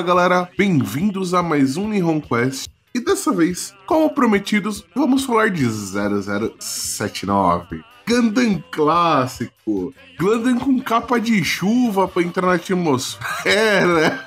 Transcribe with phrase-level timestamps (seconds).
[0.00, 2.70] Fala galera, bem-vindos a mais um Nihon Quest.
[2.94, 7.82] E dessa vez, como prometidos, vamos falar de 0079.
[8.08, 9.92] Gundam clássico.
[10.18, 14.26] Gundam com capa de chuva pra entrar na atmosfera.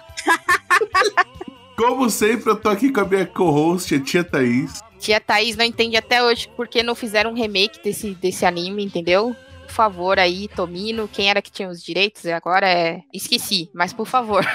[1.76, 4.80] Como sempre, eu tô aqui com a minha co-host, a tia Thaís.
[5.00, 9.36] Tia Thaís não entende até hoje porque não fizeram um remake desse, desse anime, entendeu?
[9.74, 12.28] Por favor, aí, Tomino, quem era que tinha os direitos?
[12.28, 13.02] Agora é.
[13.12, 14.46] Esqueci, mas por favor.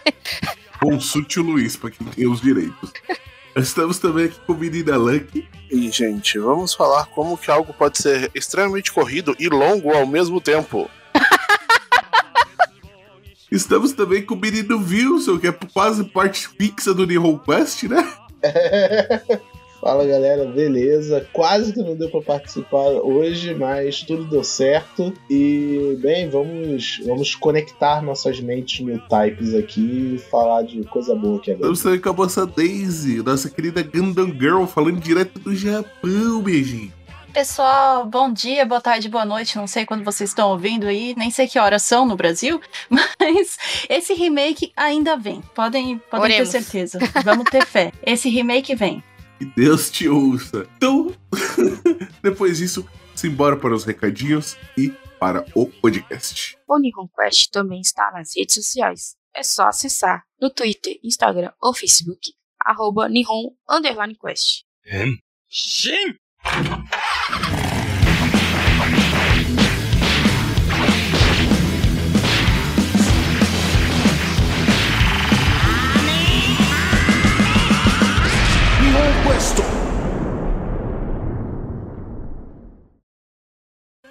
[0.80, 2.90] Consulte o Luiz pra quem tem os direitos.
[3.54, 5.46] Estamos também aqui com o menina Lucky.
[5.70, 10.40] E, gente, vamos falar como que algo pode ser extremamente corrido e longo ao mesmo
[10.40, 10.88] tempo.
[13.52, 18.14] Estamos também com o menino Wilson, que é quase parte fixa do Nihon Quest, né?
[19.80, 21.26] Fala galera, beleza?
[21.32, 25.12] Quase que não deu para participar hoje, mas tudo deu certo.
[25.30, 31.38] E bem, vamos, vamos conectar nossas mentes mil types aqui e falar de coisa boa
[31.38, 31.72] aqui agora.
[31.72, 36.92] Estamos também com a moça Daisy, nossa querida Gundam Girl, falando direto do Japão, beijinho.
[37.32, 39.56] Pessoal, bom dia, boa tarde, boa noite.
[39.56, 43.56] Não sei quando vocês estão ouvindo aí, nem sei que horas são no Brasil, mas
[43.88, 45.40] esse remake ainda vem.
[45.54, 46.98] Podem, podem ter certeza.
[47.22, 47.92] Vamos ter fé.
[48.04, 49.04] Esse remake vem.
[49.38, 50.68] Que Deus te ouça.
[50.76, 51.14] Então,
[52.22, 56.56] depois disso, simbora para os recadinhos e para o podcast.
[56.66, 59.16] O Nihon Quest também está nas redes sociais.
[59.34, 64.16] É só acessar no Twitter, Instagram ou Facebook, arroba Nihon Underline
[79.24, 79.58] Quest.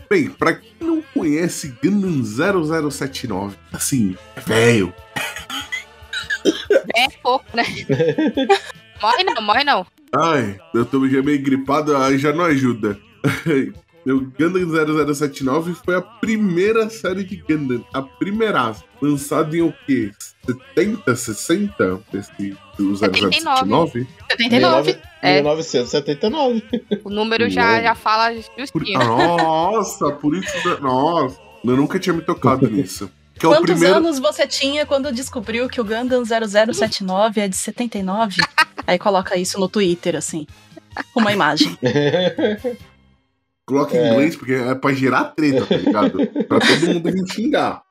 [0.10, 4.94] Bem, pra quem não conhece Gundam 0079, assim, é velho.
[6.96, 7.64] É pouco, né?
[9.02, 9.86] morre não, morre não.
[10.16, 12.98] Ai, eu tô já meio gripado, aí já não ajuda.
[14.14, 20.12] O Gundam 0079 foi a primeira série de Gundam, a primeira, lançada em o quê?
[20.46, 22.00] 70, 60?
[22.14, 24.08] Esse, o 0079?
[24.32, 24.98] 79.
[25.22, 25.36] É.
[25.42, 26.64] 1979.
[27.04, 29.00] O número já, já fala Por- justinho.
[29.00, 30.82] Nossa, por isso.
[30.82, 33.12] Nossa, eu nunca tinha me tocado nisso.
[33.38, 33.96] Que é o Quantos primeiro.
[33.98, 38.42] anos você tinha quando descobriu que o Gundam 0079 é de 79?
[38.88, 40.48] Aí coloca isso no Twitter, assim.
[41.14, 41.78] com Uma imagem.
[43.68, 44.12] Coloca em É.
[44.14, 46.12] inglês, porque é pra gerar treta, tá ligado?
[46.48, 47.82] pra todo mundo vir xingar.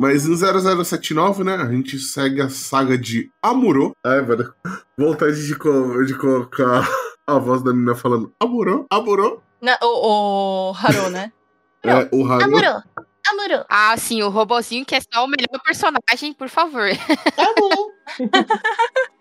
[0.00, 3.92] Mas em 0079, né, a gente segue a saga de Amuro.
[4.04, 4.54] É, velho.
[4.96, 6.88] Vontade de, co- de colocar
[7.26, 9.42] a voz da menina falando Amuro, Amuro.
[9.60, 11.32] Na- o, o Haru, né?
[11.84, 12.44] É, o Haru.
[12.44, 12.82] Amuro!
[13.28, 13.64] Amuro!
[13.68, 16.88] Ah, sim, o robozinho que é só o melhor personagem, por favor.
[17.36, 17.90] Tá bom.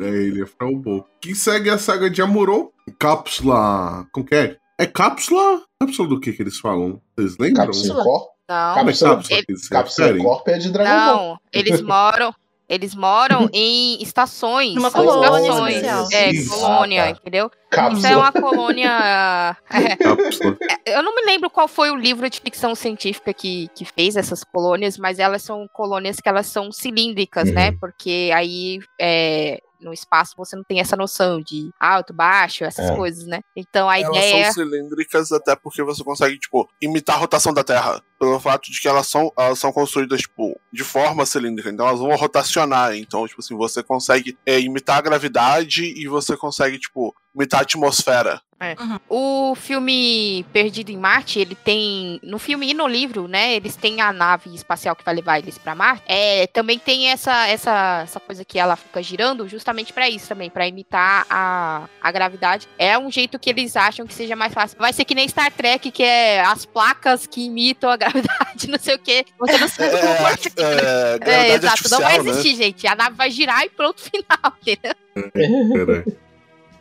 [0.00, 1.06] É, ele é Fraubo.
[1.20, 2.72] Que segue a saga de Amuro.
[2.98, 4.06] Cápsula.
[4.12, 4.56] Como que é?
[4.78, 5.62] É cápsula?
[5.80, 7.00] Cápsula do que que eles falam?
[7.16, 7.66] Vocês lembram?
[7.66, 8.28] Cápsula Corp?
[8.48, 10.18] Não, é Cápsula- cápsula que eles Cápsula?
[10.18, 11.26] Corp é de Dragon Ball.
[11.28, 12.34] não, eles moram.
[12.66, 14.74] Eles moram em estações.
[14.74, 15.74] Numa são colônia estações.
[15.76, 16.08] especial.
[16.12, 16.50] É, Isso.
[16.50, 17.10] colônia, Ah, tá.
[17.20, 17.46] entendeu?
[17.46, 18.16] Isso é Cápsula.
[18.16, 19.56] uma colônia.
[19.70, 20.56] é, Cápsula.
[20.86, 24.42] Eu não me lembro qual foi o livro de ficção científica que, que fez essas
[24.42, 27.54] colônias, mas elas são colônias que elas são cilíndricas, Uhum.
[27.54, 27.72] né?
[27.72, 32.96] Porque aí é, no espaço você não tem essa noção de alto, baixo, essas É.
[32.96, 33.40] coisas, né?
[33.54, 34.44] Então a Elas ideia.
[34.52, 38.02] são cilíndricas até porque você consegue, tipo, imitar a rotação da Terra.
[38.18, 41.68] Pelo fato de que elas são, elas são construídas, tipo, de forma cilíndrica.
[41.70, 42.96] Então elas vão rotacionar.
[42.96, 47.62] Então, tipo assim, você consegue é, imitar a gravidade e você consegue, tipo, imitar a
[47.62, 48.40] atmosfera.
[49.08, 52.18] O filme Perdido em Marte, ele tem.
[52.22, 53.54] No filme e no livro, né?
[53.54, 56.02] Eles têm a nave espacial que vai levar eles pra Marte.
[56.06, 60.48] É, também tem essa, essa, essa coisa que ela fica girando justamente pra isso também,
[60.48, 62.66] pra imitar a, a gravidade.
[62.78, 64.78] É um jeito que eles acham que seja mais fácil.
[64.78, 68.78] Vai ser que nem Star Trek, que é as placas que imitam a gravidade, não
[68.78, 69.26] sei o quê.
[69.38, 70.52] Você não sabe como pode ser.
[70.58, 72.30] É, é, É, exato, não vai né?
[72.30, 72.86] existir, gente.
[72.86, 74.54] A nave vai girar e pronto, final?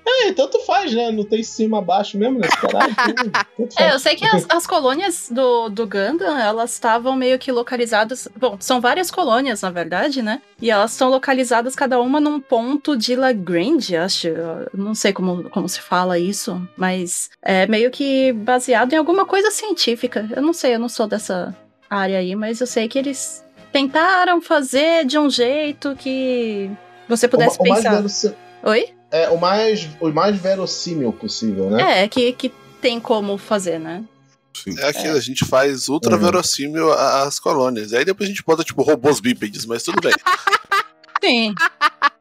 [0.05, 1.11] É, tanto faz, né?
[1.11, 2.93] Não tem cima abaixo mesmo nesse caralho.
[3.57, 7.51] Tanto É, eu sei que as, as colônias do, do Gundam, elas estavam meio que
[7.51, 8.27] localizadas.
[8.37, 10.41] Bom, são várias colônias, na verdade, né?
[10.61, 14.27] E elas são localizadas cada uma num ponto de Lagrange, acho.
[14.27, 19.25] Eu Não sei como, como se fala isso, mas é meio que baseado em alguma
[19.25, 20.27] coisa científica.
[20.35, 21.55] Eu não sei, eu não sou dessa
[21.89, 26.69] área aí, mas eu sei que eles tentaram fazer de um jeito que
[27.07, 28.33] você pudesse o, ma- o mais pensar.
[28.63, 28.89] Oi?
[29.13, 32.03] É, o mais, o mais verossímil possível, né?
[32.03, 32.49] É, que, que
[32.81, 34.03] tem como fazer, né?
[34.53, 34.77] Sim.
[34.79, 36.21] É aquilo, a gente faz ultra Uhum.
[36.21, 37.93] verossímil a- as colônias.
[37.93, 40.13] Aí depois a gente bota, tipo, robôs bípedes, mas tudo bem.
[41.23, 41.55] Sim.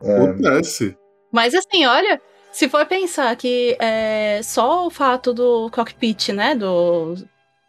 [0.03, 0.97] É, Acontece.
[1.33, 2.21] Mas assim, olha,
[2.53, 7.15] se for pensar que é, só o fato do cockpit, né, do,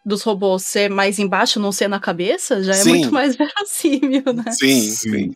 [0.06, 2.90] dos robôs ser mais embaixo, não ser na cabeça, já é Sim.
[2.90, 4.52] muito mais verossímil, né?
[4.52, 5.32] Sim, Sim.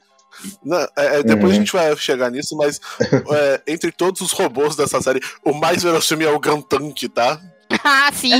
[0.63, 1.49] Não, é, é, depois Uhum.
[1.49, 2.79] a gente vai chegar nisso, mas
[3.31, 7.39] é, entre todos os robôs dessa série, o mais verossímil é o Gantank, tá?
[7.83, 8.31] ah, sim.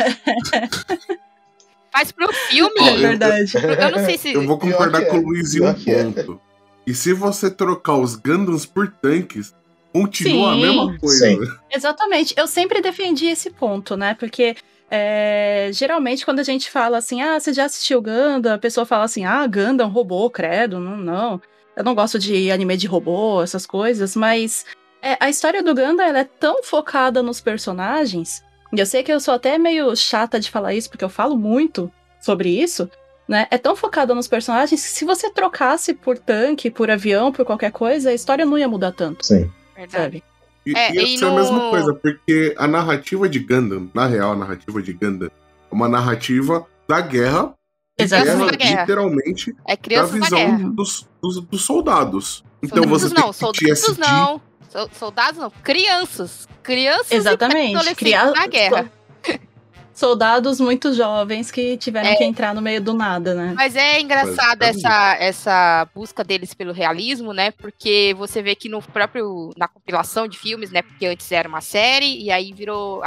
[1.94, 3.53] Mas pro filme, Ó, É verdade.
[3.55, 4.33] eu não sei se.
[4.33, 5.05] Eu vou concordar é.
[5.05, 5.73] com o Luiz em um é.
[5.73, 6.39] ponto.
[6.85, 9.53] E se você trocar os Gundams por tanques,
[9.91, 10.63] continua Sim.
[10.63, 11.27] a mesma coisa.
[11.27, 11.39] Sim.
[11.73, 12.33] Exatamente.
[12.38, 14.15] Eu sempre defendi esse ponto, né?
[14.17, 14.55] Porque
[14.89, 18.53] é, geralmente quando a gente fala assim, ah, você já assistiu Gundam?
[18.53, 21.41] A pessoa fala assim, ah, Gundam, robô, credo, não, não.
[21.77, 24.65] Eu não gosto de anime de robô, essas coisas, mas
[25.01, 28.44] é, a história do Gundam ela é tão focada nos personagens.
[28.74, 31.38] E eu sei que eu sou até meio chata de falar isso, porque eu falo
[31.38, 32.89] muito sobre isso.
[33.27, 33.45] Né?
[33.51, 37.71] É tão focada nos personagens que se você trocasse por tanque, por avião, por qualquer
[37.71, 39.51] coisa, a história não ia mudar tanto, Sim.
[39.75, 39.91] Verdade.
[39.91, 40.23] sabe?
[40.65, 44.07] E, É, ia e ser a no- mesma coisa, porque a narrativa de Gundam, na
[44.07, 47.53] real, a narrativa de Gundam, é uma narrativa da guerra,
[47.99, 48.51] de Exatamente.
[48.51, 48.81] Da guerra.
[48.81, 50.69] literalmente, É da crianças da visão guerra.
[50.69, 52.44] dos, dos, dos soldados.
[52.61, 54.01] Então soldados você tem não, soldados PTSD.
[54.01, 54.41] não.
[54.69, 56.47] So- Soldados não, crianças.
[56.61, 57.89] Crianças Exatamente.
[57.89, 58.91] e Criar- na guerra.
[59.94, 62.15] Soldados muito jovens que tiveram É.
[62.15, 63.53] que entrar no meio do nada, né?
[63.57, 64.85] Mas é engraçado Basicamente.
[64.85, 67.49] essa, essa busca deles pelo realismo, né?
[67.49, 69.49] Porque você vê que no próprio.
[69.57, 70.83] na compilação de filmes, né?
[70.83, 73.01] Porque antes era uma série e aí virou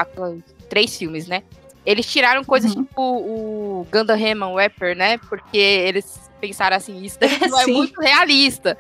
[0.69, 1.45] três filmes, né?
[1.91, 2.85] Eles tiraram coisas Uhum.
[2.85, 5.19] tipo o Gundam Hammond Wepper, né?
[5.29, 7.73] Porque eles pensaram assim, isso daqui não é Sim.
[7.73, 8.77] muito realista.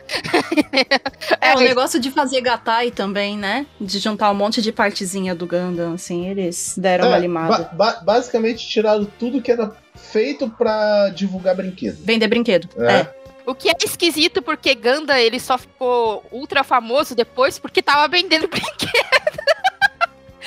[1.40, 3.66] É, o negócio de fazer gatai também, né?
[3.80, 7.70] De juntar um monte de partezinha do Gundam, assim, eles deram uma É, limada.
[7.72, 11.98] ba- ba- basicamente tiraram tudo que era feito pra divulgar brinquedo.
[12.02, 12.68] Vender brinquedo.
[12.82, 12.92] É.
[13.00, 13.20] É.
[13.46, 18.46] O que é esquisito porque Gundam ele só ficou ultra famoso depois porque tava vendendo
[18.48, 18.90] brinquedo.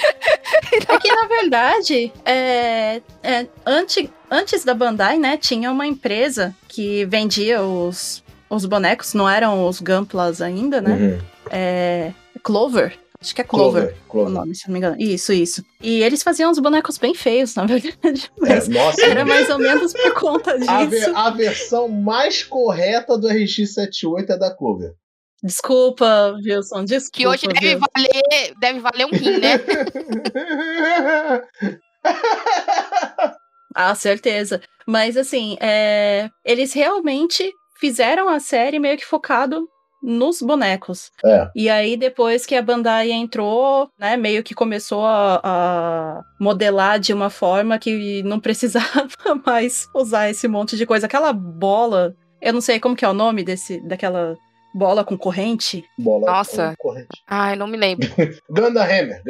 [0.88, 7.06] É que, na verdade, é, é, antes, antes da Bandai, né, tinha uma empresa que
[7.06, 10.92] vendia os, os bonecos, não eram os Gunplas ainda, né?
[10.96, 11.20] Uhum.
[11.52, 12.12] É,
[12.42, 12.98] Clover.
[13.22, 13.82] Acho que é Clover.
[13.84, 13.98] Clover.
[14.08, 14.34] O Clover.
[14.34, 14.96] nome, se não me engano.
[15.00, 15.64] Isso, isso.
[15.82, 18.30] E eles faziam uns bonecos bem feios, na verdade.
[18.44, 21.16] É, Mas nossa, era mais ou menos por conta a, ve- disso.
[21.16, 24.94] a versão mais correta do RX78 é da Clover.
[25.44, 27.18] Desculpa, Wilson, desculpa.
[27.18, 27.86] Que hoje deve Wilson.
[27.95, 29.60] valer, deve valer um rim, né?
[33.75, 34.62] Ah, certeza.
[34.86, 39.68] Mas assim, é, eles realmente fizeram a série meio que focado
[40.04, 41.10] nos bonecos.
[41.25, 41.50] É.
[41.56, 47.13] E aí, depois que a Bandai entrou, né, meio que começou a, a modelar de
[47.13, 49.07] uma forma que não precisava
[49.46, 51.06] mais usar esse monte de coisa.
[51.06, 54.36] Aquela bola, eu não sei como que é o nome desse, daquela
[54.74, 55.84] bola com corrente.
[55.98, 56.74] Bola Nossa.
[56.80, 57.22] corrente.
[57.27, 58.08] Ai, não me lembro.
[58.50, 59.22] Gundam Hammer.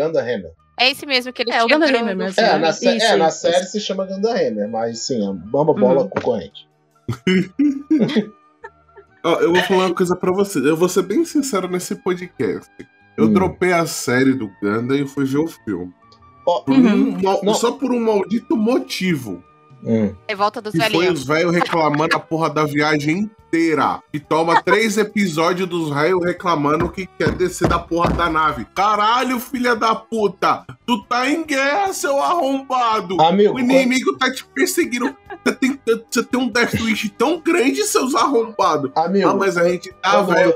[0.79, 2.23] É esse mesmo que ele É, o tinha no mesmo.
[2.23, 2.59] É, filme.
[2.59, 5.73] na, sé- Isso, é, na isso, série se chama Gundam Hammer, mas sim, é uma
[5.73, 6.09] bola Uhum.
[6.09, 6.67] com corrente.
[9.25, 10.65] Ó, eu vou falar uma coisa pra vocês.
[10.65, 12.69] Eu vou ser bem sincero nesse podcast.
[13.17, 13.33] Eu Hum.
[13.33, 15.93] dropei a série do Gundam e fui ver o filme.
[16.45, 17.17] Ó, Por Uhum.
[17.43, 17.53] um.
[17.53, 19.41] Só por um maldito motivo.
[19.85, 20.15] Hum.
[20.27, 24.01] Revolta dos Que foi os velhos reclamando a porra da viagem inteira.
[24.11, 28.65] E toma três episódios dos velhos reclamando que quer descer da porra da nave.
[28.73, 30.65] Caralho, filha da puta!
[30.87, 33.21] Tu tá em guerra, seu arrombado!
[33.21, 35.15] Amigo, O inimigo tá te perseguindo.
[35.45, 38.91] Você tem, você tem um Death Wish tão grande, seus arrombados.
[38.93, 40.55] quando- amigo, Ah, mas a gente tá, quando, velho.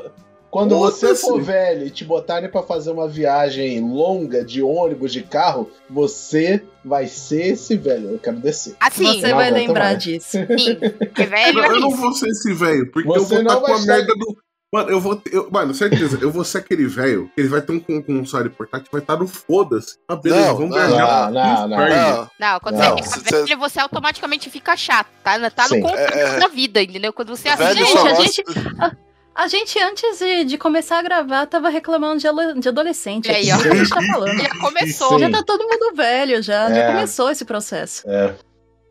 [0.57, 1.21] Quando você Foda-se.
[1.21, 6.63] for velho e te botarem pra fazer uma viagem longa de ônibus, de carro, você
[6.83, 8.11] vai ser esse velho.
[8.11, 8.75] Eu quero descer.
[8.79, 10.03] Assim, Você não vai lembrar mais.
[10.03, 10.37] disso.
[10.57, 10.75] sim.
[10.97, 13.53] Porque velho Eu, é eu não vou ser esse velho, porque Você eu vou não
[13.53, 14.37] estar com vai a merda do.
[14.73, 15.33] Mano, eu vou ter.
[15.33, 17.31] eu- mano, certeza, eu vou ser aquele velho.
[17.37, 19.95] Ele vai ter um com- console portátil, vai estar no foda-se.
[20.09, 21.31] Ah, beleza, Não, vamos não, viajar.
[21.31, 21.95] não, não, inferno.
[22.17, 25.49] Não, Não, quando Não, você fica você- velho, você automaticamente fica chato, tá?
[25.51, 26.39] Tá no controle É, é.
[26.39, 27.13] da vida, entendeu?
[27.13, 27.77] Quando você assiste.
[27.85, 28.43] Gente, a gente-
[29.37, 33.27] A gente, antes de, de começar a gravar, tava reclamando de, de adolescente.
[33.27, 33.57] E aí, É ó.
[33.57, 34.37] isso que a gente tá falando.
[34.41, 35.09] Já começou.
[35.09, 35.19] Sim.
[35.19, 36.73] Já tá todo mundo velho, já, É.
[36.75, 38.03] já começou esse processo.
[38.09, 38.33] É.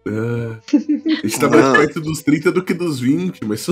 [0.09, 3.67] Ah, a gente tá mais perto dos 30 do que dos 20, mas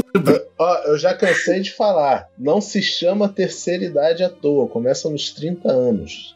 [0.58, 2.26] Ó, eu já cansei de falar.
[2.36, 4.66] Não se chama terceira idade à toa.
[4.68, 6.33] Começa nos 30 anos.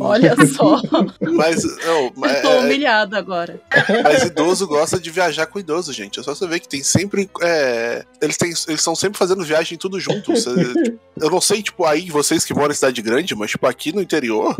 [0.00, 0.80] Olha só,
[1.20, 3.60] mas, não, mas, eu tô é- humilhada agora.
[4.02, 6.20] mas idoso gosta de viajar com idoso, gente.
[6.20, 7.28] É só você ver que tem sempre.
[7.42, 10.32] é, eles têm, eles estão sempre fazendo viagem tudo junto.
[10.32, 10.50] Você-
[11.20, 14.00] eu não sei, tipo, aí vocês que moram em cidade grande, mas tipo, aqui no
[14.02, 14.54] interior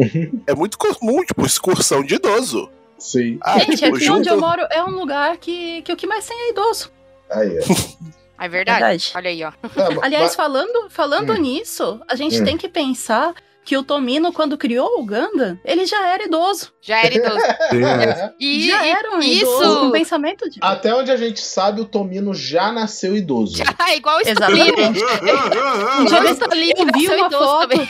[0.47, 2.69] é muito comum, tipo, excursão de idoso.
[2.99, 3.39] Sim.
[3.43, 6.07] Ah, Gente, tipo, aqui onde junto- eu moro é um lugar que, que o que
[6.07, 6.91] mais tem é idoso.
[7.31, 8.09] Aí, ó.
[8.41, 8.79] É verdade?
[8.81, 9.13] Verdade.
[9.17, 9.53] Olha aí, ó.
[9.77, 11.39] Não, ma- Aliás, ma- falando, falando Hum.
[11.39, 12.45] nisso, a gente Hum.
[12.45, 13.35] tem que pensar
[13.69, 16.73] que o Tomino, quando criou o Gundam, ele já era idoso.
[16.81, 17.37] Já era idoso.
[17.71, 20.59] É, E, já era um isso- idoso com pensamento de.
[20.63, 23.59] Até onde a gente sabe, o Tomino já nasceu idoso.
[23.59, 24.21] já é igual o.
[24.27, 24.73] Exatamente.
[26.79, 27.69] Eu vi uma foto.
[27.69, 27.89] também.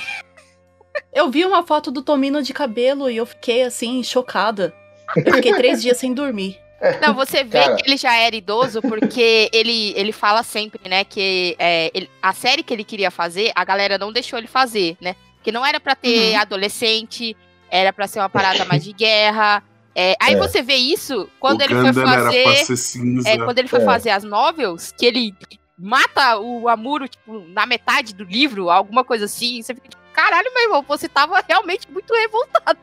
[1.14, 4.74] Eu vi uma foto do Tomino de cabelo e eu fiquei assim, chocada.
[5.16, 6.58] Eu fiquei três dias sem dormir.
[7.00, 7.76] Não, você vê Cara.
[7.76, 12.32] que ele já era idoso porque ele, ele fala sempre, né, que é, ele- a
[12.32, 15.14] série que ele queria fazer, a galera não deixou ele fazer, né?
[15.48, 16.40] Que não era pra ter Uhum.
[16.42, 17.34] adolescente,
[17.70, 19.62] era pra ser uma parada mais de guerra.
[19.94, 20.36] É, aí É.
[20.36, 22.56] você vê isso quando o ele foi Gundam era pra fazer.
[22.66, 23.26] ser cinza.
[23.30, 23.84] É, quando ele foi É.
[23.86, 25.34] fazer as novels, que ele
[25.78, 29.62] mata o Amuro, tipo, na metade do livro, alguma coisa assim.
[29.62, 32.78] Você fica tipo, caralho, meu irmão, você tava realmente muito revoltado.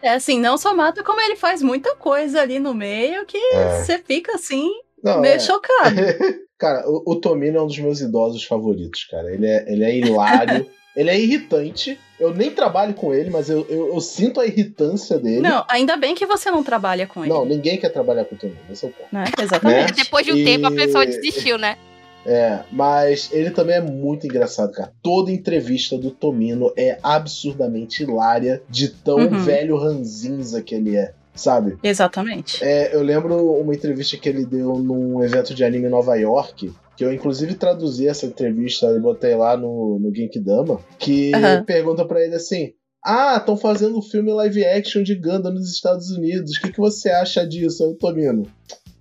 [0.00, 3.84] É assim, não só mata, como ele faz muita coisa ali no meio que É.
[3.84, 4.70] você fica assim,
[5.04, 5.38] Não, meio é.
[5.38, 5.96] chocado.
[6.58, 9.30] Cara, o, o Tomino é um dos meus idosos favoritos, cara.
[9.34, 11.98] Ele é, ele é hilário, ele é irritante.
[12.20, 15.40] Eu nem trabalho com ele, mas eu, eu, eu sinto a irritância dele.
[15.40, 17.32] Não, ainda bem que você não trabalha com ele.
[17.32, 19.08] Não, ninguém quer trabalhar com o Tomino, esse é o ponto.
[19.12, 19.24] Né?
[19.40, 19.92] Exatamente.
[19.94, 21.76] Depois de um E- tempo a pessoa desistiu, né?
[22.24, 24.92] É, mas ele também é muito engraçado, cara.
[25.02, 29.38] Toda entrevista do Tomino é absurdamente hilária de tão Uhum.
[29.42, 31.76] velho ranzinza que ele é, sabe?
[31.82, 32.62] Exatamente.
[32.62, 36.72] É, eu lembro uma entrevista que ele deu num evento de anime em Nova York,
[36.96, 41.64] que eu inclusive traduzi essa entrevista e botei lá no, no Genkidama, que Aham.
[41.64, 42.72] pergunta pra ele assim:
[43.04, 46.56] Ah, estão fazendo um filme live action de Gundam nos Estados Unidos.
[46.56, 47.82] O que, que você acha disso?
[47.84, 48.46] Aí o Tomino.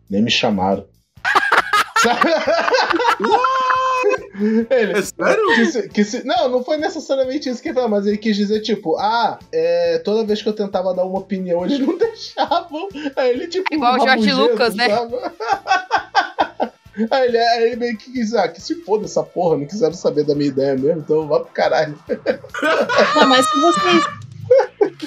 [0.10, 0.86] Nem me chamaram.
[2.02, 2.32] Sabe?
[4.72, 5.48] ele, É sério?
[5.56, 8.36] que se- que se- não, não foi necessariamente isso que ele falou, mas ele quis
[8.36, 12.88] dizer, tipo, ah, é, toda vez que eu tentava dar uma opinião, eles não deixavam.
[13.16, 14.88] Aí ele, tipo, Igual o Jorge rabugento, Lucas, né?
[17.10, 19.94] Aí ele, aí ele meio que quis, ah, que se foda essa porra, não quiseram
[19.94, 21.98] saber da minha ideia mesmo, então vá pro caralho.
[23.16, 24.04] Não, mas se vocês.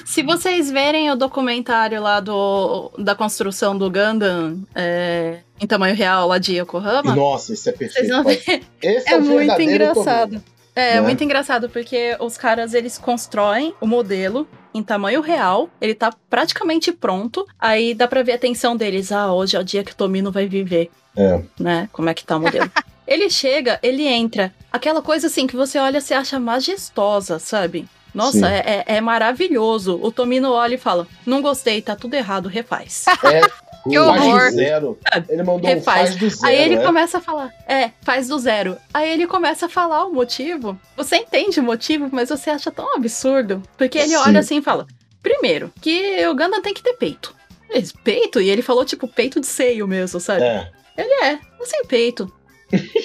[0.06, 6.26] Se vocês verem o documentário lá do, da construção do Gundam é, em tamanho real
[6.28, 8.14] lá de Yokohama, Nossa, isso é vocês perfeito.
[8.14, 8.36] vão pai.
[8.36, 8.62] ver.
[8.82, 10.42] Esse é, É muito engraçado.
[10.74, 11.00] É, Né?
[11.02, 16.90] muito engraçado, porque os caras, eles constroem o modelo em tamanho real, ele tá praticamente
[16.92, 19.12] pronto, aí dá pra ver a tensão deles.
[19.12, 21.40] Ah, hoje é o dia que o Tomino vai viver, É.
[21.58, 21.88] né?
[21.92, 22.68] Como é que tá o modelo.
[23.06, 27.86] ele chega, ele entra, aquela coisa assim que você olha e você acha majestosa, sabe?
[28.12, 29.98] Nossa, é, é- é maravilhoso.
[30.00, 33.04] O Tomino olha e fala: Não gostei, tá tudo errado, refaz.
[33.24, 33.40] É,
[33.88, 34.50] Que faz do horror.
[34.50, 34.98] zero.
[35.28, 36.46] Ele mandou um faz do zero.
[36.46, 36.82] Aí ele é.
[36.82, 38.76] começa a falar, é, faz do zero.
[38.92, 40.78] Aí ele começa a falar o motivo.
[40.96, 43.62] Você entende o motivo, mas você acha tão absurdo.
[43.76, 44.16] Porque ele Sim.
[44.16, 44.86] olha assim e fala:
[45.22, 47.34] primeiro, que o Gundam tem que ter peito.
[47.70, 48.40] Ele, peito?
[48.40, 50.42] E ele falou, tipo, peito de seio mesmo, sabe?
[50.42, 50.70] É.
[50.96, 52.32] Ele é, sem peito.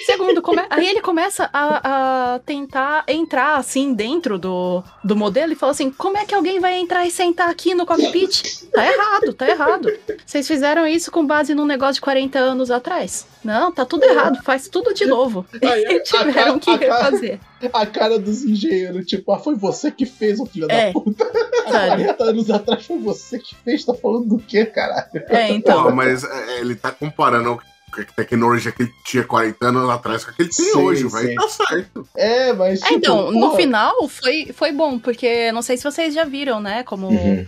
[0.06, 5.56] Segundo, come- aí ele começa a, a tentar entrar assim dentro do, do modelo e
[5.56, 8.66] fala assim: como é que alguém vai entrar e sentar aqui no cockpit?
[8.72, 9.92] Tá errado, tá errado.
[10.26, 13.28] Vocês fizeram isso com base num negócio de 40 anos atrás?
[13.44, 15.46] Não, tá tudo errado, faz tudo de novo.
[15.64, 17.40] Aí, E tiveram cara- que a cara- refazer.
[17.74, 20.88] A cara dos engenheiros, tipo, ah, foi você que fez, o filho É.
[20.88, 21.26] da puta.
[21.70, 22.04] Sabe?
[22.06, 25.06] 40 anos atrás foi você que fez, tá falando do quê, caralho?
[25.28, 25.84] É, então.
[25.84, 27.60] Pô, mas é, ele tá comparando
[28.16, 31.34] tecnologia que ele tinha 40 anos atrás com a que ele tem Sim, hoje, vai
[31.34, 32.08] tá certo.
[32.16, 32.82] É, mas.
[32.82, 33.58] É, Tipo, então, no porra.
[33.58, 36.84] final foi, foi bom, porque não sei se vocês já viram, né?
[36.84, 37.46] Como Uhum.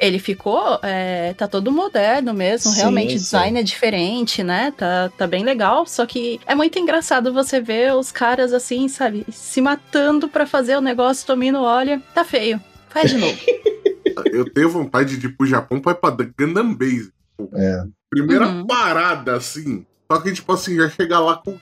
[0.00, 3.16] ele ficou, é, tá todo moderno mesmo, Sim, realmente sim.
[3.16, 4.72] o design é diferente, né?
[4.76, 9.24] Tá, tá bem legal, só que é muito engraçado você ver os caras assim, sabe,
[9.30, 13.38] se matando pra fazer o negócio, Tomino olha, tá feio, faz de novo.
[14.32, 17.10] Eu tenho vontade de ir pro Japão pra ir pra Gundam Base.
[17.54, 17.82] É.
[18.12, 18.66] Primeira Uhum.
[18.66, 19.86] parada, assim.
[20.10, 21.58] Só que, tipo assim, já chega lá com.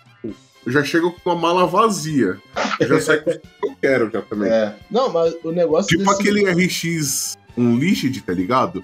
[0.66, 2.36] Eu já chego com uma mala vazia.
[2.80, 4.50] Eu já saio com o que eu quero já também.
[4.50, 4.74] É.
[4.90, 5.86] Não, mas o negócio.
[5.96, 6.20] Tipo desse...
[6.20, 8.82] aquele RX Unleashed, tá ligado?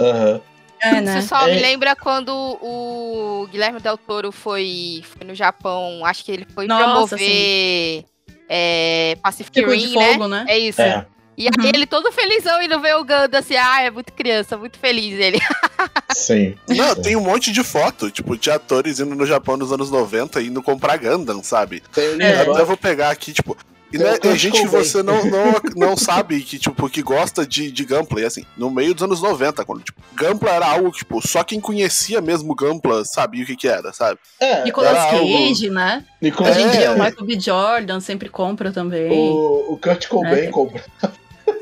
[0.00, 0.40] Aham.
[0.80, 1.18] É, né?
[1.18, 1.54] Isso só É.
[1.54, 6.04] me lembra quando o Guilherme Del Toro foi, foi no Japão.
[6.04, 6.84] Acho que ele foi Nossa,
[7.16, 8.04] promover
[8.48, 10.12] é, Pacific Tipo de Rim, né?
[10.14, 10.44] fogo, né?
[10.48, 10.80] É isso.
[10.82, 11.06] É.
[11.36, 11.66] E aí Uhum.
[11.74, 15.38] ele todo felizão indo ver o Ganda assim, ah, é muito criança, muito feliz ele.
[16.14, 16.54] Sim.
[16.68, 17.02] Não, Sim.
[17.02, 20.62] tem um monte de foto, tipo, de atores indo no Japão nos anos 90 indo
[20.62, 21.82] comprar Gundam, sabe?
[21.92, 22.46] Tem É.
[22.46, 23.56] Eu até vou pegar aqui, tipo.
[23.92, 26.58] E Tem não é, o Kurt é gente que você não, não, não sabe que,
[26.58, 28.22] tipo, que gosta de, de Gunpla.
[28.22, 31.60] E assim, no meio dos anos 90, quando, tipo, Gunpla era algo, tipo, só quem
[31.60, 34.18] conhecia mesmo Gunpla sabia o que que era, sabe?
[34.40, 36.04] É, Nicolas era algo- Cage, né?
[36.20, 36.76] Nicolas Hoje em É.
[36.76, 37.38] dia o Michael B.
[37.40, 39.12] Jordan sempre compra também.
[39.12, 40.50] O, o Kurt Cobain É.
[40.50, 40.82] compra.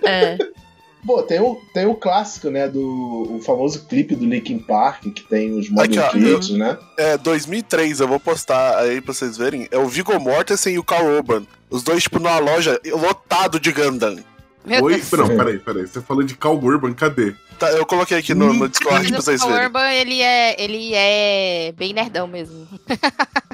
[0.04, 0.38] É.
[1.04, 2.68] Pô, tem o, tem o clássico, né?
[2.68, 6.78] Do o famoso clipe do Linkin Park, que tem os modelos, né?
[6.96, 9.66] É, 2003, eu vou postar aí pra vocês verem.
[9.72, 11.42] É o Viggo Mortensen e o Carl Urban.
[11.68, 14.16] Os dois, tipo, numa loja lotado de Gundam.
[14.64, 14.94] Meu Oi?
[14.94, 15.10] Deus.
[15.10, 15.86] Não, peraí, peraí.
[15.86, 17.34] Você falou de Cal Urban, cadê?
[17.58, 19.64] Tá, eu coloquei aqui no, no Discord pra vocês o verem.
[19.64, 22.68] Urban, ele é, ele é bem nerdão mesmo.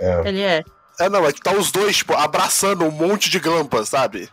[0.01, 0.65] É, Ele é.
[1.01, 4.29] É, não, é que tá os dois, tipo, abraçando um monte de glampas, sabe?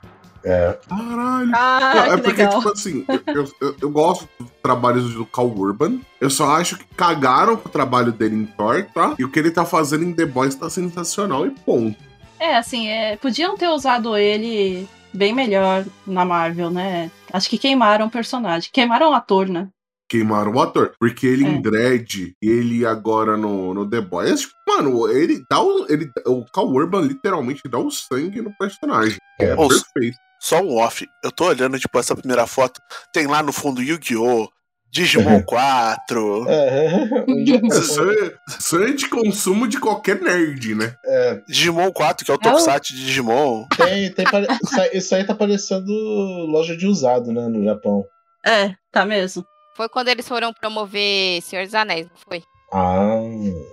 [0.46, 0.78] É.
[0.88, 1.52] Caralho.
[1.56, 2.58] Ah, Não, é que porque, legal.
[2.60, 6.00] tipo assim, eu, eu, eu- gosto dos trabalhos do Cal Urban.
[6.22, 9.16] Eu só acho que cagaram com o trabalho dele em Thor, tá?
[9.20, 11.98] E o que ele tá fazendo em The Boys tá sensacional e ponto.
[12.40, 17.10] É, assim, é, podiam ter usado ele bem melhor na Marvel, né?
[17.32, 18.70] Acho que queimaram o personagem.
[18.72, 19.68] Queimaram o ator, né?
[20.10, 20.92] Queimaram o ator.
[21.00, 21.50] Porque ele É.
[21.50, 25.86] em Dread, ele agora no, no The Boys, tipo, mano, ele dá o.
[25.90, 29.18] Ele, o Cal Urban literalmente dá o sangue no personagem.
[29.40, 29.46] É.
[29.46, 30.18] É perfeito.
[30.40, 31.06] Só um off.
[31.24, 32.80] Eu tô olhando, tipo, essa primeira foto.
[33.14, 34.48] Tem lá no fundo Yu-Gi-Oh!
[34.92, 36.46] Digimon 4.
[36.48, 40.96] É, um dia- Isso é, isso é de consumo de qualquer nerd, né?
[41.06, 43.66] é, Digimon 4, que é o É o- Tokusatsu de Digimon.
[43.76, 44.48] tem, tem pare-
[44.94, 45.92] isso, aí, tá parecendo
[46.48, 47.46] loja de usado, né?
[47.48, 48.06] No Japão.
[48.46, 49.44] É, tá mesmo.
[49.76, 52.42] Foi quando eles foram promover Senhor dos Anéis, não foi?
[52.72, 53.20] Ah,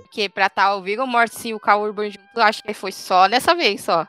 [0.02, 2.90] Porque pra tal o Viggo Mortensen e o Cal Urban junto, eu acho que foi
[2.90, 4.04] só dessa vez, só.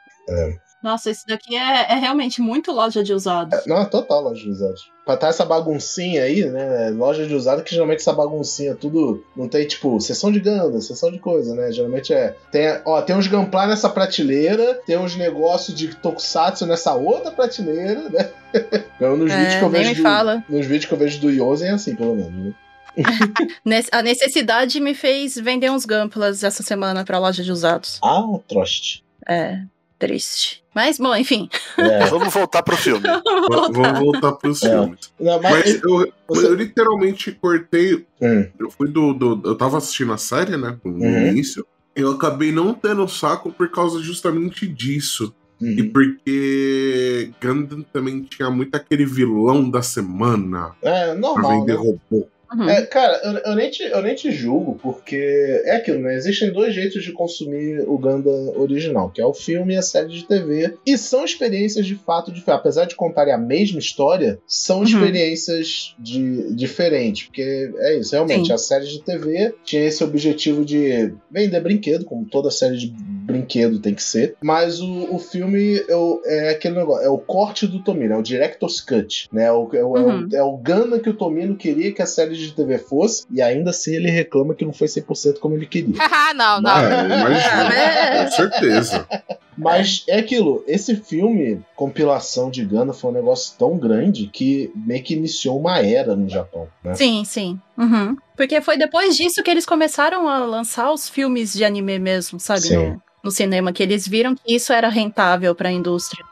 [0.84, 3.66] Nossa, esse daqui é, é realmente muito loja de usados.
[3.66, 4.92] não, é total loja de usados.
[5.06, 6.90] Pra estar essa baguncinha aí, né?
[6.92, 9.24] Loja de usado, que geralmente essa baguncinha tudo.
[9.36, 11.72] Não tem, tipo, sessão de ganda, sessão de coisa, né?
[11.72, 12.36] Geralmente é.
[12.52, 18.10] Tem, ó, tem uns Gunpla nessa prateleira, tem uns negócios de Tokusatsu nessa outra prateleira,
[18.10, 18.30] né?
[18.96, 19.96] Então, nos vídeos É, que eu vejo.
[19.96, 20.44] do- fala.
[20.48, 22.54] Nos vídeos que eu vejo do Yosen é assim, pelo menos, né?
[23.92, 28.00] A necessidade me fez vender uns Gamplas essa semana pra loja de usados.
[28.04, 29.04] Ah, troste.
[29.28, 29.60] É,
[30.08, 30.62] triste.
[30.76, 31.48] Mas, bom, enfim.
[31.78, 32.06] É.
[32.08, 33.04] Vamos voltar pro filme.
[33.72, 34.70] Vamos voltar pros É.
[34.70, 35.12] filmes.
[35.20, 38.06] Não, mas, Mas eu, você- eu literalmente cortei.
[38.22, 40.78] Hum, Eu fui do, do- Eu tava assistindo a série, né?
[40.84, 41.28] No Uhum.
[41.28, 41.66] início.
[41.96, 45.34] Eu acabei não tendo saco por causa justamente disso.
[45.62, 45.70] uhum.
[45.70, 51.60] E porque Gundam também tinha muito aquele vilão da semana É pra normal.
[51.60, 51.80] vender Né?
[51.80, 52.28] robô.
[52.56, 52.70] Uhum.
[52.70, 56.16] É, cara, eu, eu nem te, eu nem te julgo, porque é aquilo, né?
[56.16, 60.10] Existem dois jeitos de consumir o Gundam original, que é o filme e a série
[60.10, 60.76] de TV.
[60.86, 62.44] E são experiências de fato diferentes.
[62.60, 64.84] Apesar de contarem a mesma história, são Uhum.
[64.84, 67.24] experiências de, diferentes.
[67.28, 68.54] Porque é isso, realmente, Sim.
[68.54, 73.80] a série de TV tinha esse objetivo de vender brinquedo, como toda série de brinquedo
[73.80, 74.36] tem que ser.
[74.42, 78.22] Mas o, o filme eu- é aquele negócio, é o corte do Tomino, é o
[78.24, 79.46] Director's Cut, né?
[79.46, 80.28] É o, é o, é o- Uhum.
[80.34, 83.70] é o Gundam que o Tomino queria que a série de TV fosse, e ainda
[83.72, 85.96] assim ele reclama que não foi 100% como ele queria.
[86.00, 86.70] Haha, não, não.
[86.72, 88.24] Ah, imagina, É.
[88.26, 89.08] com certeza.
[89.56, 95.04] Mas é aquilo, esse filme, compilação de Gundam, foi um negócio tão grande que meio
[95.04, 96.96] que iniciou uma era no Japão, né?
[96.96, 97.60] Sim, sim.
[97.78, 98.16] Uhum.
[98.36, 102.62] Porque foi depois disso que eles começaram a lançar os filmes de anime mesmo, sabe?
[102.62, 102.76] Sim.
[102.76, 106.24] No, no cinema, que eles viram que isso era rentável pra indústria.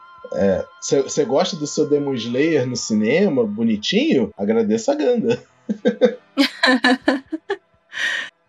[0.80, 4.30] Você gosta do seu Demon Slayer no cinema, bonitinho?
[4.36, 5.38] Agradeça a Gundam.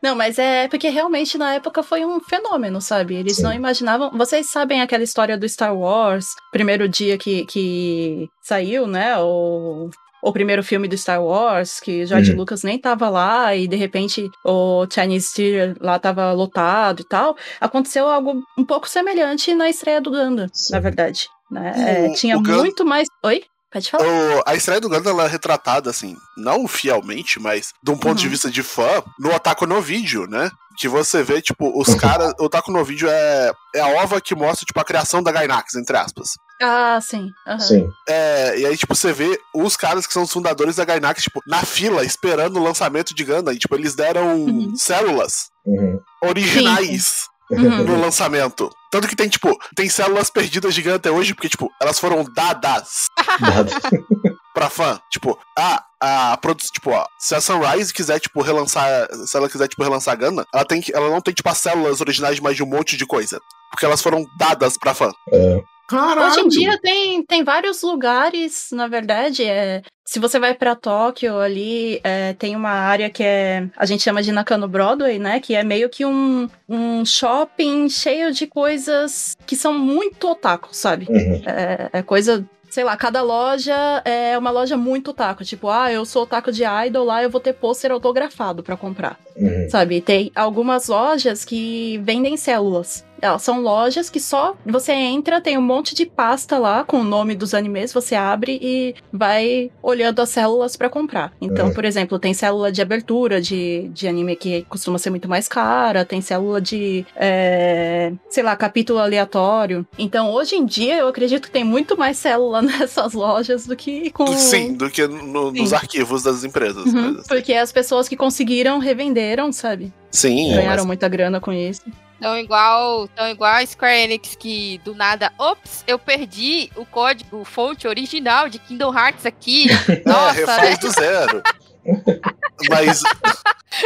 [0.01, 3.15] Não, mas é porque realmente na época foi um fenômeno, sabe?
[3.15, 3.43] Eles Sim.
[3.43, 4.11] não imaginavam.
[4.11, 9.17] Vocês sabem aquela história do Star Wars, primeiro dia que, que saiu, né?
[9.19, 9.89] O,
[10.23, 12.37] o primeiro filme do Star Wars, que George Hum.
[12.37, 17.35] Lucas nem tava lá e de repente o Chinese Theater lá tava lotado e tal.
[17.59, 20.13] Aconteceu algo um pouco semelhante na estreia do
[20.53, 20.73] Sim.
[20.73, 21.27] na verdade.
[21.51, 21.73] Né?
[22.07, 23.07] É, tinha muito mais.
[23.23, 23.43] Oi?
[23.73, 24.05] Pode falar?
[24.05, 28.19] O- a estreia do Gundam ela é retratada, assim, não fielmente, mas de um ponto
[28.19, 28.31] de Uhum.
[28.31, 30.49] vista de fã, no Otaku no Vídeo, né?
[30.77, 31.97] Que você vê, tipo, os Uhum.
[31.97, 32.33] caras.
[32.39, 35.75] O Otaku no Vídeo é, é a ova que mostra, tipo, a criação da Gainax,
[35.75, 36.29] entre aspas.
[36.61, 37.29] Ah, sim.
[37.47, 37.59] aham.
[37.59, 37.87] Sim.
[38.07, 41.41] É, e aí, tipo, você vê os caras que são os fundadores da Gainax, tipo,
[41.45, 43.53] na fila, esperando o lançamento de Gundam.
[43.53, 44.75] E, tipo, eles deram Uhum.
[44.75, 45.99] células Uhum.
[46.23, 47.83] originais Uhum.
[47.83, 48.69] no lançamento.
[48.93, 52.23] Tanto que tem, tipo, tem células perdidas de Gundam até hoje, porque, tipo, elas foram
[52.23, 53.07] dadas
[53.39, 53.71] Nada.
[54.53, 55.01] pra fã.
[55.11, 59.67] Tipo, ah, a produção, tipo, ó, se a Sunrise quiser, tipo, relançar, se ela quiser,
[59.67, 62.61] tipo, relançar Gundam, ela tem que, ela não tem, tipo, as células originais mais de
[62.61, 63.41] um monte de coisa.
[63.71, 65.11] Porque elas foram dadas pra fã.
[65.31, 65.63] É.
[65.87, 66.31] Caralho!
[66.31, 69.43] Hoje em dia tem, tem vários lugares, na verdade.
[69.43, 73.67] É, se você vai pra Tóquio ali, é, tem uma área que é.
[73.77, 75.39] A gente chama de Nakano Broadway, né?
[75.39, 81.07] Que é meio que um, um shopping cheio de coisas que são muito otaku, sabe?
[81.09, 81.41] Uhum.
[81.45, 82.45] É, é coisa.
[82.69, 85.43] Sei lá, cada loja é uma loja muito otaku.
[85.43, 89.19] Tipo, ah, eu sou otaku de idol, lá eu vou ter pôster autografado pra comprar
[89.35, 89.67] Uhum.
[89.69, 90.01] sabe?
[90.01, 93.05] Tem algumas lojas que vendem células.
[93.23, 97.03] Elas são lojas que só você entra, tem um monte de pasta lá com o
[97.05, 101.31] nome dos animes, você abre e vai olhando as células para comprar.
[101.39, 101.73] Então, Uhum.
[101.73, 106.03] por exemplo, tem célula de abertura de, de anime que costuma ser muito mais cara,
[106.03, 109.87] tem célula de, é, sei lá, capítulo aleatório.
[109.97, 114.09] Então, hoje em dia, eu acredito que tem muito mais célula nessas lojas do que
[114.11, 114.27] com.
[114.27, 115.75] Sim, do que no- nos Sim.
[115.75, 116.85] arquivos das empresas.
[116.93, 119.93] Uhum, mas- porque as pessoas que conseguiram revenderam, sabe?
[120.11, 121.81] Sim, Ganharam mas- muita grana com isso.
[122.23, 127.43] Tão igual, tão igual a Square Enix que do nada, ops, eu perdi o código
[127.43, 129.67] fonte original de Kingdom Hearts aqui.
[129.91, 130.77] é, Nossa, refaz né?
[130.77, 131.43] do zero.
[132.69, 133.01] mas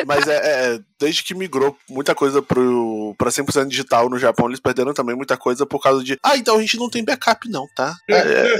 [0.05, 4.59] mas é, é, desde que migrou muita coisa pro, pra 100% digital no Japão, eles
[4.59, 6.17] perderam também muita coisa por causa de.
[6.23, 7.95] Ah, então a gente não tem backup, não, tá?
[8.09, 8.53] É,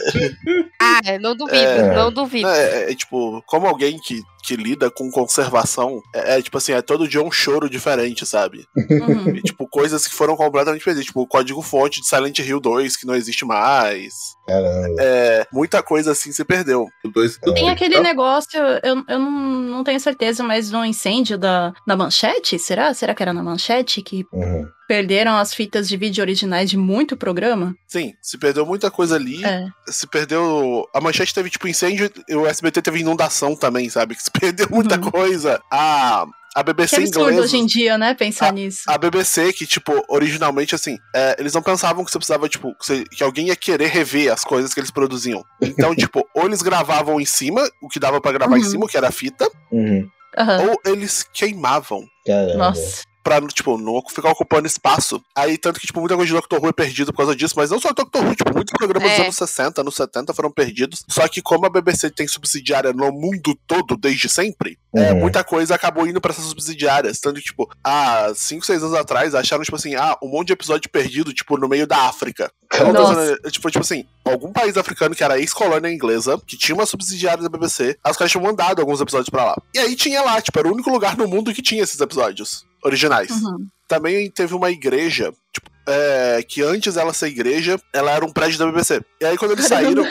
[0.80, 1.96] Ah, não duvido, É.
[1.96, 2.48] não duvido.
[2.48, 6.82] é, é, tipo, como alguém que, que lida com conservação, é, é, tipo assim, é
[6.82, 8.66] todo dia um choro diferente, sabe?
[8.76, 9.36] Uhum.
[9.36, 11.06] E, tipo, coisas que foram completamente perdidas.
[11.08, 14.14] Tipo, o código fonte de Silent Hill 2, que não existe mais.
[14.48, 14.96] Caramba.
[15.00, 16.88] É, muita coisa assim se perdeu.
[17.14, 17.52] Dois- É.
[17.54, 18.02] Tem aquele Tá?
[18.02, 22.27] negócio, eu, eu não, não tenho certeza, mas no incêndio da, da manchete,
[22.60, 22.94] será?
[22.94, 24.66] Será que era na manchete que Uhum.
[24.88, 27.76] perderam as fitas de vídeo originais de muito programa?
[27.88, 29.44] Sim, se perdeu muita coisa ali.
[29.46, 29.66] É.
[29.88, 30.86] Se perdeu.
[30.94, 34.16] A manchete teve, tipo, incêndio e o SBT teve inundação também, sabe?
[34.16, 35.12] Que se perdeu muita Uhum.
[35.12, 35.62] coisa.
[35.72, 36.24] A,
[36.56, 37.42] a Que BBC absurdo inglesa.
[37.42, 38.14] hoje em dia, né?
[38.14, 38.82] Pensar nisso.
[38.88, 42.86] A BBC, que, tipo, originalmente, assim, é, eles não pensavam que você precisava, tipo, que,
[42.86, 45.44] você- que alguém ia querer rever as coisas que eles produziam.
[45.62, 48.70] Então, tipo, ou eles gravavam em cima, o que dava pra gravar em Uhum.
[48.70, 50.08] cima, o que era a fita, Uhum.
[50.38, 50.70] Aham.
[50.70, 52.08] ou eles queimavam.
[52.26, 52.58] Caramba.
[52.58, 53.04] Nossa.
[53.28, 55.22] Pra, tipo, não ficar ocupando espaço.
[55.36, 57.70] Aí, tanto que, tipo, muita coisa de Doctor Who é perdido por causa disso, mas
[57.70, 59.24] não só Doctor Who, tipo, muitos programas dos É.
[59.24, 61.04] anos 60, anos 70 foram perdidos.
[61.10, 65.20] Só que como a BBC tem subsidiária no mundo todo desde sempre, é, Uhum.
[65.20, 67.20] muita coisa acabou indo pra essas subsidiárias.
[67.20, 70.54] Tanto que, tipo, há 5, 6 anos atrás, acharam, tipo assim, ah, um monte de
[70.54, 72.50] episódio perdido, tipo, no meio da África.
[72.94, 73.22] Nossa.
[73.22, 77.42] dizendo- tipo, tipo assim, algum país africano que era ex-colônia inglesa, que tinha uma subsidiária
[77.42, 79.56] da BBC, as caras tinham mandado alguns episódios pra lá.
[79.74, 82.66] E aí tinha lá, tipo, era o único lugar no mundo que tinha esses episódios
[82.84, 83.30] originais.
[83.32, 83.68] Uhum.
[83.88, 88.60] Também teve uma igreja, tipo, é, que antes ela ser igreja, ela era um prédio
[88.60, 89.02] da BBC.
[89.22, 90.06] E aí quando eles saíram,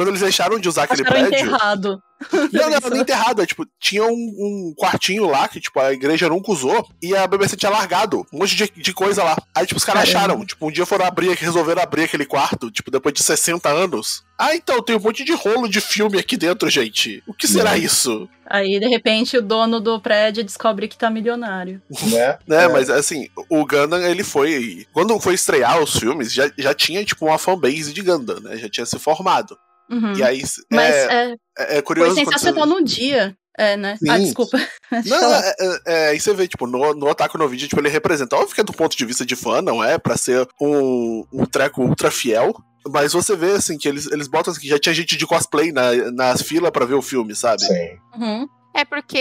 [0.00, 1.46] quando eles deixaram de usar aquele Acharam prédio.
[1.46, 2.02] enterrado.
[2.52, 3.46] Não, não, não enterrado.
[3.46, 7.56] Tipo, tinha um, um quartinho lá que, tipo, a igreja nunca usou e a BBC
[7.56, 9.38] tinha largado um monte de, de coisa lá.
[9.54, 10.44] Aí, tipo, os caras acharam.
[10.44, 14.22] Tipo, um dia foram abrir, resolveram abrir aquele quarto, tipo, depois de 60 anos.
[14.38, 17.22] Ah, então, tem um monte de rolo de filme aqui dentro, gente.
[17.26, 18.28] O que será isso?
[18.46, 21.80] Aí, de repente, o dono do prédio descobre que tá milionário.
[22.02, 22.38] Né?
[22.46, 22.68] Né, É.
[22.68, 24.86] mas assim, o Gundam, ele foi.
[24.92, 28.58] Quando foi estrear os filmes, já, já tinha, tipo, uma fanbase de Gundam, né?
[28.58, 29.56] Já tinha se formado.
[29.90, 30.12] Uhum.
[30.14, 30.42] E aí.
[30.70, 32.14] Mas é, é, é, é foi curioso.
[32.14, 33.36] quando sensacional no dia.
[33.58, 33.98] É, né?
[34.08, 34.24] Ah, Sim.
[34.24, 34.56] desculpa.
[34.90, 37.68] Deixa eu Não, é, é, é, aí você vê, tipo, no, no Otaku no vídeo,
[37.68, 38.36] tipo, ele representa.
[38.36, 39.98] Óbvio que é do ponto de vista de fã, não é?
[39.98, 42.54] Pra ser um, um treco ultra fiel.
[42.88, 45.72] Mas você vê, assim, que eles, eles botam assim, que já tinha gente de cosplay
[45.72, 47.62] na, nas filas pra ver o filme, sabe?
[47.62, 47.98] Sim.
[48.16, 48.48] Uhum.
[48.72, 49.18] É porque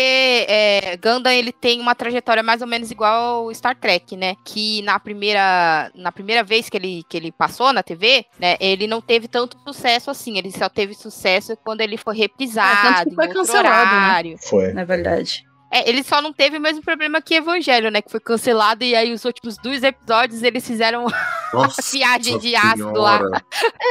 [0.48, 4.36] é, Gundam ele tem uma trajetória mais ou menos igual ao Star Trek, né?
[4.46, 8.56] Que na primeira, na primeira vez que ele, que ele passou na TV, né?
[8.60, 10.38] Ele não teve tanto sucesso assim.
[10.38, 13.98] Ele só teve sucesso quando ele foi reprisado, que foi em outro cancelado, né?
[13.98, 14.38] horário.
[14.38, 14.74] Foi.
[14.74, 15.49] Na verdade.
[15.72, 18.02] É, ele só não teve o mesmo problema que Evangelho, né?
[18.02, 21.06] Que foi cancelado e aí os últimos dois episódios eles fizeram
[21.54, 23.20] Nossa viagem de ácido lá.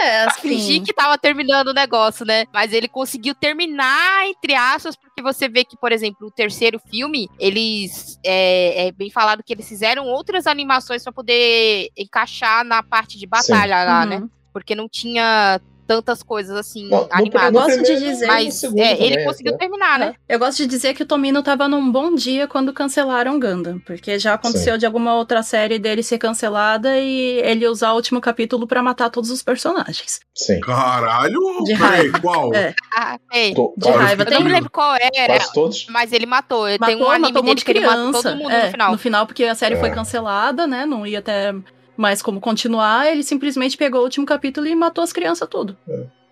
[0.03, 0.85] É, pra fingir assim.
[0.85, 2.47] que tava terminando o negócio, né?
[2.53, 7.29] Mas ele conseguiu terminar, entre aspas, porque você vê que, por exemplo, o terceiro filme,
[7.39, 8.19] eles.
[8.25, 13.27] É, é bem falado que eles fizeram outras animações pra poder encaixar na parte de
[13.27, 14.17] batalha lá, né?
[14.19, 14.31] Uhum.
[14.53, 17.49] Porque não tinha tantas coisas assim No, no, animadas.
[17.49, 19.59] Eu gosto de dizer- Mas segundo é, ele conseguiu né?
[19.59, 20.15] terminar, né?
[20.29, 24.19] Eu gosto de dizer que o Tomino tava num bom dia quando cancelaram Gundam, porque
[24.19, 28.67] já aconteceu de alguma outra série dele ser cancelada e ele usar o último capítulo
[28.67, 30.21] pra matar todos os personagens.
[30.35, 30.61] Sim.
[30.61, 31.41] Caralho?
[31.65, 32.21] De Peraí, raiva.
[32.21, 32.55] qual?
[32.55, 32.75] É.
[32.95, 33.55] Ah, sei.
[33.55, 34.23] To- De quase- raiva.
[34.25, 35.87] Eu não me Tem- lembro qual era, Quase todos.
[35.89, 36.67] mas ele matou.
[36.67, 38.23] Tem Matou, um anime matou dele de que ele matou criança.
[38.31, 38.93] todo mundo É, no final.
[38.93, 39.95] No final, porque a série foi É.
[39.95, 40.85] cancelada, né?
[40.85, 41.57] Não ia ter
[41.99, 43.11] mais como continuar.
[43.11, 45.77] Ele simplesmente pegou o último capítulo e matou as crianças tudo.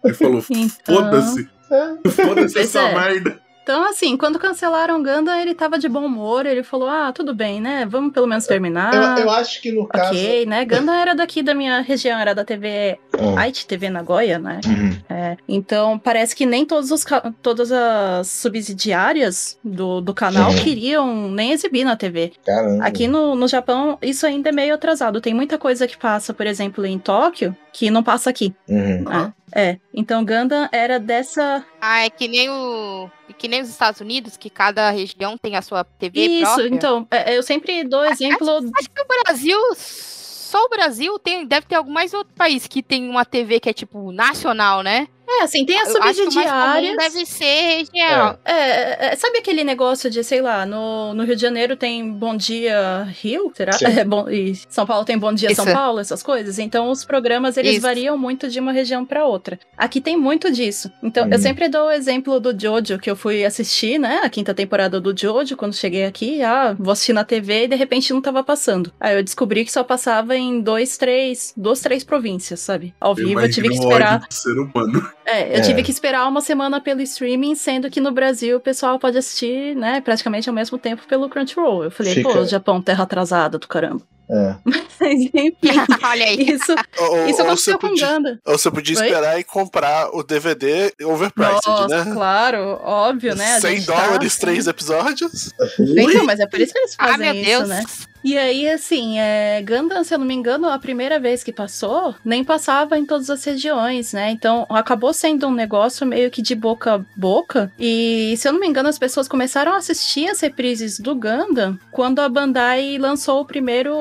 [0.05, 1.49] Ele falou, Então- foda-se.
[1.71, 2.09] É.
[2.11, 2.95] Foda-se essa é.
[2.95, 3.41] merda.
[3.67, 6.47] Então, assim, quando cancelaram Gundam, ele tava de bom humor.
[6.47, 7.85] Ele falou: Ah, tudo bem, né?
[7.85, 8.95] Vamos pelo menos terminar.
[9.19, 10.11] Eu, eu acho que no caso.
[10.11, 10.65] Ok, né?
[10.65, 13.41] Gundam era daqui da minha região, era da TV Ah.
[13.41, 14.61] Aichi TV Nagoya, né?
[14.65, 14.97] Uhum.
[15.11, 17.05] É, então, parece que nem todos os,
[17.43, 20.59] todas as subsidiárias do, do canal Uhum.
[20.63, 22.35] queriam nem exibir na TV.
[22.47, 22.85] Caramba.
[22.85, 25.21] Aqui no, no Japão, isso ainda é meio atrasado.
[25.21, 28.55] Tem muita coisa que passa, por exemplo, em Tóquio, que não passa aqui.
[28.67, 29.03] Uhum.
[29.03, 29.35] né?
[29.55, 29.79] É.
[29.93, 31.63] Então, Gundam era dessa.
[31.79, 33.11] Ah, é que nem o.
[33.37, 36.69] Que nem os Estados Unidos, que cada região tem a sua TV Isso, própria.
[36.69, 38.49] então, é, eu sempre dou exemplo.
[38.79, 42.83] Acho que o Brasil só o Brasil tem, deve ter algum mais outro país que
[42.83, 45.07] tem uma TV que é tipo nacional, né?
[45.29, 46.97] É, assim, tem as Eu acho que o mais comum subsidiárias.
[46.97, 48.39] deve ser regional.
[48.45, 52.37] É, é, sabe aquele negócio de, sei lá, no, no Rio de Janeiro tem Bom
[52.37, 53.73] Dia Rio, será?
[54.01, 55.75] É, bom, e São Paulo tem Bom Dia São Isso.
[55.75, 56.59] Paulo, essas coisas.
[56.59, 57.81] Então os programas eles Isso.
[57.83, 59.59] variam muito de uma região pra outra.
[59.77, 60.91] Aqui tem muito disso.
[61.03, 61.43] Então eu Hum.
[61.43, 64.21] sempre dou o exemplo do Jojo que eu fui assistir, né?
[64.23, 67.77] A quinta temporada do Jojo quando cheguei aqui, ah, vou assistir na TV e de
[67.77, 68.93] repente não tava passando.
[69.01, 72.95] Aí eu descobri que só passava em dois, três, duas, três províncias, sabe?
[73.01, 74.25] Ao vivo eu tive que esperar.
[74.31, 75.16] ser humano.
[75.27, 75.61] É, eu É.
[75.61, 79.75] tive que esperar uma semana pelo streaming, sendo que no Brasil o pessoal pode assistir,
[79.75, 81.83] né, praticamente ao mesmo tempo pelo Crunchyroll.
[81.85, 84.03] Eu falei, Fica- pô, Japão, terra atrasada do caramba.
[84.29, 84.55] É.
[85.07, 85.53] Enfim,
[86.03, 86.51] Olha aí.
[86.51, 88.41] isso, Ou, isso ou aconteceu você com podia, Ganda.
[88.45, 89.05] ou você podia Oi?
[89.07, 92.13] esperar e comprar o DVD overpriced, Nossa, né?
[92.13, 93.57] claro, óbvio, né?
[93.57, 95.53] a 100 gente tá- dólares, três episódios.
[95.79, 97.69] Então, mas é por isso que eles Ah, fazem meu isso, Deus.
[97.69, 97.85] né?
[98.27, 102.13] E aí, assim, é, Gundam, se eu não me engano, a primeira vez que passou,
[102.25, 104.33] nem passava em todas as regiões, né?
[104.33, 107.73] Então, acabou sendo um negócio meio que de boca a boca.
[107.79, 111.79] E, se eu não me engano, as pessoas começaram a assistir as reprises do Gundam
[111.93, 113.95] quando a Bandai lançou o primeiro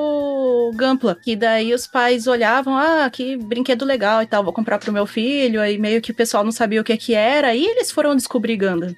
[0.73, 1.19] Gunpla.
[1.21, 5.05] Que daí os pais olhavam, ah, que brinquedo legal e tal, vou comprar pro meu
[5.05, 5.61] filho.
[5.61, 7.53] Aí meio que o pessoal não sabia o que que era.
[7.53, 8.95] E eles foram descobrir Gundam.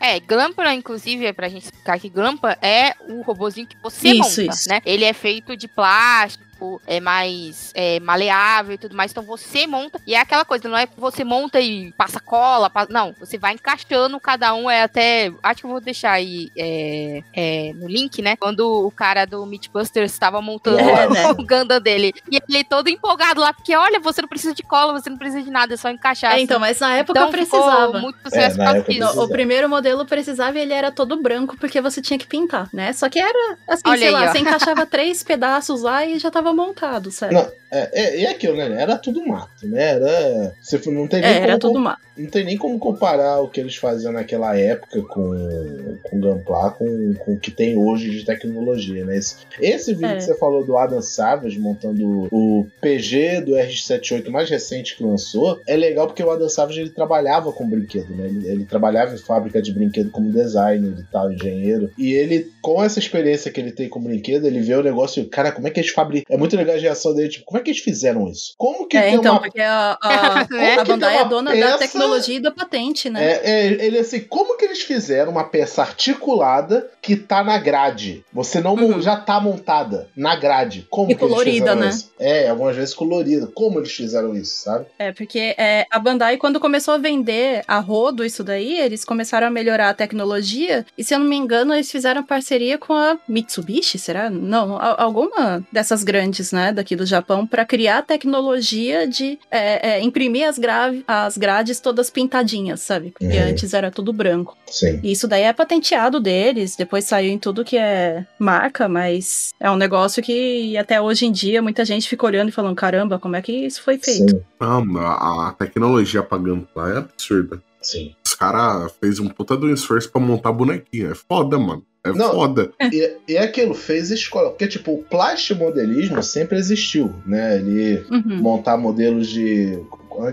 [0.00, 4.45] É, Glampa, inclusive, pra gente explicar que Glampa é o robozinho que você Isso, monta,
[4.48, 4.68] isso.
[4.68, 4.80] né?
[4.84, 6.44] Ele é feito de plástico,
[6.86, 10.76] é mais é, maleável e tudo mais, então você monta, e é aquela coisa, não
[10.78, 14.82] é que você monta e passa cola, passa- não, você vai encaixando cada um, é
[14.82, 18.36] até, acho que eu vou deixar aí é, é, no link, né?
[18.36, 21.30] Quando o cara do Mythbusters estava montando É, né?
[21.30, 24.92] o Gundam dele, e ele todo empolgado lá, porque olha, você não precisa de cola,
[24.92, 26.32] você não precisa de nada, é só encaixar.
[26.32, 26.44] É, assim.
[26.44, 27.98] então, mas na época Então ficou precisava.
[28.00, 29.00] muito sucesso É, na por causa época disso.
[29.00, 29.32] Não, o Precisava.
[29.32, 32.92] primeiro modelo precisava e ele era todo branco porque você tinha que pintar, né?
[32.92, 34.32] Só que era assim, Olha sei aí, lá, ó.
[34.32, 37.34] você encaixava três pedaços lá e já tava montado, sabe?
[37.34, 38.80] Não, É, é, e aquilo, né?
[38.80, 39.82] Era tudo mato, né?
[39.96, 40.54] Era.
[40.62, 41.98] Você não tem nem É, era como tudo má.
[42.16, 47.14] não tem nem como comparar o que eles faziam naquela época com, com Gunpla com,
[47.14, 49.16] com o que tem hoje de tecnologia, né?
[49.18, 50.16] Esse, esse vídeo É.
[50.16, 55.60] que você falou do Adam Savage montando o PG do R78 mais recente que lançou,
[55.66, 58.26] é legal porque o Adam Savage ele trabalhava com brinquedo, né?
[58.26, 61.90] Ele, ele trabalhava em fábrica de brinquedo como designer e tal, engenheiro.
[61.98, 65.26] E ele, com essa experiência que ele tem com brinquedo, ele vê o negócio e,
[65.26, 66.35] cara, como é que eles fabricam?
[66.36, 68.54] É muito legal a reação dele, tipo, como é que eles fizeram isso?
[68.58, 70.74] Como que É, tem então, uma porque a, a, Né?
[70.78, 73.24] a Bandai é dona peça- da tecnologia e da patente, né?
[73.24, 78.24] É, é, ele assim, como que eles fizeram uma peça articulada que tá na grade?
[78.32, 79.00] Você não Uhum.
[79.00, 80.86] já tá montada na grade.
[80.90, 81.88] Como E que eles colorida, fizeram né?
[81.88, 82.10] isso?
[82.18, 83.46] É, algumas vezes colorida.
[83.54, 84.86] Como eles fizeram isso, sabe?
[84.98, 89.46] É, porque é, a Bandai, quando começou a vender a rodo isso daí, eles começaram
[89.46, 90.84] a melhorar a tecnologia.
[90.98, 94.28] E se eu não me engano, eles fizeram parceria com a Mitsubishi, será?
[94.28, 99.90] Não, a- alguma dessas grandes, né, daqui do Japão, para criar a tecnologia de é,
[99.96, 103.10] é, imprimir as, gra- as grades todas pintadinhas, sabe?
[103.10, 103.48] Porque Uhum.
[103.50, 104.56] antes era tudo branco.
[104.66, 105.00] Sim.
[105.02, 109.70] E isso daí é patenteado deles, depois saiu em tudo que é marca, mas é
[109.70, 113.36] um negócio que até hoje em dia muita gente fica olhando e falando: caramba, como
[113.36, 114.30] é que isso foi feito?
[114.30, 114.42] Sim.
[114.60, 117.62] Não, a, tecnologia pra Gunpla é absurda.
[117.86, 118.14] Sim.
[118.26, 121.12] Os caras fez um puta do esforço pra montar bonequinho.
[121.12, 121.84] É foda, mano.
[122.04, 122.30] É Não.
[122.32, 122.70] foda.
[122.92, 124.50] E, e aquilo fez escola.
[124.50, 127.56] Porque, tipo, o plastimodelismo sempre existiu, né?
[127.56, 128.38] Ele Uhum.
[128.42, 129.78] montar modelos de.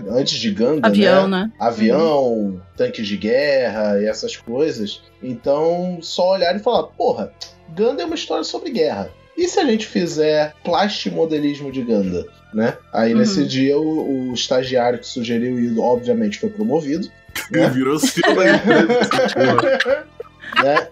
[0.08, 1.44] Antes de Gundam, Avião, né?
[1.44, 1.52] né?
[1.60, 5.02] avião, tanques de guerra e essas coisas.
[5.22, 7.30] Então, só olhar e falar, porra,
[7.68, 9.10] Gundam é uma história sobre guerra.
[9.36, 12.78] E se a gente fizer plastimodelismo de Gundam, né?
[12.94, 13.18] Aí Uhum.
[13.18, 17.10] nesse dia o, o estagiário que sugeriu isso, obviamente, foi promovido.
[17.72, 20.06] Virou CEO da empresa.
[20.62, 20.88] né?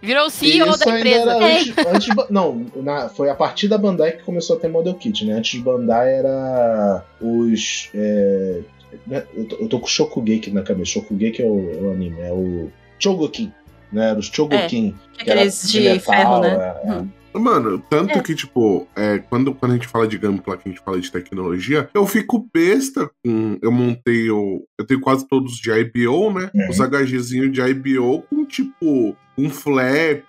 [0.00, 1.30] Virou o CEO isso da empresa.
[1.32, 4.94] era antes, antes não, na- foi a partir da Bandai que começou a ter model
[4.94, 5.34] kit, né?
[5.34, 8.60] Antes de Bandai era os é,
[9.06, 9.24] né?
[9.34, 10.92] eu, tô, eu tô com o Shokugeki na cabeça.
[10.92, 13.52] Shokugeki é o, é o anime, é o Chogokin,
[13.92, 14.10] né?
[14.10, 14.94] Era os Chogokin.
[15.18, 16.48] que era Aqueles de, metal, ferro, né?
[16.84, 16.92] é, é.
[16.92, 17.08] Hum.
[17.34, 18.22] Mano, tanto É.
[18.22, 21.10] que, tipo, é, quando, quando a gente fala de Gunpla, que a gente fala de
[21.10, 23.58] tecnologia, eu fico besta com.
[23.62, 24.64] Eu montei o.
[24.78, 26.50] Eu tenho quase todos de IBO, né?
[26.54, 26.68] Uhum.
[26.70, 30.24] Os HGzinhos de IBO com, tipo, um flap,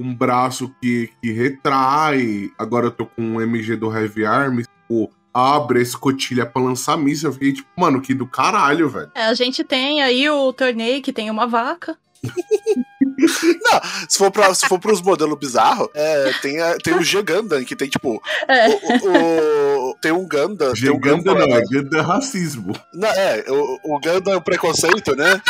[0.00, 2.50] um braço que, que retrai.
[2.58, 6.96] Agora eu tô com um MG do Heavy Arms, tipo, abre a escotilha pra lançar
[6.96, 7.28] míssil.
[7.28, 9.10] Eu fiquei, tipo, mano, que do caralho, velho.
[9.14, 11.96] É, a gente tem aí o torneio que tem uma vaca.
[13.62, 17.20] Não, se for, pra, se for pros modelos bizarros, é, tem, a- tem o G
[17.22, 18.22] Gundam, que tem tipo.
[18.46, 18.68] É.
[18.68, 20.72] O, o- o- tem um Gundam.
[20.72, 21.48] Tem um Ganda Gundam.
[21.48, 22.72] não, é Ganda racismo.
[22.94, 25.40] Não, é, o, o Gundam preconceito, né?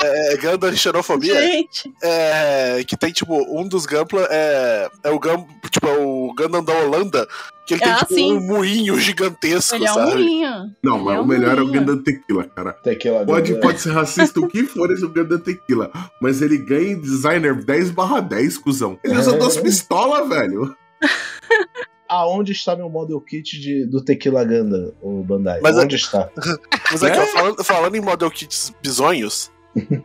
[0.00, 1.40] É, Gundam xenofobia.
[1.40, 5.44] Gente, É, que tem, tipo, um dos Gampla é, é o Gam.
[5.70, 7.26] Tipo, é o Gundam da Holanda,
[7.66, 8.32] que ele tem Ah, tipo sim.
[8.34, 10.10] um moinho gigantesco, Ele é um sabe?
[10.12, 10.50] murinho.
[10.82, 11.66] Não, mas é o melhor é o.
[11.66, 12.72] Gundam Tequila, cara.
[12.74, 13.68] Tequila Pode, Gundam.
[13.68, 15.90] pode ser racista o que for esse Gundam Tequila,
[16.22, 18.98] mas ele ganha em designer 10 barra 10, cuzão.
[19.02, 19.38] Ele usa É.
[19.38, 20.76] duas pistolas, velho.
[22.08, 25.60] Aonde está meu model kit de, do Tequila Gundam, o Bandai?
[25.62, 26.30] Mas Onde está?
[26.90, 27.22] Mas aqui, É?
[27.22, 29.50] ó, falando, falando em model kits bizonhos,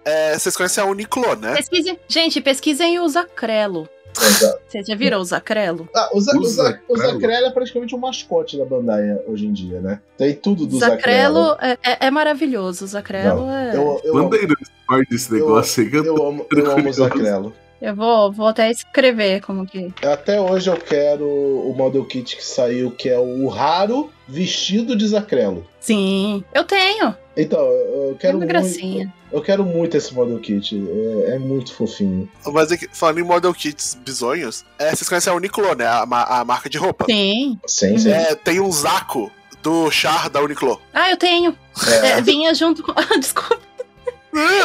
[0.05, 1.55] é, vocês conhecem a Uniqlo, né?
[1.55, 1.99] Pesquisem.
[2.07, 3.87] Gente, pesquisem o Zacrelo.
[4.21, 4.59] Exato.
[4.67, 5.89] Vocês já viram o Zacrelo?
[5.95, 7.47] Ah, o, Za- O o, Za- o Zacrelo.
[7.47, 9.99] É praticamente um mascote da Bandai hoje em dia, né?
[10.17, 11.45] Tem tudo do Zacrelo.
[11.49, 12.85] Zacrelo é, é- é maravilhoso.
[12.85, 13.75] O Zacrelo é.
[13.75, 15.89] Eu, eu, Manda aí no Discord esse negócio aí.
[15.89, 17.53] que eu eu, amo, eu amo o Zacrelo.
[17.83, 19.93] Eu vou, vou até escrever como que.
[20.01, 25.05] Até hoje eu quero o model kit que saiu, que é o raro vestido de
[25.05, 25.67] Zacrelo.
[25.81, 27.13] Sim, eu tenho.
[27.35, 29.13] Então, eu eu É quero uma muito, gracinha.
[29.31, 30.81] eu quero muito esse model kit.
[31.27, 32.29] É, é muito fofinho.
[32.45, 35.85] Mas aqui, falando em model kits bizonhos, é, vocês conhecem a Uniqlo, né?
[35.85, 36.03] A,
[36.39, 37.03] a marca de roupa.
[37.05, 37.59] Sim.
[37.67, 38.11] Sim, sim.
[38.11, 39.29] É, tem um Zaco
[39.61, 40.79] do Char da Uniqlo.
[40.93, 41.53] Ah, eu tenho.
[42.03, 42.07] É.
[42.11, 42.93] É, vinha junto com.
[43.19, 43.59] Desculpa.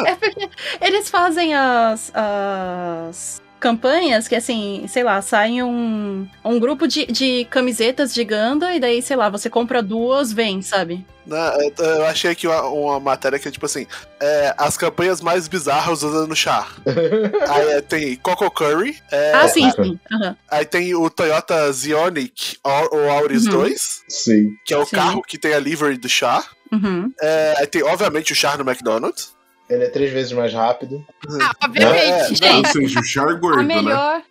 [0.07, 0.49] É porque
[0.81, 7.45] eles fazem as, as campanhas que, assim, sei lá, sai um, um grupo de, de
[7.51, 11.05] camisetas de Ganda e daí, sei lá, você compra duas, vem, sabe?
[11.27, 11.37] Né,
[11.79, 13.87] eu- Eu achei aqui uma, uma matéria que é tipo assim:
[14.19, 16.73] é, as campanhas mais bizarras usando Char.
[17.51, 20.01] Aí é, tem Coco Curry, é, ah, sim, ah, sim.
[20.11, 20.37] aham.
[20.51, 23.53] aí tem o Toyota Zionic Au- o Auris Uhum.
[23.53, 24.53] 2, Sim.
[24.65, 24.97] que é o Sim.
[24.97, 26.49] carro que tem a livery do Char.
[26.73, 27.13] Uhum.
[27.21, 29.37] É, aí tem, obviamente, o Char no McDonald's.
[29.69, 31.05] Ele é três vezes mais rápido.
[31.41, 32.69] Ah, obviamente, É, Ou gente.
[32.73, 33.75] seja, o char gordo, A né?
[33.83, 34.23] melhor.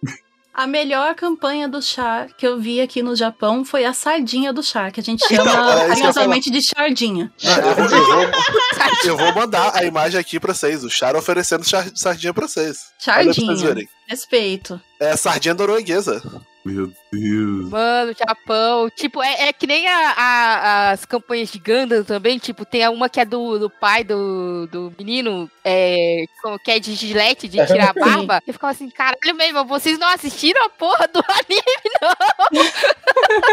[0.53, 4.63] A melhor campanha do chá que eu vi aqui no Japão foi a sardinha do
[4.63, 5.51] chá, que a gente chama
[5.83, 7.31] é carinhosamente de chardinha.
[7.45, 10.83] Ah, eu, vou, eu vou- mandar a imagem aqui pra vocês.
[10.83, 12.79] O Char oferecendo char- sardinha pra vocês.
[13.07, 13.87] Olha pra vocês verem.
[14.07, 14.81] Respeito.
[14.99, 16.23] É sardinha norueguesa.
[16.65, 17.69] Meu Deus.
[17.69, 18.89] Mano, Japão.
[18.89, 22.37] Tipo, é, é que nem a- a- as campanhas de Gundam também.
[22.37, 26.25] Tipo, tem uma que é do, do pai do, do menino, é,
[26.63, 28.41] que é de gilete, de tirar a barba.
[28.45, 32.63] Eu ficava assim, caralho mesmo, vocês não assistiram a porra do anime?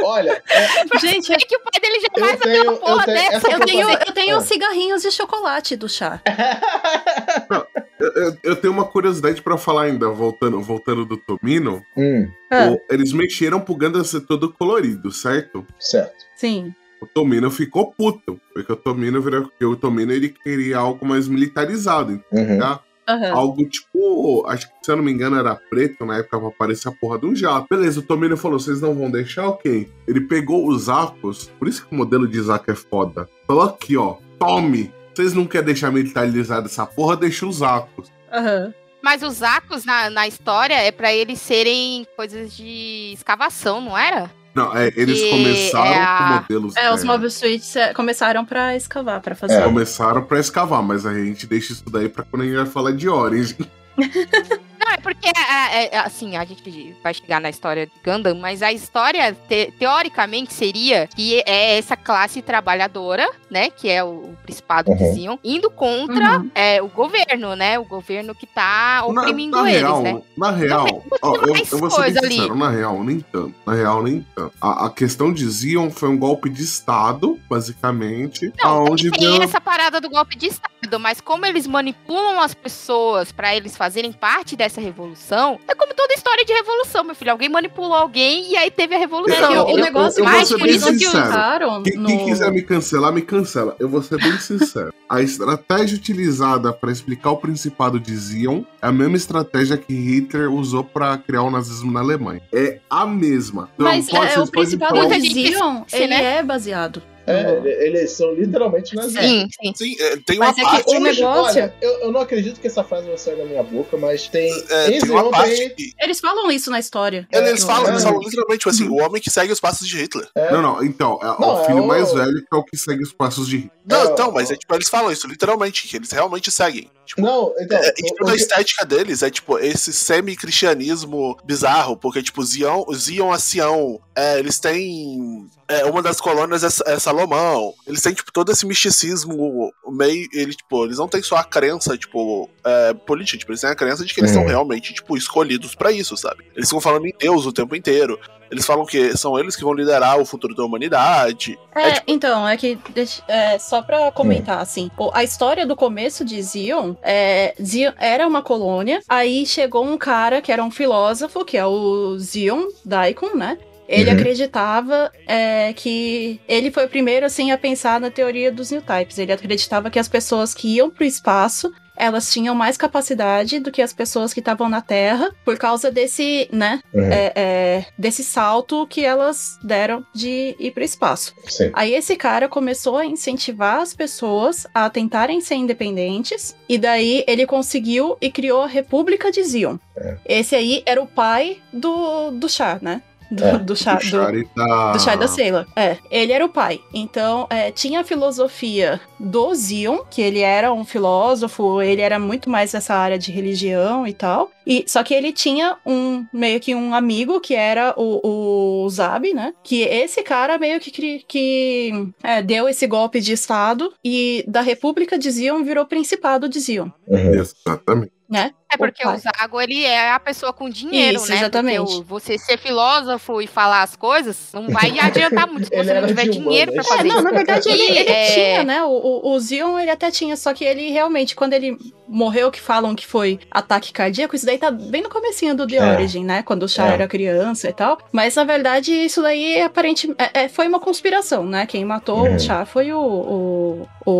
[0.04, 3.16] Olha, é, Gente, É que o pai dele jamais vai tenho, uma eu porra tenho
[3.18, 3.36] dessa.
[3.48, 4.40] essa eu tenho, eu tenho Ah.
[4.40, 6.20] cigarrinhos de chocolate do chá.
[7.96, 11.82] Eu, eu- eu tenho uma curiosidade pra falar ainda, voltando, voltando do Tomino.
[11.96, 15.66] Hum, Ah, O- eles mexeram pro Gundam ser todo colorido, certo?
[15.78, 16.24] certo.
[16.36, 16.74] sim.
[17.00, 18.40] O Tomino ficou puto.
[18.54, 19.42] Porque o Tomino virou.
[19.42, 22.22] Porque o Tomino ele queria algo mais militarizado.
[22.32, 22.58] Uhum.
[22.58, 22.80] Tá?
[23.06, 23.32] Aham.
[23.32, 24.44] Algo tipo.
[24.46, 27.18] Acho que se eu não me engano era preto na época pra aparecer a porra
[27.18, 27.66] de um jato.
[27.70, 29.48] Beleza, o Tomino falou: vocês não vão deixar?
[29.48, 29.90] Ok.
[30.08, 31.50] Ele pegou os arcos.
[31.58, 33.28] Por isso que o modelo de Zaco é foda.
[33.46, 34.16] Falou aqui, ó.
[34.38, 34.90] Tome!
[35.14, 37.16] Vocês não querem deixar militarizada essa porra?
[37.16, 38.10] Deixa os arcos.
[38.32, 38.72] Aham.
[39.04, 44.30] Mas os arcos na, na história é pra eles serem coisas de escavação, não era?
[44.54, 46.76] Não, é, eles Que começaram é a- com modelos.
[46.76, 49.60] É, os é, Mobile Suits é, começaram pra escavar, pra fazer.
[49.60, 49.62] É.
[49.64, 52.92] Começaram pra escavar, mas a gente deixa isso daí pra quando a gente vai falar
[52.92, 53.56] de Orange.
[54.84, 58.62] Não, é porque, é, é, assim, a gente vai chegar na história de Gundam, mas
[58.62, 64.36] a história, te- teoricamente, seria que é essa classe trabalhadora, né, que é o, o
[64.42, 64.96] Principado Uhum.
[64.96, 66.50] de Zion, indo contra Uhum.
[66.54, 70.22] é, o governo, né, o governo que tá Na, oprimindo na eles, real, né.
[70.36, 72.34] na real, ó, eu, eu vou ser bem coisa ali.
[72.34, 73.54] sincero, na real, nem tanto.
[73.66, 74.52] Na real, nem tanto.
[74.60, 79.42] A, a questão de Zion foi um golpe de Estado, basicamente, Não, aonde tem deu...
[79.42, 84.12] essa parada do golpe de Estado, mas como eles manipulam as pessoas pra eles fazerem
[84.12, 87.30] parte dessa revolução, é como toda história de revolução, meu filho.
[87.32, 89.52] Alguém manipulou alguém e aí teve a revolução.
[89.52, 92.06] É o- negócio eu vou mais que usaram Quem, no...
[92.06, 93.76] quem quiser me cancelar, me cancela.
[93.78, 94.92] Eu vou ser bem sincero.
[95.08, 100.50] A estratégia utilizada pra explicar o Principado de Zion é a mesma estratégia que Hitler
[100.52, 102.40] usou pra criar o nazismo na Alemanha.
[102.52, 103.68] É a mesma.
[103.74, 106.36] Então, Mas é, o Principado de Zion, ele né?
[106.38, 107.02] é baseado.
[107.26, 109.24] É, eles são literalmente nazistas.
[109.24, 109.72] Sim, sim.
[109.74, 110.96] Sim, é, tem uma Mas é que parte.
[110.96, 113.96] o negócio- Olha, eu, eu não acredito que essa frase vai sair da minha boca,
[113.96, 114.50] mas tem.
[114.70, 115.92] é, em tem uma parte que.
[116.00, 117.26] Eles falam isso na história.
[117.32, 118.04] Eles, eles É, falam, eles é.
[118.04, 120.28] falam literalmente, tipo assim, o homem que segue os passos de Hitler.
[120.34, 122.64] é, Não, não, então, é Não, o é filho o- mais velho que é o
[122.64, 123.72] que segue os passos de Hitler.
[123.86, 126.90] Não, É, então, mas é, tipo, eles falam isso, literalmente, que eles realmente seguem.
[127.06, 127.78] Tipo, Não, então.
[127.78, 132.84] é, e toda o a estética deles é, tipo, esse semi-cristianismo bizarro, porque, tipo, Zion,
[132.94, 135.46] Zion a Sião, é, eles têm...
[135.68, 137.72] é, uma das colônias é, é Salomão.
[137.86, 140.26] Eles têm, tipo, todo esse misticismo meio...
[140.32, 143.74] Ele, tipo, eles não têm só a crença, tipo, é, política, tipo, eles têm a
[143.76, 144.40] crença de que eles Uhum.
[144.40, 146.44] são realmente, tipo, escolhidos pra isso, sabe?
[146.56, 148.18] Eles ficam falando em Deus o tempo inteiro.
[148.50, 151.58] eles falam que são eles que vão liderar o futuro da humanidade.
[151.74, 155.74] É, tipo- então, é que deixa- é, só pra comentar, assim, o- a história do
[155.74, 160.70] começo de Zion, é, Zion era uma colônia, aí chegou um cara que era um
[160.70, 163.58] filósofo, que é o Zion Daikon, né?
[163.88, 164.16] Ele Uhum.
[164.16, 169.18] acreditava é, que ele foi o primeiro assim a pensar na teoria dos new types.
[169.18, 173.80] Ele acreditava que as pessoas que iam pro espaço elas tinham mais capacidade do que
[173.80, 177.04] as pessoas que estavam na Terra por causa desse, né, Uhum.
[177.04, 181.32] é, é, desse salto que elas deram de ir pro espaço.
[181.46, 181.70] Sim.
[181.72, 187.46] Aí esse cara começou a incentivar as pessoas a tentarem ser independentes, e daí ele
[187.46, 189.76] conseguiu e criou a República de Zion.
[189.96, 190.16] É.
[190.26, 193.02] Esse aí era o pai do, do chá, né?
[193.30, 193.94] Do, É, do chá.
[193.96, 194.92] Do Shari da...
[194.92, 195.66] Do Shai da Sailor.
[195.74, 196.80] É, ele era o pai.
[196.92, 202.48] Então, é, tinha a filosofia do Zion, que ele era um filósofo, ele era muito
[202.50, 204.50] mais nessa área de religião e tal.
[204.66, 209.34] E, só que ele tinha um meio que um amigo que era o, o Zabi,
[209.34, 209.52] né?
[209.62, 214.60] Que esse cara meio que, cri- que é, deu esse golpe de Estado e da
[214.62, 217.34] República de Zion virou Principado de Zion, Uhum.
[217.34, 218.12] Exatamente.
[218.34, 218.50] Né?
[218.72, 219.14] É porque Opa.
[219.16, 221.36] o Zago, ele é a pessoa com dinheiro, Isso, né?
[221.36, 221.76] exatamente.
[221.78, 225.94] Porque o- você ser filósofo e falar as coisas não vai adiantar muito se você
[226.00, 226.88] não tiver dinheiro pra humanas.
[226.96, 227.24] fazer É, não, isso.
[227.24, 228.34] na verdade ele, ele É.
[228.34, 228.82] tinha, né?
[228.82, 231.78] O, o, o Zion ele até tinha, só que ele realmente, quando ele
[232.08, 235.76] morreu, que falam que foi ataque cardíaco, isso daí tá bem no comecinho do The
[235.76, 235.92] É.
[235.92, 236.42] Origin, né?
[236.42, 236.94] Quando o Chá É.
[236.94, 237.98] era criança e tal.
[238.10, 241.64] Mas na verdade, isso daí aparentemente é, é, foi uma conspiração, né?
[241.66, 242.34] Quem matou Uhum.
[242.34, 244.10] o Chá foi o, o,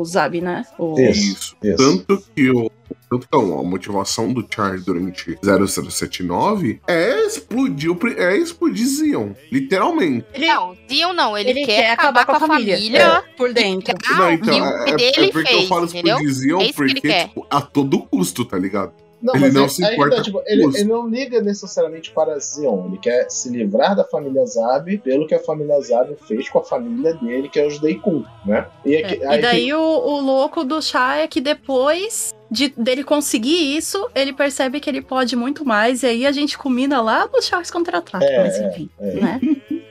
[0.00, 0.64] o Zabi, né?
[0.78, 0.98] O...
[1.00, 1.56] Isso.
[1.62, 1.76] Isso.
[1.76, 2.70] Tanto que o.
[3.10, 9.32] Tanto que a motivação do Char durante 0079 é explodir, é explodir Zion.
[9.52, 10.26] Literalmente.
[10.34, 12.76] Ele, Não, Zion não, ele, ele quer, acabar, com a família.
[12.98, 13.94] é, por dentro.
[14.16, 16.16] Não, então, é, dele é porque fez, eu falo entendeu?
[16.16, 17.28] explodir Zion É isso que ele porque, quer.
[17.28, 18.92] tipo, a todo custo, tá ligado?
[19.24, 21.40] Não, Ele mas não aí- se aí que importa tá, tipo, ele, ele não liga
[21.40, 22.88] necessariamente para Zion.
[22.88, 26.62] Ele quer se livrar da família Zab pelo que a família Zab fez com a
[26.62, 28.66] família dele, que é os Daikun, né?
[28.84, 32.34] E, É, aqui- aí e daí que- o, o louco do chá é que depois
[32.50, 36.58] de, dele conseguir isso, ele percebe que ele pode muito mais, e aí a gente
[36.58, 39.14] culmina lá no Sharks contra-ataque, É, mas é, enfim, é.
[39.14, 39.40] né?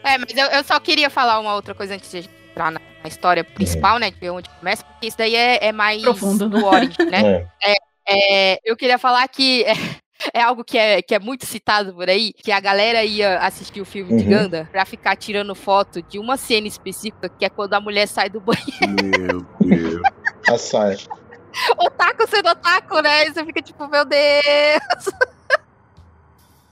[0.03, 2.71] É, mas eu, eu só queria falar uma outra coisa antes de a gente entrar
[2.71, 4.11] na, na história principal, né?
[4.11, 6.59] De onde começa, porque isso daí é, é mais Profundo, né?
[6.59, 7.47] do Origin, né?
[7.63, 7.75] É.
[8.07, 9.73] É, eu queria falar que é,
[10.33, 13.81] é algo que é, que é muito citado por aí, que a galera ia assistir
[13.81, 14.29] o filme de Uhum.
[14.29, 18.29] Ganda pra ficar tirando foto de uma cena específica, que é quando a mulher sai
[18.29, 19.47] do banheiro.
[19.59, 20.01] Meu Deus.
[20.49, 20.97] A saia.
[21.77, 23.27] Otaku sendo otaku, né?
[23.27, 25.13] E você fica tipo, meu Deus,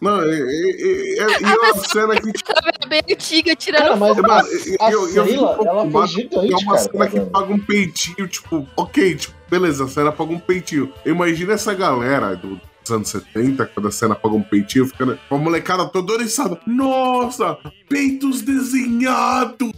[0.02, 3.82] Não, é, é, é, é, e é uma cena que, tipo, câmera bem antiga tirando
[3.84, 4.48] Cara, mas mano,
[4.80, 6.78] a, eu- ela foi preocupado gigante, é uma cara.
[6.80, 7.30] cena que fazendo.
[7.32, 10.92] paga um peitinho, tipo, ok, tipo, beleza, a cena paga um peitinho.
[11.06, 15.36] Imagina essa galera do dos anos 70, quando a cena paga um peitinho, ficando com
[15.36, 16.60] a molecada toda oriçada.
[16.66, 17.56] Nossa,
[17.88, 19.72] peitos desenhados!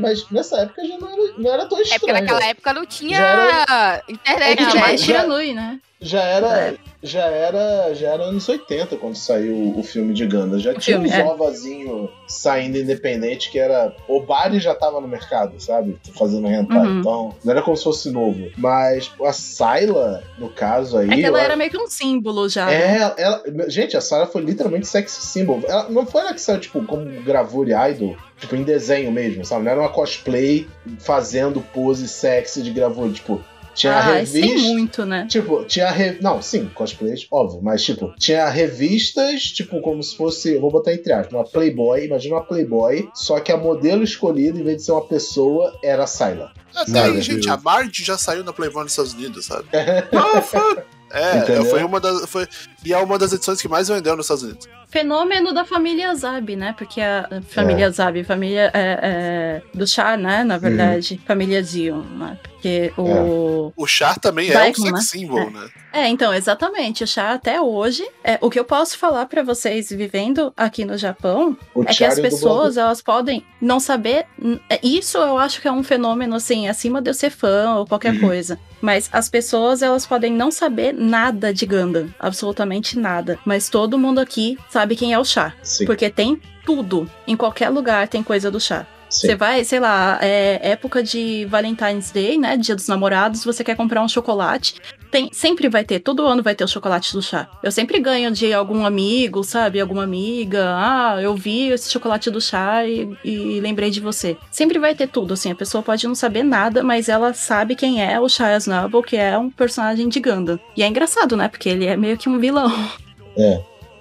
[0.00, 2.20] Mas, nessa época já não era, não era tão É porque estranho.
[2.20, 4.80] naquela época não tinha Já internet, É Não, né?
[4.80, 5.78] mas já- tira Nui, né?
[6.02, 6.74] Já era, É.
[7.02, 10.58] já era, já era anos 80 quando saiu o filme de Ganda.
[10.58, 11.22] Já O tinha filme, uns é.
[11.26, 13.94] ovazinho saindo independente que era.
[14.08, 15.98] O Bari já tava no mercado, sabe?
[16.18, 16.78] Fazendo hentai.
[16.86, 17.00] Uhum.
[17.00, 18.50] Então, não era como se fosse novo.
[18.56, 21.10] Mas a Sayla, no caso aí.
[21.10, 22.64] É que ela eu era meio que um símbolo já.
[22.64, 22.96] né?
[22.96, 25.60] É, ela, gente, a Sarah foi literalmente sex symbol.
[25.68, 29.64] Ela não foi ela que saiu, tipo, como gravura idol, tipo, em desenho mesmo, sabe?
[29.64, 30.66] Não era uma cosplay
[30.98, 33.40] fazendo pose sexy de gravura, tipo,
[33.74, 34.68] tinha a Ah, tem revista.
[34.68, 35.26] muito, né?
[35.28, 35.90] Tipo, tinha.
[35.90, 36.18] Re...
[36.20, 40.58] Não, sim, cosplays, óbvio, mas tipo, tinha revistas, tipo, como se fosse.
[40.58, 44.64] Vou botar entre aspas, uma Playboy, imagina uma Playboy, só que a modelo escolhida, em
[44.64, 46.52] vez de ser uma pessoa, era a Sayla.
[46.74, 49.66] Até aí, gente, a Marge já saiu na Playboy nos Estados Unidos, sabe?
[50.12, 50.82] Ah.
[51.12, 51.64] É, Entendeu?
[51.64, 52.24] foi uma das.
[52.30, 52.46] Foi,
[52.84, 54.68] e é uma das edições que mais vendeu nos Estados Unidos.
[54.88, 56.74] Fenômeno da família Zab, né?
[56.76, 60.42] Porque a família Zab, família é, é, do Char, né?
[60.42, 62.36] Na verdade, família Zion, né?
[62.42, 63.72] Porque o.
[63.76, 65.00] O Char também é um sex né?
[65.00, 65.68] symbol, né?
[65.92, 67.04] É, então, exatamente.
[67.04, 68.04] O Char até hoje.
[68.24, 72.04] É, o que eu posso falar pra vocês vivendo aqui no Japão O é que
[72.04, 74.26] as pessoas, elas podem não saber.
[74.68, 77.86] é, Isso eu acho que é um fenômeno, assim, acima de eu ser fã ou
[77.86, 78.20] qualquer Uhum.
[78.20, 78.58] coisa.
[78.80, 82.08] Mas as pessoas, elas podem não saber nada de Gundam.
[82.18, 83.38] Absolutamente nada.
[83.44, 85.56] Mas todo mundo aqui sabe quem é o Char.
[85.62, 87.10] Sim, Porque tem tudo.
[87.26, 88.86] Em qualquer lugar tem coisa do chá.
[89.08, 92.56] Você vai, sei lá, é época de Valentine's Day, né?
[92.56, 94.76] Dia dos namorados, você quer comprar um chocolate.
[95.10, 97.48] Tem, sempre vai ter, todo ano vai ter o chocolate do chá.
[97.62, 99.80] Eu sempre ganho de algum amigo, sabe?
[99.80, 100.74] Alguma amiga.
[100.76, 104.36] Ah, eu vi esse chocolate do chá e, e lembrei de você.
[104.50, 105.50] Sempre vai ter tudo, assim.
[105.50, 109.16] A pessoa pode não saber nada, mas ela sabe quem é o Shia Snubble, que
[109.16, 110.60] é um personagem de Gundam.
[110.76, 111.48] E é engraçado, né?
[111.48, 112.70] Porque ele é meio que um vilão.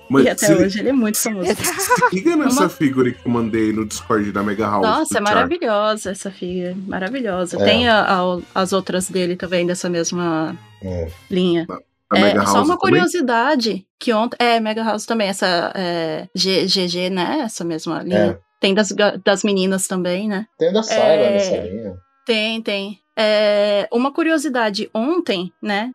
[0.09, 1.45] Mas e até se, hoje ele é muito famoso.
[1.55, 4.85] se liga nessa Uma- figura que eu mandei no Discord da Mega House.
[4.85, 5.21] Nossa, é Char.
[5.23, 6.75] maravilhosa essa figura.
[6.87, 7.57] Maravilhosa.
[7.61, 7.63] É.
[7.63, 11.07] Tem a- a- as outras dele também, dessa mesma É.
[11.29, 11.67] linha.
[12.11, 12.77] A É, Mega House só uma também?
[12.79, 14.35] curiosidade, que ontem...
[14.39, 17.41] É, Mega House também, essa é, G- GG, né?
[17.43, 18.17] Essa mesma linha.
[18.17, 18.39] É.
[18.59, 18.89] Tem das,
[19.23, 20.45] das meninas também, né?
[20.57, 21.33] Tem da Saga É.
[21.33, 21.93] nessa linha.
[22.25, 22.99] Tem, tem.
[23.21, 25.91] É, uma curiosidade, ontem, né?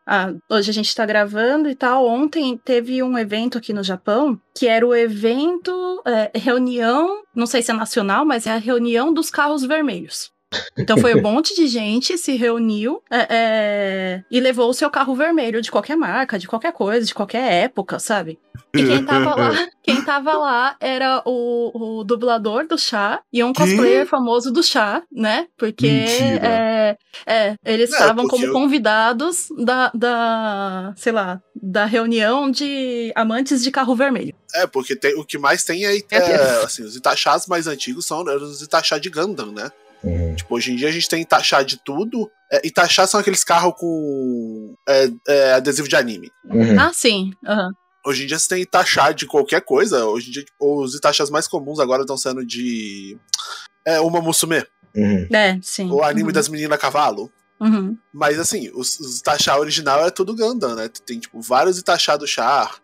[0.50, 2.06] hoje a gente tá gravando e tal.
[2.06, 7.62] Ontem teve um evento aqui no Japão que era o evento, é, reunião, não sei
[7.62, 10.33] se é nacional, mas é a reunião dos carros vermelhos.
[10.76, 15.14] Então foi um monte de gente se reuniu é, é, e levou o seu carro
[15.14, 18.38] vermelho de qualquer marca, de qualquer coisa, de qualquer época, sabe?
[18.74, 19.50] E quem tava lá,
[19.82, 23.60] quem tava lá era o, o dublador do chá e um Que?
[23.62, 25.46] cosplayer famoso do chá, né?
[25.56, 26.96] Porque é,
[27.26, 33.70] é, eles estavam como eu- convidados da, da, sei lá, da reunião de amantes de
[33.70, 34.34] carro vermelho.
[34.54, 36.34] É, porque tem- o que mais tem é, é,
[36.64, 39.70] assim, os Itachás mais antigos são os Itachá de Gundam, né?
[40.04, 40.34] Uhum.
[40.36, 42.30] Tipo, hoje em dia a gente tem Itachá de tudo.
[42.52, 46.30] É, Itachá são aqueles carros com é, é, adesivo de anime.
[46.44, 46.78] Uhum.
[46.78, 47.32] Ah, sim.
[47.46, 47.70] aham.
[48.06, 50.04] Hoje em dia você tem Itachá de qualquer coisa.
[50.06, 53.16] Hoje em dia tipo, os Itachás mais comuns agora estão sendo de
[53.86, 54.64] é, Uma Musume,
[54.96, 55.26] Uhum.
[55.32, 55.90] É, sim.
[55.90, 56.32] o anime Uhum.
[56.32, 57.32] das meninas cavalo.
[57.60, 57.96] Uhum.
[58.12, 60.88] Mas assim, os, os Itachá original é tudo Gundam, né?
[61.06, 62.76] Tem, tipo, vários Itachá do Char.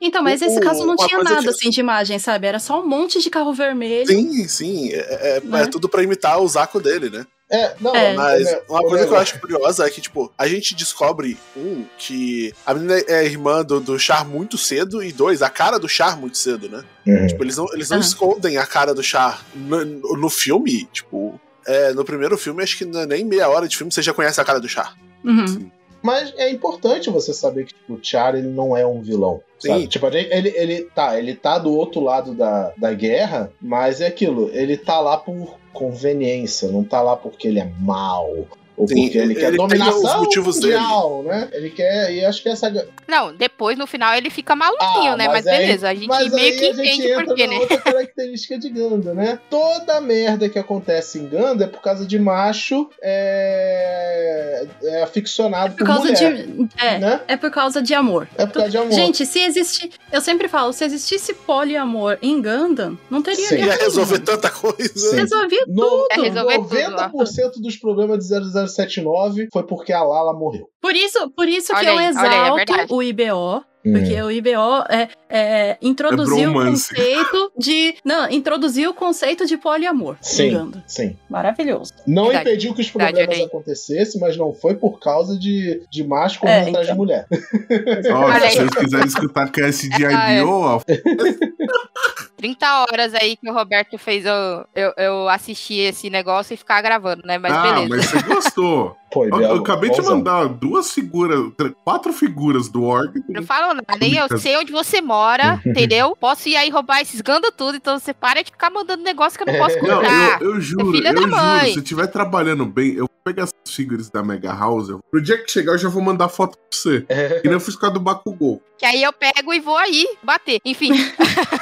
[0.00, 2.46] Então, mas O- esse caso não tinha nada que- assim de imagem, sabe?
[2.46, 4.06] Era só um monte de carro vermelho.
[4.06, 4.90] Sim, sim.
[4.92, 5.62] É, é- Né?
[5.62, 7.26] é tudo pra imitar o Zaco dele, né?
[7.50, 8.14] É, não, É.
[8.14, 11.84] Mas ne- uma coisa que eu acho curiosa é que, tipo, a gente descobre, um,
[11.98, 15.88] que a menina é irmã do, do Char muito cedo, e dois, a cara do
[15.88, 16.82] Char muito cedo, né?
[17.06, 17.26] Uhum.
[17.26, 18.06] Tipo, eles não, eles não Aham.
[18.06, 21.38] escondem a cara do Char no, no- filme, tipo.
[21.66, 24.12] é, no primeiro filme, acho que não é nem meia hora de filme você já
[24.12, 24.94] conhece a cara do Char.
[25.24, 25.70] Uhum.
[26.02, 29.40] Mas é importante você saber que tipo, o Char ele não é um vilão.
[29.64, 29.86] Sim.
[29.86, 34.50] Tipo, ele, ele tá, ele tá do outro lado da, da guerra, mas é aquilo,
[34.52, 38.30] ele tá lá por conveniência, não tá lá porque ele é mal.
[38.76, 41.48] Ou Sim, porque ele, ele quer tem dominação os motivos mundial, né?
[41.52, 42.70] Ele quer, e acho que essa
[43.06, 45.28] Não, depois no final ele fica maluquinho, Ah, né?
[45.28, 47.46] Mas, aí- beleza, a gente mas meio aí que a gente entende entra por quê,
[47.46, 47.58] na né?
[47.60, 49.38] outra característica de Ganda, né?
[49.48, 55.78] Toda merda que acontece em Ganda é por causa de macho é, é aficionado Por
[55.78, 56.68] por, causa mulher, de.
[56.78, 57.20] É, né?
[57.28, 58.28] é por causa de amor.
[58.36, 58.92] É por causa de amor.
[58.92, 59.90] Gente, se existir.
[60.12, 63.56] Eu sempre falo, se existisse poliamor em Gundam, não teria Sim.
[63.64, 64.92] Ia resolver tanta coisa.
[64.96, 65.16] Sim.
[65.16, 66.06] Resolvia No, tudo.
[66.10, 68.24] É resolver tudo, 90% dos problemas de
[68.68, 70.68] 0079 foi porque a Lala morreu.
[70.80, 73.64] Por isso, por isso que Olha eu aí, olha aí, é exalto o IBO.
[73.84, 76.88] Porque o IBO é, é, introduziu o bromance.
[76.88, 77.94] conceito de.
[78.04, 80.82] Não, introduziu o conceito de poliamor Sim, Gundam.
[80.86, 81.16] sim.
[81.28, 81.92] Maravilhoso.
[82.06, 82.48] Não Verdade.
[82.48, 83.44] impediu que os Verdade, problemas aí.
[83.44, 86.96] acontecessem, mas não foi por causa de, de macho correndo É, atrás de então.
[86.96, 87.26] mulher.
[88.10, 90.40] Ó, Olha se vocês quiserem escutar Cast de é.
[90.40, 90.80] IBO, ó,
[92.36, 96.80] 30 horas aí que o Roberto fez eu, eu, eu assistir esse negócio e ficar
[96.82, 97.38] gravando, né?
[97.38, 97.88] Mas ah, beleza.
[97.88, 98.96] mas você gostou.
[99.14, 101.40] Pô, Eu, Biel, eu acabei de mandar duas figuras,
[101.84, 103.14] quatro figuras do Orc.
[103.28, 106.16] Não falo nada, nem eu sei onde você mora, entendeu?
[106.20, 109.48] Posso ir aí roubar esses ganda tudo, então você para de ficar mandando negócio que
[109.48, 110.42] eu não posso Não, comprar.
[110.42, 111.30] eu, eu juro, filha eu da juro.
[111.36, 111.70] mãe.
[111.72, 114.88] Se eu estiver trabalhando bem, eu vou pegar essas figuras da Mega House.
[114.88, 117.06] eu- No dia que chegar, eu já vou mandar foto pra você.
[117.08, 117.38] É.
[117.40, 118.60] E nem eu fiz com a do Bakugou.
[118.76, 120.58] Que aí eu pego e vou aí bater.
[120.64, 120.90] Enfim.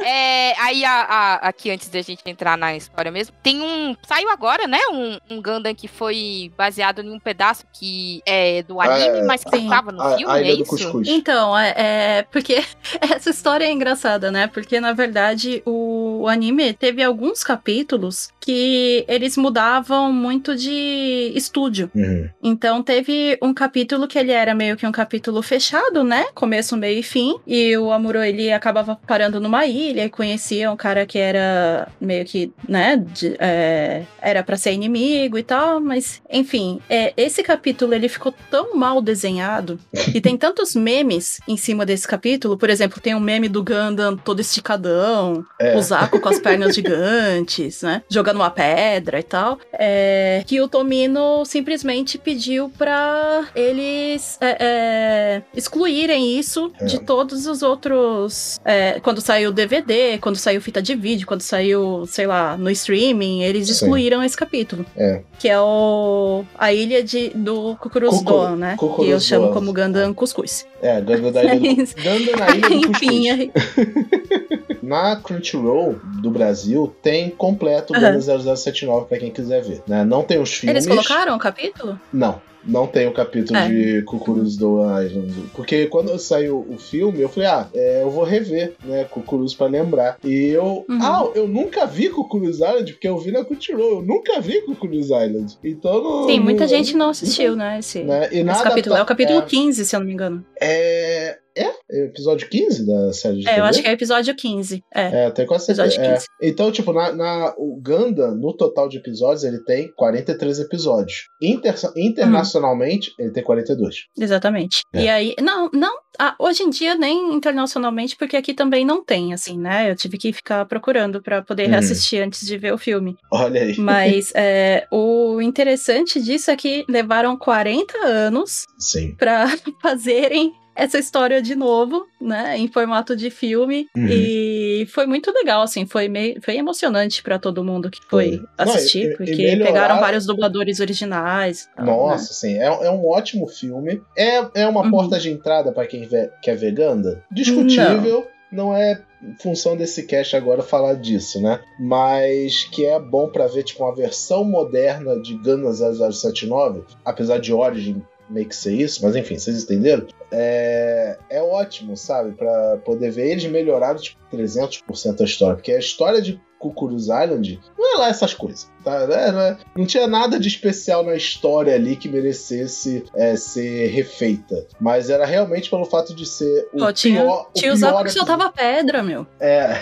[0.00, 3.96] É, aí, a, a- aqui, antes da gente entrar na história mesmo, tem um.
[4.06, 4.78] Saiu agora, né?
[4.92, 9.44] Um, um Gundam que foi baseado em um pedaço que é do anime, É, mas
[9.44, 10.64] que estava no A, filme, a é isso?
[10.64, 11.06] Cuscuz.
[11.08, 12.56] Então, é, é porque
[13.00, 14.48] essa história é engraçada, né?
[14.48, 21.90] Porque na verdade o, o anime teve alguns capítulos que eles mudavam muito de estúdio.
[21.94, 22.28] Uhum.
[22.42, 26.26] Então teve um capítulo que ele era meio que um capítulo fechado, né?
[26.34, 27.36] Começo, meio e fim.
[27.46, 32.24] E o Amuro ele acabava parando numa ilha e conhecia um cara que era meio
[32.24, 32.96] que, né?
[32.96, 35.80] de- é, era para ser inimigo e tal.
[35.80, 36.55] Mas, enfim,
[36.88, 39.78] é, esse capítulo ele ficou tão mal desenhado
[40.14, 42.56] e tem tantos memes em cima desse capítulo.
[42.56, 45.76] Por exemplo, tem um meme do Gundam todo esticadão, É.
[45.76, 48.02] o Zaco com as pernas gigantes, né?
[48.08, 49.58] Jogando uma pedra e tal.
[49.72, 56.84] É, que o Tomino simplesmente pediu pra eles é, é, excluírem isso É.
[56.84, 58.58] de todos os outros.
[58.64, 62.70] é, quando saiu o DVD, quando saiu fita de vídeo, quando saiu, sei lá, no
[62.70, 63.72] streaming, eles Sim.
[63.72, 64.84] excluíram esse capítulo.
[64.96, 65.22] É.
[65.38, 68.76] Que é o a ilha de, do Kukuruzdo, Kuku- né?
[68.78, 70.66] Que eu chamo como Gundam Cuscuz.
[70.82, 73.50] É, Ganda da Ilha do, Ganda na Ilha do Enfim, é-
[74.82, 78.12] Na Crunchyroll do Brasil tem completo o Aham.
[78.18, 78.20] Ganda
[78.56, 79.82] 0079 pra quem quiser ver.
[79.86, 80.04] Né?
[80.04, 80.86] Não tem os filmes.
[80.86, 81.98] eles colocaram o capítulo?
[82.12, 82.40] Não.
[82.66, 83.68] Não tem o capítulo É.
[83.68, 85.32] de Cucuruz do Island.
[85.54, 89.66] Porque quando saiu o filme, eu falei, ah, é, eu vou rever, né, Cucuruz pra
[89.66, 90.18] lembrar.
[90.24, 90.84] E eu.
[90.88, 90.98] Uhum.
[91.02, 94.00] Ah, eu nunca vi Cucuruz Island, porque eu vi na Crunchyroll.
[94.00, 95.56] Eu nunca vi Cucuruz Island.
[95.62, 96.26] Então não.
[96.26, 97.78] Sim, muita não- gente não assistiu, né?
[97.78, 98.26] Esse, Né?
[98.26, 98.96] Esse nada capítulo.
[98.96, 100.44] É o capítulo é, 15, se eu não me engano.
[100.60, 101.72] é, é?
[101.90, 103.68] É episódio 15 da série de É, eu TV?
[103.68, 104.82] acho que é episódio 15.
[104.94, 105.26] É.
[105.26, 105.88] É, tem quase certeza.
[105.88, 106.14] Episódio É.
[106.14, 106.26] 15.
[106.42, 111.24] Então, tipo, na, na- o Gundam, no total de episódios, ele tem 43 episódios.
[111.40, 114.04] Inter- internacionalmente, ele tem 42.
[114.18, 114.80] Exatamente.
[114.92, 115.02] É.
[115.04, 119.32] E aí, não, não, ah, hoje em dia nem internacionalmente, porque aqui também não tem,
[119.32, 119.90] assim, né?
[119.90, 121.70] Eu tive que ficar procurando pra poder Hum.
[121.70, 123.16] reassistir antes de ver o filme.
[123.32, 123.76] Olha aí.
[123.78, 129.14] Mas é, o interessante disso é que levaram 40 anos Sim.
[129.16, 129.46] pra
[129.82, 134.06] fazerem essa história de novo, né, em formato de filme Uhum.
[134.08, 138.64] e foi muito legal, assim, foi meio, foi emocionante pra todo mundo que foi Foi.
[138.66, 141.68] Não, assistir, e- e porque melhoraram- pegaram vários dubladores originais.
[141.76, 141.86] e né?
[141.86, 144.00] Nossa, sim, é, é um ótimo filme.
[144.16, 144.90] É, é uma Uhum.
[144.90, 147.16] porta de entrada pra quem ve- quer ver Gundam?
[147.30, 148.26] Discutível.
[148.52, 148.74] Não.
[148.74, 149.02] é
[149.42, 151.60] função desse cast agora falar disso, né?
[151.80, 157.52] Mas que é bom pra ver, tipo, uma versão moderna de Gundam 0079, apesar de
[157.52, 160.06] Origin meio que ser isso, mas enfim, vocês entenderam?
[160.38, 162.32] É, é ótimo, sabe?
[162.32, 163.28] Pra poder ver.
[163.30, 165.54] Eles melhoraram, tipo, 300% a história.
[165.56, 169.02] Porque a história de Cucuruz Island não é lá essas coisas, tá?
[169.02, 173.88] É, não, é- não tinha nada de especial na história ali que merecesse é, ser
[173.88, 174.66] refeita.
[174.80, 177.50] Mas era realmente pelo fato de ser o Pô, tinha, pior.
[177.54, 179.26] tinha o os que soltava pedra, meu.
[179.40, 179.80] é.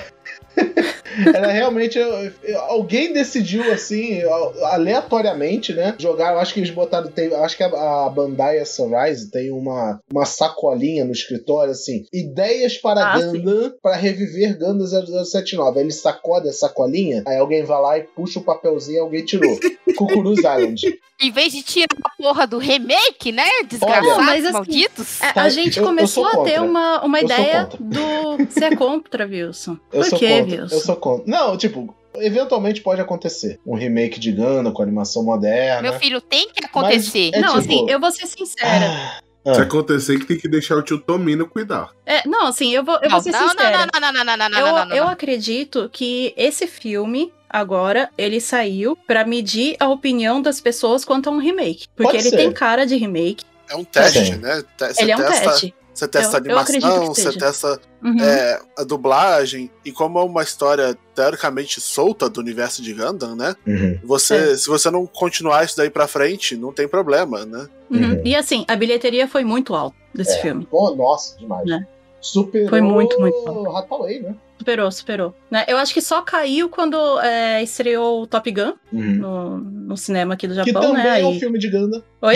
[1.35, 1.97] Era realmente.
[1.99, 4.21] eu- eu- Alguém decidiu, assim,
[4.65, 5.95] aleatoriamente, né?
[5.99, 6.33] Jogar.
[6.33, 7.09] Eu acho que eles botaram.
[7.09, 7.67] Tem, acho que a,
[8.07, 12.05] a Bandai a Sunrise tem uma, uma sacolinha no escritório, assim.
[12.13, 15.79] Ideias para Ah, Gundam para reviver Gundam 0079.
[15.79, 19.25] Aí ele sacode a sacolinha, aí alguém vai lá e puxa o papelzinho e alguém
[19.25, 19.59] tirou.
[19.95, 20.99] Cucuruz Island.
[21.21, 23.45] Em vez de tirar a porra do remake, né?
[23.69, 25.21] Desgraçados, Olha, mas assim, malditos.
[25.23, 28.37] É, Tá, a gente eu- eu começou sou a ter uma, uma Eu ideia do.
[28.51, 29.79] Você é contra, Wilson?
[29.93, 30.63] Eu Por sou quê, contra.
[30.63, 30.75] Wilson?
[30.77, 31.25] Eu sou contra.
[31.27, 31.95] Não, tipo.
[32.17, 33.59] Eventualmente pode acontecer.
[33.67, 35.83] Um remake de Gundam com animação moderna.
[35.83, 37.31] Meu filho, tem que acontecer.
[37.35, 39.21] É não, tipo- assim, eu vou ser sincera.
[39.47, 39.65] Ah, Se ah.
[39.65, 41.91] acontecer, que tem que deixar o tio Tomino cuidar.
[42.07, 43.79] É, não, assim, eu vou, eu não, vou ser não, não, sincera.
[43.93, 45.11] não, não, não, não, não, não, eu, não, não, eu não.
[45.11, 51.33] acredito que esse filme, agora, ele saiu pra medir a opinião das pessoas quanto a
[51.33, 51.87] um remake.
[51.95, 52.37] Porque Pode ele ser.
[52.37, 53.45] tem cara de remake.
[53.71, 54.37] É um teste, Sim.
[54.37, 54.63] né?
[54.77, 55.75] Te- Você ele é um testa, teste.
[55.95, 58.21] Você testa Eu- animação, você testa Uhum.
[58.21, 59.71] é, a dublagem.
[59.85, 63.55] E como é uma história teoricamente solta do universo de Gundam, né?
[63.65, 64.01] Uhum.
[64.03, 64.57] Você, É.
[64.57, 67.69] se você não continuar isso daí pra frente, não tem problema, né?
[67.89, 67.99] Uhum.
[68.15, 68.23] Uhum.
[68.25, 70.43] E assim, a bilheteria foi muito alta desse É.
[70.43, 70.67] filme.
[70.69, 71.65] Pô, nossa, demais.
[71.65, 71.87] Né?
[72.25, 73.77] Superou Foi muito, muito bom.
[73.77, 74.35] Hathaway, né?
[74.59, 75.35] Superou, superou.
[75.51, 75.65] Né?
[75.69, 80.49] Eu acho que só caiu quando é, estreou o Top Gun no, no cinema aqui
[80.49, 81.21] do Que Japão, também né?
[81.21, 82.03] é um Aí- filme de Gundam.
[82.23, 82.35] Oi?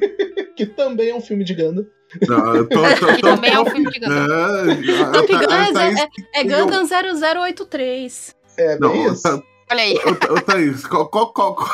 [0.56, 1.84] que também é um filme de Gundam.
[2.26, 4.24] Não, tô, tô, também é um filme de Gundam.
[4.24, 5.92] É, Top a- Gun a é,
[6.34, 8.34] é, é Gundam 0083.
[8.58, 9.22] É, Não, bem isso.
[9.22, 9.94] tá- Olha aí.
[9.96, 11.68] ô, ô, Thaís, qual, qual, qual, qual,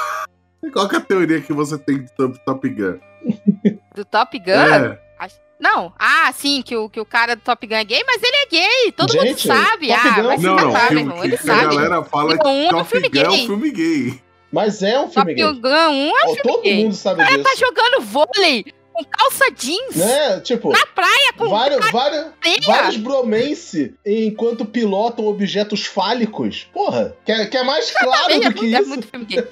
[0.73, 2.99] qual que é a teoria que você tem sobre Top Gun?
[3.95, 4.51] Do Top Gun?
[4.51, 4.99] É,
[5.63, 5.93] Não.
[5.99, 8.47] Ah, sim, que o, que o cara do Top Gun é gay, mas ele é
[8.47, 8.93] gay.
[8.93, 9.89] Todo Gente, mundo sabe.
[9.89, 11.21] Top ah, Gun- vai se não, não, catar, meu filme, irmão.
[11.21, 11.77] que, Ele que a sabe.
[11.77, 13.47] galera fala que um é um Top filme Gun é um gay.
[13.47, 14.21] filme gay.
[14.53, 15.61] Mas é um filme Top gay.
[15.61, 16.83] Gun 1 é Ó, Todo gay.
[16.85, 17.59] mundo sabe Tá disso.
[17.61, 20.41] jogando vôlei com calça jeans Né?
[20.41, 22.27] Tipo, na praia com vários, vários,
[22.67, 26.69] vários bromance enquanto pilotam objetos fálicos.
[26.75, 28.89] Porra, quer, quer mais claro é, do que é isso?
[28.91, 29.45] muito filme gay.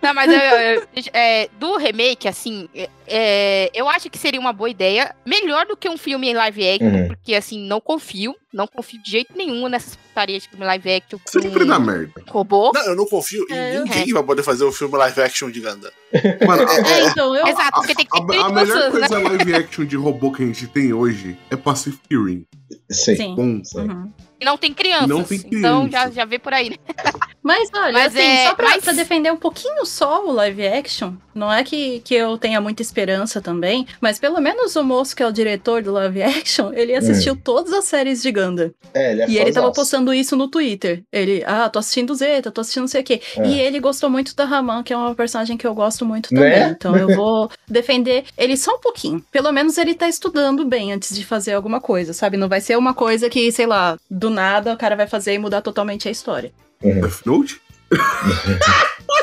[0.00, 2.70] Não, mas eu- eu- eu- é, do remake, assim,
[3.10, 5.14] é, é, eu acho que seria uma boa ideia.
[5.26, 7.08] Melhor do que um filme em live action, Uhum.
[7.08, 8.34] porque, assim, não confio.
[8.52, 12.22] Não confio de jeito nenhum nessas putarias de filme live action Sempre dá merda.
[12.28, 12.72] robô.
[12.74, 15.20] Não, eu não confio É, em eu- ninguém que vai poder fazer o filme live
[15.22, 15.90] action de Gundam.
[16.46, 17.46] Mano, a, É, então, eu.
[17.46, 19.08] Exato, porque tem que ter a- a melhor pessoas, né?
[19.08, 22.44] coisa live action de robô que a gente tem hoje é Pacific Rim.
[22.90, 23.34] Sim.
[23.36, 23.82] Bom, sei.
[23.84, 24.12] Uhum.
[24.40, 25.08] E não tem crianças.
[25.08, 26.12] Não tem Então já, criança.
[26.12, 26.76] já vê por aí, né?
[27.42, 30.66] Mas olha, Mas assim, é- só pra, mas- pra defender um pouquinho só o live
[30.66, 35.16] action, não é que, que eu tenha muita esperança também, mas pelo menos o moço
[35.16, 38.70] que é o diretor do live action, ele assistiu todas as séries de Gundam.
[38.92, 41.02] É, ele é e ele tava postando isso no Twitter.
[41.10, 43.22] Ele, ah, tô assistindo Zeta, tô assistindo não sei o quê.
[43.38, 43.46] É.
[43.46, 46.50] E ele gostou muito da Raman, que é uma personagem que eu gosto muito Né?
[46.60, 46.70] também.
[46.72, 49.24] Então eu vou defender ele só um pouquinho.
[49.32, 52.36] Pelo menos ele tá estudando bem antes de fazer alguma coisa, sabe?
[52.36, 55.38] Não vai ser uma coisa que, sei lá, do nada o cara vai fazer e
[55.38, 56.52] mudar totalmente a história.
[56.80, 57.60] Death Note?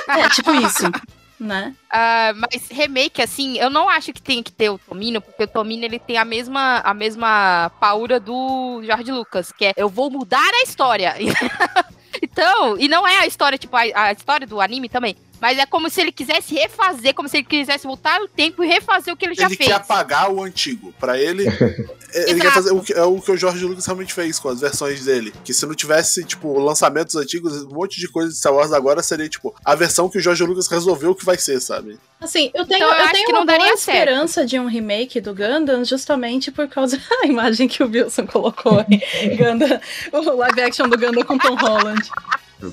[0.09, 0.83] É, tipo isso,
[1.39, 1.73] né?
[1.89, 5.47] Ah, mas remake, assim, eu não acho que tem que ter o Tomino, porque o
[5.47, 10.09] Tomino ele tem a mesma, a mesma paura do George Lucas, que é eu vou
[10.09, 11.15] mudar a história.
[12.21, 15.15] então, e não é a história, tipo, a, a história do anime também.
[15.39, 18.67] Mas é como se ele quisesse refazer, como se ele quisesse voltar no tempo e
[18.67, 19.69] refazer o que ele já Ele fez.
[19.69, 20.93] quer apagar o antigo.
[20.99, 21.43] Pra ele,
[22.13, 22.39] ele Exato.
[22.41, 25.05] quer fazer o que, é o que o George Lucas realmente fez com as versões
[25.05, 25.33] dele.
[25.43, 29.03] Que se não tivesse, tipo, lançamentos antigos, um monte de coisa de Star Wars agora
[29.03, 31.99] seria, tipo, a versão que o George Lucas resolveu que vai ser, sabe?
[32.19, 33.97] Assim, eu tenho, Então, eu eu acho tenho que uma não boa daria certo.
[33.99, 38.83] esperança de um remake do Gundam justamente por causa da imagem que o Wilson colocou
[38.89, 38.99] em
[39.37, 39.79] Gundam,
[40.11, 42.09] o live action do Gundam com Tom Holland.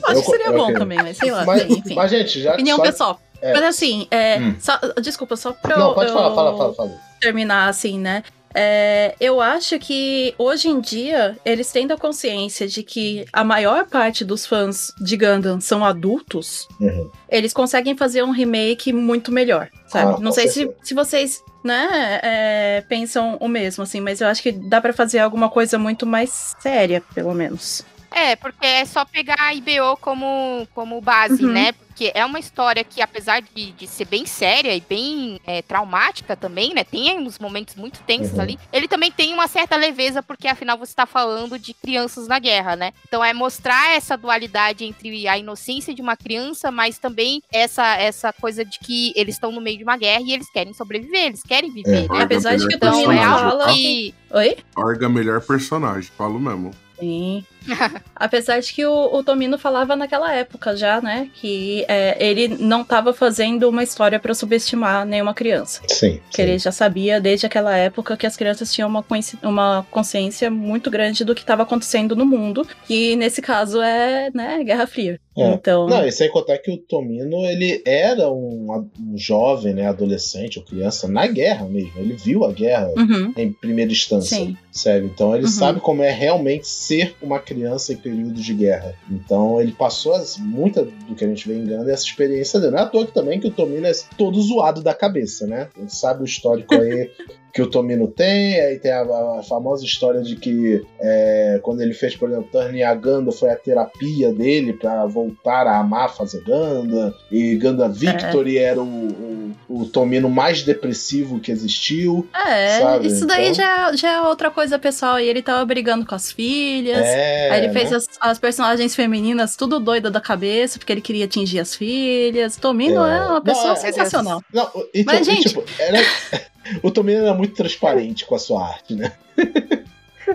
[0.06, 0.74] Acho que seria bom ok.
[0.76, 1.94] também, mas sei lá, Mas, enfim.
[1.94, 2.52] mas, gente, já.
[2.54, 3.20] Opinião só- pessoal.
[3.42, 3.52] é.
[3.52, 4.56] Mas assim, é, Hum.
[4.58, 6.92] só- desculpa, só pra Não, eu- pode falar, eu fala, fala, fala.
[7.20, 8.22] terminar assim, né?
[8.56, 13.84] É, eu acho que hoje em dia eles tendo a consciência de que a maior
[13.86, 17.10] parte dos fãs de Gundam são adultos, Uhum.
[17.28, 20.14] eles conseguem fazer um remake muito melhor, sabe?
[20.16, 24.40] Ah, Não sei se, se vocês, né, é, pensam o mesmo, assim, mas eu acho
[24.40, 27.84] que dá pra fazer alguma coisa muito mais séria, pelo menos.
[28.14, 31.52] É, porque é só pegar a IBO como, como base, Uhum.
[31.52, 31.72] né?
[31.72, 36.36] Porque é uma história que, apesar de, de ser bem séria e bem é, traumática
[36.36, 36.82] também, né?
[36.84, 38.40] Tem uns momentos muito tensos Uhum.
[38.40, 38.58] ali.
[38.72, 42.74] Ele também tem uma certa leveza, porque afinal você tá falando de crianças na guerra,
[42.76, 42.92] né?
[43.06, 48.32] Então é mostrar essa dualidade entre a inocência de uma criança, mas também essa, essa
[48.32, 51.42] coisa de que eles estão no meio de uma guerra e eles querem sobreviver, eles
[51.42, 52.08] querem viver, É.
[52.08, 52.22] né?
[52.22, 53.72] Apesar de que o Então Toninho é fala...
[53.72, 54.14] que.
[54.30, 54.56] Oi?
[54.76, 56.72] Orga melhor personagem, falo mesmo.
[56.98, 57.44] Sim.
[58.14, 61.28] Apesar de que o, o Tomino falava naquela época já, né?
[61.34, 65.80] Que é, ele não estava fazendo uma história pra subestimar nenhuma criança.
[65.88, 66.20] Sim.
[66.30, 69.04] Que ele já sabia desde aquela época que as crianças tinham uma,
[69.42, 72.66] uma consciência muito grande do que estava acontecendo no mundo.
[72.86, 75.20] Que nesse caso é, né, Guerra Fria.
[75.36, 75.52] É.
[75.52, 75.88] Então.
[75.88, 80.64] Não, e sem contar que o Tomino, ele era um, um jovem, né, adolescente ou
[80.64, 81.92] criança na guerra mesmo.
[81.96, 84.56] Ele viu a guerra Uhum, em primeira instância, sim.
[84.70, 85.06] sabe?
[85.06, 85.50] Então ele Uhum.
[85.50, 88.94] sabe como é realmente ser uma criança em período de guerra.
[89.10, 92.72] Então ele passou as, muita do que a gente vem engano essa experiência dele.
[92.72, 95.68] Não é à toa que também que o Tomino é todo zoado da cabeça, né?
[95.78, 97.10] Gente sabe o histórico aí
[97.54, 101.94] que o Tomino tem, aí tem a, a famosa história de que é, quando ele
[101.94, 106.42] fez, por exemplo, Turn a Ganda foi a terapia dele pra voltar a amar fazer
[106.42, 112.26] Ganda, e Ganda Victory era o, o, o Tomino mais depressivo que existiu.
[112.34, 115.20] É, Sabe, isso daí então- já, já é outra coisa pessoal.
[115.20, 116.98] E ele tava brigando com as filhas.
[117.06, 117.98] É, Aí ele fez né?
[117.98, 122.56] as, as personagens femininas tudo doida da cabeça, porque ele queria atingir as filhas.
[122.56, 123.16] Tomino É.
[123.18, 124.42] é, uma pessoa Não, é- sensacional.
[124.52, 125.98] Não, então, Mas, gente- tipo, era...
[126.82, 129.12] o Tomino era muito transparente com a sua arte, né?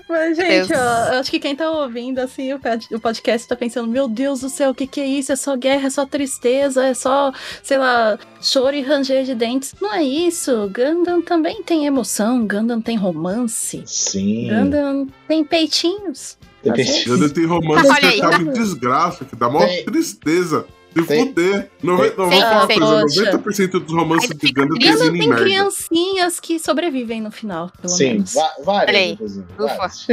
[0.07, 3.55] Mas, gente, ó, eu acho que quem tá ouvindo assim, o pod- o podcast tá
[3.55, 5.31] pensando: Meu Deus do céu, o que, que é isso?
[5.31, 7.31] É só guerra, é só tristeza, é só,
[7.63, 9.73] sei lá, choro e ranger de dentes.
[9.81, 10.69] Não é isso.
[10.71, 14.49] Gundam também tem emoção, Gundam tem romance, Sim.
[14.49, 16.37] Gundam tem peitinhos.
[16.63, 18.21] Depende- Ganda tem romance Olha que aí.
[18.21, 20.67] acaba em desgraça, que dá maior Tem- tristeza.
[20.93, 21.69] Se Tem- fuder.
[21.83, 22.79] Nove- tem- Não, vou Sim, falar uma sim.
[22.79, 23.31] coisa: Poxa.
[23.31, 24.53] 90% dos romances de triste.
[24.55, 25.43] terminam Gundam em tem merda.
[25.43, 28.33] criancinhas que sobrevivem no final, pelo Sim, menos.
[28.33, 29.17] va- várias,
[29.57, 30.07] várias.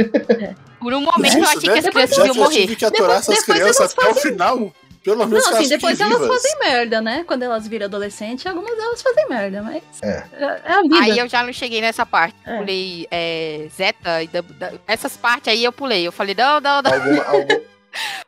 [0.79, 1.81] Por um momento eu achei né?
[1.81, 2.61] que as crianças iam que eu morrer.
[2.61, 4.73] tive que aturar Depois- essas depois crianças elas até o fazem- final.
[5.03, 6.27] Pelo menos Não, assim, depois elas vivas.
[6.43, 7.23] fazem merda, né?
[7.25, 9.81] Quando elas viram adolescente, algumas delas fazem merda, mas.
[10.03, 10.23] É.
[10.65, 10.99] É a vida.
[11.01, 12.35] Aí eu já não cheguei nessa parte.
[12.45, 12.57] É.
[12.57, 16.05] Pulei é, Zeta e da- da- essas partes aí eu pulei.
[16.05, 16.93] Eu falei, não, não, não.
[16.93, 17.61] Alguma, algum-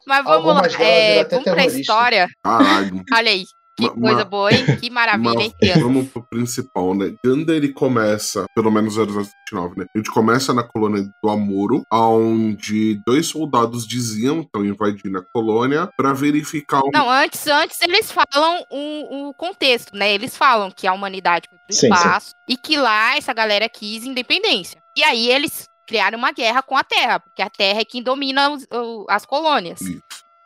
[0.08, 0.52] Mas vamos lá.
[0.54, 2.28] Algumas delas É, vamos pra história.
[2.44, 3.04] Caralho.
[3.14, 3.46] Olha aí.
[3.78, 4.66] Que Ma- coisa boa, hein?
[4.78, 5.54] Que maravilha, hein?
[5.56, 5.80] Mas criança?
[5.80, 7.14] vamos pro principal, né?
[7.24, 9.86] Ganda ele começa, pelo menos 029, né?
[9.96, 15.90] A gente começa na colônia do Amuro, onde dois soldados diziam estão invadindo a colônia
[15.96, 16.90] pra verificar um.
[16.94, 20.14] Não, antes, antes eles falam o, o contexto, né?
[20.14, 21.94] Eles falam que a humanidade foi pro Sim, sim.
[21.94, 24.82] espaço e que lá essa galera quis independência.
[24.98, 28.52] E aí eles criaram uma guerra com a Terra, porque a Terra é quem domina
[28.52, 28.68] os-
[29.10, 29.82] as colônias.
[29.82, 30.02] Isso.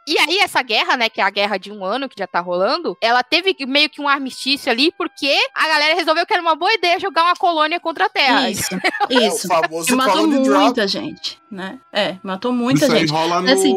[0.06, 2.42] E aí, essa guerra, né, que é a guerra de um ano que já tá
[2.42, 6.56] rolando, ela teve meio que um armistício ali, porque a galera resolveu que era uma
[6.56, 8.50] boa ideia jogar uma colônia contra a Terra.
[8.50, 8.76] Isso,
[9.10, 9.48] É isso.
[9.48, 11.80] o famoso E matou muita gente, né?
[11.92, 13.12] É, matou muita Isso gente.
[13.14, 13.74] rola Assim-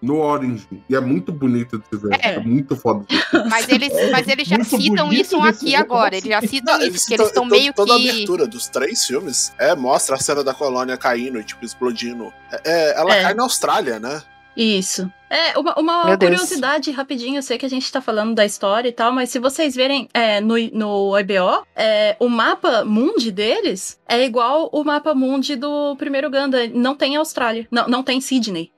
[0.00, 0.18] no.
[0.20, 0.66] Orange.
[0.88, 2.18] E é muito bonito de se ver.
[2.22, 2.34] É.
[2.34, 3.04] É, muito foda.
[3.48, 6.16] Mas eles, mas eles já Muito citam isso aqui agora.
[6.16, 8.10] Eles já citam Não, isso, eles que eles estão meio toda a que.
[8.10, 12.32] abertura dos três filmes é mostra a cena da colônia caindo e tipo explodindo.
[12.52, 13.22] É, é, ela É.
[13.22, 14.22] cai na Austrália, né?
[14.56, 15.10] Isso.
[15.30, 18.92] É, uma, uma curiosidade rapidinho, eu sei que a gente tá falando da história e
[18.92, 24.24] tal, mas se vocês verem é, no, no EBO, é, o mapa mundi deles é
[24.24, 26.66] igual o mapa mundi do primeiro Ganda.
[26.74, 27.66] Não tem Austrália.
[27.70, 28.72] Não, não tem Sydney.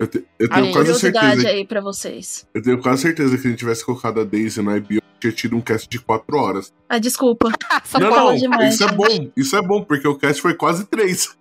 [0.00, 1.48] Eu, te- eu tenho quase certeza.
[1.48, 2.46] aí pra vocês.
[2.54, 5.54] Eu tenho quase certeza que a gente tivesse colocado a Daisy na IBO, tinha tido
[5.56, 6.72] um cast de 4 horas.
[6.88, 7.50] Ah, desculpa.
[7.84, 9.30] Só não, fala não, demais, isso é bom.
[9.36, 11.36] Isso é bom, porque o cast foi quase 3.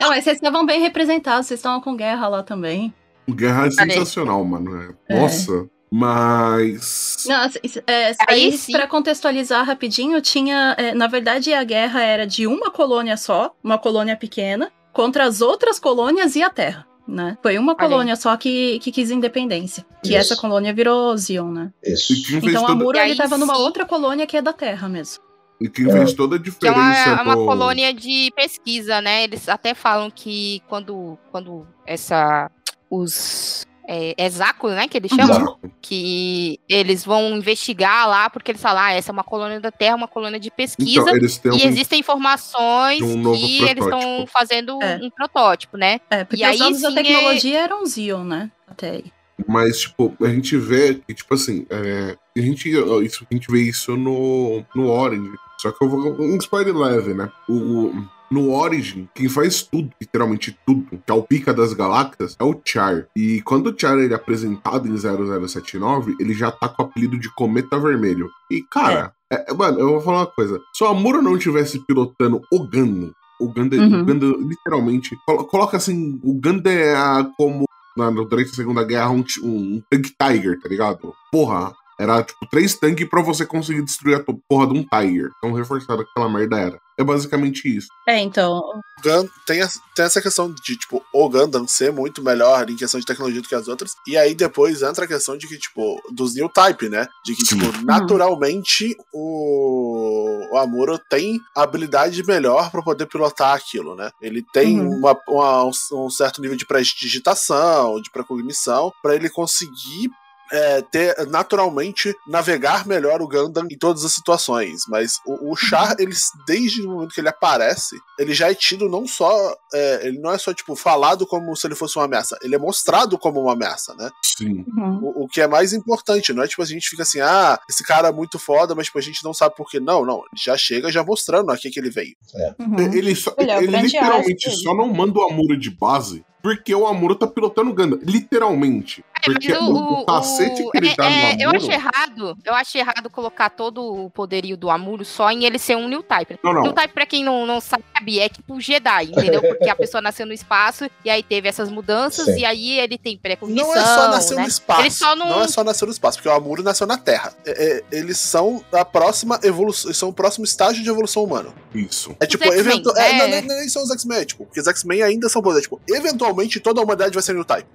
[0.00, 2.92] É, mas vocês estavam bem representados, vocês estavam com guerra lá também.
[3.28, 4.94] O Guerra é sensacional, mano.
[5.08, 5.20] É- É.
[5.20, 5.68] Nossa.
[5.94, 7.24] Mas.
[7.26, 8.14] Não, assim, é, Aí
[8.46, 8.72] aí, sim.
[8.72, 10.74] pra contextualizar rapidinho, tinha.
[10.78, 15.40] é, na verdade, a guerra era de uma colônia só, uma colônia pequena, contra as
[15.40, 16.86] outras colônias e a Terra.
[17.06, 17.36] Né?
[17.42, 17.88] Foi uma Olha aí.
[17.90, 19.84] colônia só que, que quis independência.
[20.02, 20.18] Que Isso.
[20.18, 21.72] essa colônia virou Zion, né?
[21.84, 22.12] Isso.
[22.36, 25.22] Então toda, Amuro ele tava numa outra colônia que é da Terra mesmo.
[25.60, 27.12] e quem fez toda a Que é diferença.
[27.14, 29.24] uma, uma no- colônia de pesquisa, né?
[29.24, 32.50] Eles até falam que quando, quando essa.
[32.88, 33.64] Os.
[33.88, 34.86] É, Exaco, né?
[34.88, 35.36] Que eles chamam.
[35.36, 35.58] Exato.
[35.80, 39.96] Que eles vão investigar lá, porque eles falam, ah, essa é uma colônia da Terra,
[39.96, 41.00] uma colônia de pesquisa.
[41.00, 44.30] Então, eles têm E um- existem informações um que eles estão protótipo.
[44.32, 45.00] fazendo É.
[45.02, 46.00] um protótipo, né?
[46.10, 48.50] É, porque E aí sim é- tecnologia eram Zion, né?
[48.68, 49.04] Até aí.
[49.48, 52.68] Mas, tipo, a gente vê que, tipo assim, é, a, gente,
[53.04, 55.32] isso, a gente vê isso no, no Orange.
[55.58, 56.00] Só que eu vou.
[56.20, 57.30] Um spoiler leve, né?
[57.48, 62.36] O, o- no Origin, quem faz tudo, literalmente tudo, que é o pica das galáxias,
[62.40, 63.06] é o Char.
[63.16, 67.18] E quando o Char ele é apresentado em 0079, ele já tá com o apelido
[67.18, 68.28] de Cometa Vermelho.
[68.50, 70.58] E, cara, é- mano, eu vou falar uma coisa.
[70.74, 74.00] Se o Amuro não tivesse pilotando o Gundam, o Gundam, Uhum.
[74.00, 76.94] o Gundam literalmente, colo- coloca assim, o Gundam é
[77.36, 77.64] como
[77.96, 81.12] na, durante a Segunda Guerra um, ti- um tank Tiger, tá ligado?
[81.30, 85.30] Porra, era tipo três tanques pra você conseguir destruir a porra de um Tiger.
[85.40, 86.80] Tão reforçado que aquela merda era.
[86.98, 87.88] É basicamente isso.
[88.06, 88.60] É, então.
[89.02, 93.00] Gun- tem, essa- tem essa questão de, tipo, o Gundam ser muito melhor em questão
[93.00, 93.92] de tecnologia do que as outras.
[94.06, 97.06] E aí depois entra a questão de que, tipo, dos new type, né?
[97.24, 97.58] De que, Sim.
[97.58, 104.10] tipo, naturalmente o, o Amuro tem habilidade melhor pra poder pilotar aquilo, né?
[104.20, 104.98] Ele tem Uhum.
[104.98, 105.70] uma, uma- um,
[106.06, 110.10] um certo nível de prestidigitação, de precognição, pra ele conseguir
[110.52, 114.82] é, ter naturalmente navegar melhor o Gundam em todas as situações.
[114.86, 116.14] Mas o, o Char, ele,
[116.46, 119.56] desde o momento que ele aparece, ele já é tido não só.
[119.72, 122.58] é, ele não é só, tipo, falado como se ele fosse uma ameaça, ele é
[122.58, 124.10] mostrado como uma ameaça, né?
[124.22, 124.64] Sim.
[124.76, 125.00] uhum.
[125.02, 127.82] O, o que é mais importante, não é tipo a gente fica assim, ah, esse
[127.82, 129.80] cara é muito foda, mas tipo, a gente não sabe por quê.
[129.80, 130.18] Não, não.
[130.18, 132.14] Ele já chega já mostrando aqui que ele veio.
[132.58, 132.92] Uhum.
[132.92, 136.86] Ele, só, Ele é ele literalmente só não manda o Amuro de base porque o
[136.86, 138.00] Amuro tá pilotando o Gundam.
[138.02, 139.04] Literalmente.
[139.24, 141.56] É, mas Porque o, o, o cacete que ele é, dá no é, eu Amuro...
[141.56, 145.76] acho errado, eu acho errado colocar todo o poderio do Amuro só em ele ser
[145.76, 146.38] um new type.
[146.42, 146.62] Não, não.
[146.62, 149.40] New type, pra quem não, não sabe, é tipo Jedi, entendeu?
[149.40, 152.40] Porque a pessoa nasceu no espaço e aí teve essas mudanças Sim.
[152.40, 154.42] e aí ele tem precognição, Não é só nascer né?
[154.42, 154.80] no espaço.
[154.80, 155.28] Ele só não...
[155.28, 155.42] não...
[155.42, 157.32] é só nascer no espaço, porque o Amuro nasceu na Terra.
[157.46, 159.88] É, é, eles são a próxima evolução.
[159.88, 161.50] Eles são o próximo estágio de evolução humana.
[161.72, 162.16] Isso.
[162.18, 162.90] É tipo, X-Men, eventu...
[162.96, 163.18] é, é.
[163.18, 165.42] não, nem, nem são os X-Men, tipo, porque os X-Men ainda são.
[165.42, 167.66] É, tipo, eventualmente toda a humanidade vai ser new type.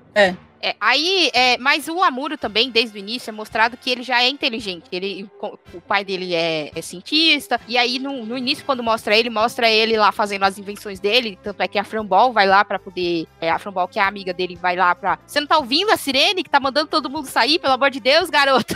[0.59, 4.23] É, aí, é, mas o Amuro também, desde o início, é mostrado que ele já
[4.23, 4.85] é inteligente.
[4.91, 5.29] Ele,
[5.71, 7.61] o pai dele é, é cientista.
[7.67, 11.37] E aí, no, no início, quando mostra ele, mostra ele lá fazendo as invenções dele.
[11.43, 13.27] Tanto é que a Frambol vai lá pra poder.
[13.39, 15.19] É, a Frambol, que é a amiga dele, vai lá pra.
[15.27, 17.59] Você não tá ouvindo a sirene que tá mandando todo mundo sair?
[17.59, 18.75] Pelo amor de Deus, garoto.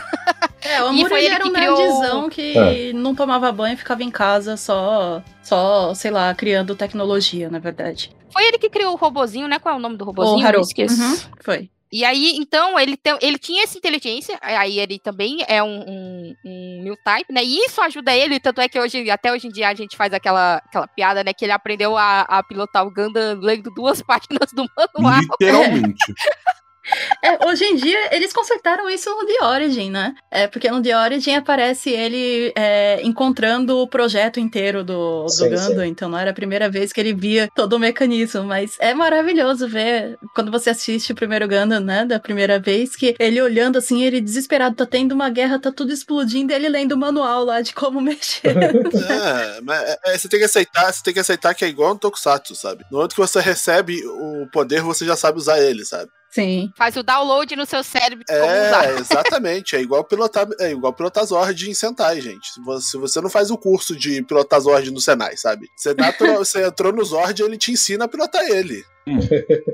[0.61, 2.93] É, o E Amuro foi ele ele era que um criou- nerdzão que É.
[2.93, 8.11] não tomava banho e ficava em casa só, só, sei lá, criando tecnologia, na verdade.
[8.31, 9.59] Foi ele que criou o robozinho, né?
[9.59, 10.37] Qual é o nome do robozinho?
[10.37, 10.57] o Haru.
[10.59, 11.01] Eu esqueço.
[11.01, 11.69] Uhum, foi.
[11.93, 16.35] E aí, então, ele, tem, ele tinha essa inteligência, aí ele também é um, um,
[16.45, 17.43] um new type, né?
[17.43, 20.13] E isso ajuda ele, tanto é que hoje, até hoje em dia a gente faz
[20.13, 21.33] aquela, aquela piada, né?
[21.33, 24.65] Que ele aprendeu a, a pilotar o Gundam lendo duas páginas do
[24.95, 25.19] manual.
[25.19, 26.13] Literalmente.
[27.23, 30.15] É, hoje em dia, eles consertaram isso no The Origin, né?
[30.29, 35.49] É, porque no The Origin aparece ele é, encontrando o projeto inteiro do, do Sim,
[35.49, 35.87] Gundam, sim.
[35.87, 39.67] então não era a primeira vez que ele via todo o mecanismo, mas é maravilhoso
[39.67, 42.05] ver quando você assiste o primeiro Gundam, né?
[42.05, 45.93] Da primeira vez, que ele olhando assim, ele desesperado, tá tendo uma guerra, tá tudo
[45.93, 48.55] explodindo, e ele lendo o manual lá de como mexer.
[48.57, 51.93] É, mas é, é, você tem que aceitar, você tem que aceitar que é igual
[51.93, 52.83] no Tokusatsu, sabe?
[52.91, 56.09] No momento que você recebe o poder, você já sabe usar ele, sabe?
[56.31, 56.71] Sim.
[56.77, 58.85] Faz o download no seu cérebro de como usar.
[58.85, 59.75] É, exatamente.
[59.75, 62.53] É igual pilotar, é igual pilotar Zord em Sentai, gente.
[62.53, 65.67] Se você, você não faz o curso de pilotar Zord no Senai, sabe?
[65.77, 68.83] Você, natural, você entrou no Zord e ele te ensina a pilotar ele.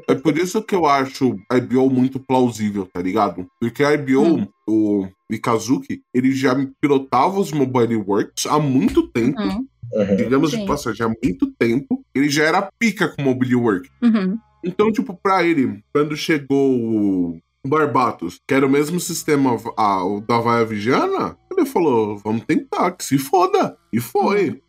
[0.08, 3.46] É por isso que eu acho a IBO muito plausível, tá ligado?
[3.60, 4.48] Porque a IBO, Hum.
[4.68, 9.40] o Mikazuki, ele já pilotava os Mobile Works há muito tempo.
[9.42, 9.68] Uhum.
[9.94, 10.16] Uhum.
[10.16, 10.66] Digamos de Sim.
[10.66, 12.04] passagem, há muito tempo.
[12.16, 13.90] Ele já era pica com Mobile Work.
[14.02, 14.38] Uhum.
[14.68, 20.22] Então, tipo, pra ele, quando chegou o Barbatos, que era o mesmo sistema ah, o
[20.22, 23.78] da Vaia Vigiana, ele falou: vamos tentar, que se foda.
[23.92, 24.62] E foi.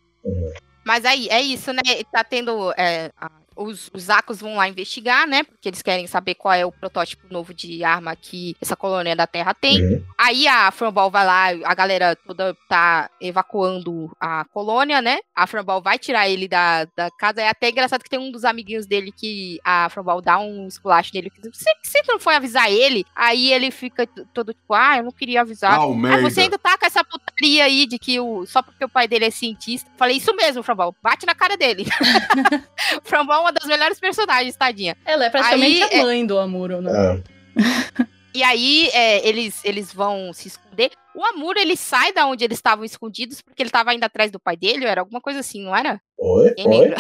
[0.85, 1.83] Mas aí, é isso, né?
[2.13, 2.73] Tá tendo.
[2.77, 5.43] é, a- os, os Akos vão lá investigar, né?
[5.43, 9.27] Porque eles querem saber qual é o protótipo novo de arma que essa colônia da
[9.27, 9.83] Terra tem.
[9.83, 10.05] Uhum.
[10.17, 15.19] Aí a Framball vai lá, a galera toda tá evacuando a colônia, né?
[15.35, 17.43] A Framball vai tirar ele da, da casa.
[17.43, 21.11] É até engraçado que tem um dos amiguinhos dele que a Framball dá um esculacho
[21.15, 21.31] nele.
[21.53, 23.05] Você, você não foi avisar ele?
[23.15, 25.75] Aí ele fica todo tipo, ah, eu não queria avisar.
[25.75, 26.31] Ah, o Ah, merda.
[26.31, 29.25] você ainda tá com essa putaria aí de que o, só porque o pai dele
[29.27, 29.91] é cientista.
[29.97, 30.95] Falei, isso mesmo, Framball.
[31.03, 31.85] Bate na cara dele.
[33.05, 34.97] Framball é uma das melhores personagens, tadinha.
[35.05, 37.23] Ela é praticamente Aí, a mãe do Amuro, né?
[37.57, 38.09] É.
[38.35, 40.68] E aí, é, eles, eles vão se esconder.
[41.15, 44.39] O Amuro, ele sai da onde eles estavam escondidos, porque ele tava indo atrás do
[44.39, 46.01] pai dele, era alguma coisa assim, não era?
[46.21, 46.55] Oi?
[46.65, 46.95] Oi?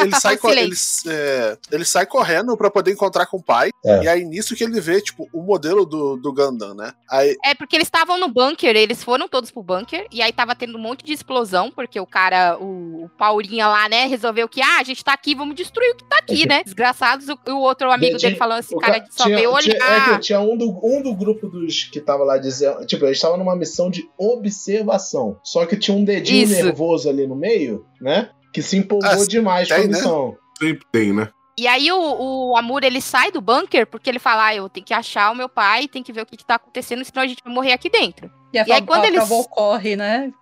[0.00, 0.74] Ele sai, ele,
[1.08, 3.70] é, ele sai correndo pra poder encontrar com o pai.
[3.84, 4.02] É.
[4.04, 6.92] E aí, nisso que ele vê, tipo, o modelo do, do Gundam, né?
[7.10, 10.54] Aí, É porque eles estavam no bunker, eles foram todos pro bunker, e aí tava
[10.54, 14.60] tendo um monte de explosão, porque o cara, o, o Paulinha lá, né, resolveu que,
[14.60, 16.62] ah, a gente tá aqui, vamos destruir o que tá aqui, né?
[16.64, 19.56] Desgraçados, o, o outro amigo Dedinho, dele falando assim, O cara, ca- só tinha- veio
[19.58, 20.12] tinha- olhar.
[20.12, 22.84] É que tinha um do, um do grupo dos que tava lá dizendo.
[22.86, 25.38] Tipo, eles estavam numa missão de observação.
[25.42, 26.64] Só que tinha um dedinho Isso.
[26.64, 28.30] nervoso ali no meio, né?
[28.52, 29.96] Que se empolgou Ah, demais com a tem, né?
[29.96, 30.36] missão.
[30.58, 31.30] Sempre tem, né?
[31.58, 34.86] E aí o, o Amuro, ele sai do bunker, porque ele fala, ah, eu tenho
[34.86, 37.26] que achar o meu pai, tem que ver o que, que tá acontecendo, senão a
[37.26, 38.30] gente vai morrer aqui dentro.
[38.54, 40.32] E, E aí, quando Fravol corre, né?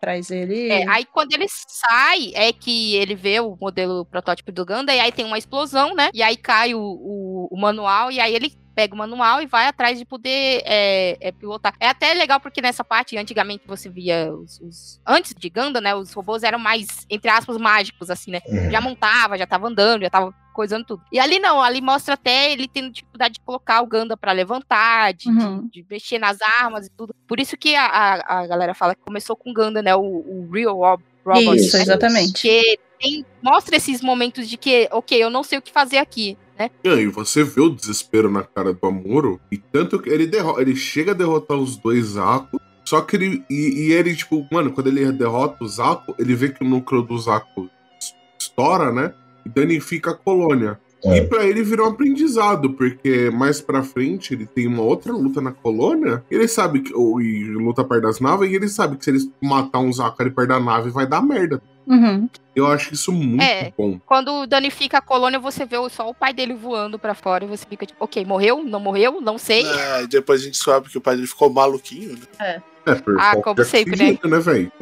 [0.00, 0.68] Traz ele.
[0.68, 5.00] É, aí quando ele sai, é que ele vê o modelo protótipo do Ganda, e
[5.00, 6.10] aí tem uma explosão, né?
[6.14, 9.66] E aí cai o, o, o manual, e aí ele pega o manual e vai
[9.66, 11.74] atrás de poder é, é, pilotar.
[11.80, 15.96] É até legal porque nessa parte, antigamente você via os, os- Antes de Ganda, né?
[15.96, 18.40] Os robôs eram mais, entre aspas, mágicos, assim, né?
[18.46, 18.70] Uhum.
[18.70, 21.02] Já montava, já tava andando, já tava coisando tudo.
[21.10, 25.12] E ali não, ali mostra até ele tendo dificuldade de colocar o Ganda pra levantar,
[25.12, 25.68] de, de- Uhum.
[25.72, 27.12] de mexer nas armas e tudo.
[27.26, 29.96] Por isso que a, a, a galera fala que começou com o Ganda, né?
[29.96, 31.56] O, o Real Rob- Robot.
[31.56, 31.82] Isso, né?
[31.82, 32.30] exatamente.
[32.32, 36.38] Porque tem, mostra esses momentos de que, ok, eu não sei o que fazer aqui,
[36.58, 36.70] né?
[36.84, 40.60] E aí você vê o desespero na cara do Amuro, e tanto que ele, derro
[40.60, 43.44] ele chega a derrotar os dois Zaku, só que ele.
[43.50, 47.02] E, e ele, tipo, mano, quando ele derrota o Zaku, ele vê que o núcleo
[47.02, 47.68] do Zaku
[48.00, 49.12] es- estoura, né?
[49.44, 50.80] E danifica a colônia.
[51.04, 51.18] É.
[51.18, 55.40] E pra ele virou um aprendizado, porque mais pra frente ele tem uma outra luta
[55.40, 56.24] na colônia.
[56.30, 56.92] Ele sabe que.
[56.94, 60.22] Ou, e luta perto das naves, e ele sabe que se eles matar um Zaku
[60.22, 61.62] ali perto da nave, vai dar merda.
[61.88, 62.28] Uhum.
[62.54, 63.72] Eu acho isso muito É.
[63.76, 63.98] bom.
[64.04, 67.64] Quando danifica a colônia, você vê só o pai dele voando pra fora e você
[67.64, 68.62] fica tipo, ok, morreu?
[68.62, 69.20] Não morreu?
[69.20, 69.64] Não sei.
[69.64, 72.62] é, depois a gente sabe que o pai dele ficou maluquinho, né?
[72.84, 74.72] É, por Ah, como sempre, oxigênio, né, velho?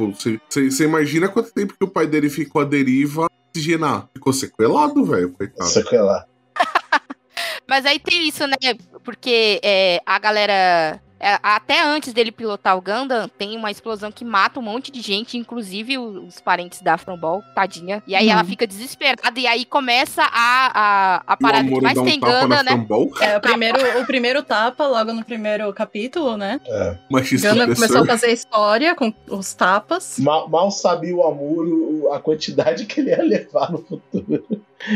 [0.49, 4.07] Você, imagina quanto tempo que o pai dele ficou à deriva oxigenar.
[4.13, 5.69] Ficou sequelado, velho, coitado.
[5.69, 6.25] Sequelar.
[7.67, 8.55] Mas aí tem isso, né?
[9.03, 11.01] Porque é, a galera.
[11.19, 15.01] É, até antes dele pilotar o Gundam, tem uma explosão que mata um monte de
[15.01, 18.03] gente, inclusive os parentes da Afronball, tadinha.
[18.07, 18.31] E aí Uhum.
[18.33, 22.41] ela fica desesperada, e aí começa a, a, a parada que mais um tem tapa
[22.41, 22.71] Gundam, né?
[22.71, 23.11] Frambol.
[23.21, 26.59] É, o primeiro, o primeiro tapa, logo no primeiro capítulo, né?
[26.65, 26.97] É.
[27.09, 30.19] Machista Ganda começou a fazer história com os tapas.
[30.19, 34.45] Mal, mal sabia o Amuro a quantidade que ele ia levar no futuro.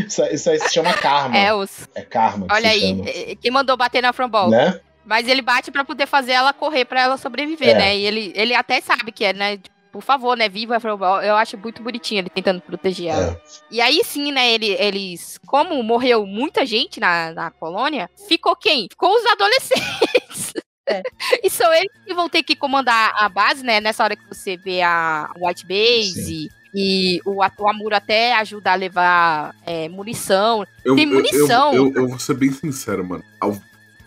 [0.08, 1.36] Isso, aí- isso aí se chama karma.
[1.38, 1.88] É, É, os.
[2.10, 2.48] karma.
[2.48, 3.10] que Olha aí, chama.
[3.10, 4.50] é, quem mandou bater na Afronball?
[4.50, 4.80] Né?
[5.06, 7.74] Mas ele bate pra poder fazer ela correr pra ela sobreviver, É.
[7.76, 7.98] né?
[7.98, 9.60] E ele, ele até sabe que é, né?
[9.92, 10.48] Por favor, né?
[10.48, 10.78] Viva.
[11.24, 13.32] Eu acho muito bonitinho ele tentando proteger ela.
[13.34, 13.42] É.
[13.70, 15.38] E aí sim, né, ele- eles.
[15.46, 18.88] Como morreu muita gente na, na colônia, ficou quem?
[18.90, 20.54] Ficou os adolescentes.
[20.88, 21.02] É.
[21.44, 23.80] E são eles que vão ter que comandar a base, né?
[23.80, 26.50] Nessa hora que você vê a White Base.
[26.74, 30.66] E o, o Amuro até ajuda a levar é, munição.
[30.86, 31.74] Eu, Tem munição.
[31.74, 33.24] Eu, eu, eu vou ser bem sincero, mano.
[33.40, 33.58] Ao-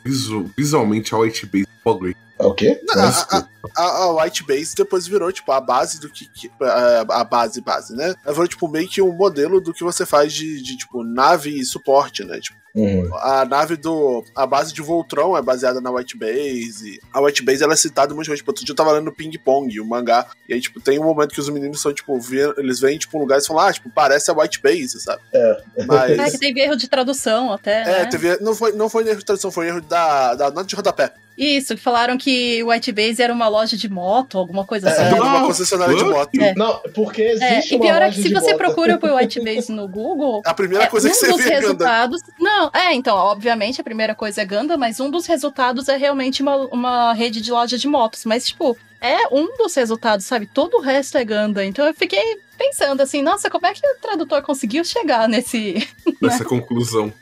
[0.04, 2.16] visu- visualmente, a White Base é ugly.
[2.38, 2.80] É o quê?
[2.88, 6.26] Não, Mas, a, a, a White Base depois virou, tipo, a base do que.
[6.26, 8.14] que- a, a base, base, né?
[8.24, 11.50] Ela virou, tipo, meio que um modelo do que você faz de, de, tipo, nave
[11.50, 12.40] e suporte, né?
[12.40, 13.08] Tipo, Uhum.
[13.18, 14.24] a nave do.
[14.34, 17.00] A base de Voltron é baseada na White Base.
[17.12, 18.40] A White Base ela é citada muitas vezes.
[18.40, 20.26] Tipo, outro dia eu tava lendo Ping Pong, o mangá.
[20.48, 22.18] E aí, tipo, tem um momento que os meninos são, tipo,
[22.58, 25.22] eles vêm, tipo, um lugar e falam, ah, tipo, parece a White Base, sabe?
[25.32, 25.62] É.
[25.86, 26.18] Mas.
[26.18, 27.82] É, que teve erro de tradução até.
[27.82, 28.06] É, né?
[28.06, 31.12] teve, não, foi, não foi erro de tradução, foi erro da, da nota de rodapé.
[31.36, 34.92] Isso, que falaram que o White Base era uma loja de moto, alguma coisa É,
[34.92, 35.14] assim.
[35.20, 36.30] uma Não, concessionária de moto.
[36.40, 36.54] É.
[36.54, 38.56] Não, porque É, existe e uma pior é que se você moto.
[38.58, 41.50] procura por White Base no Google, A primeira é, coisa que um você dos vê
[41.52, 42.20] é resultados.
[42.38, 46.40] Não, é, então, obviamente a primeira coisa é Ganda, mas um dos resultados é realmente
[46.42, 48.24] uma, uma rede de loja de motos.
[48.24, 50.46] Mas, tipo, é um dos resultados, sabe?
[50.46, 51.64] Todo o resto é Ganda.
[51.64, 55.86] Então eu fiquei pensando assim, nossa, como é que o tradutor conseguiu chegar nesse
[56.22, 57.12] Nessa conclusão.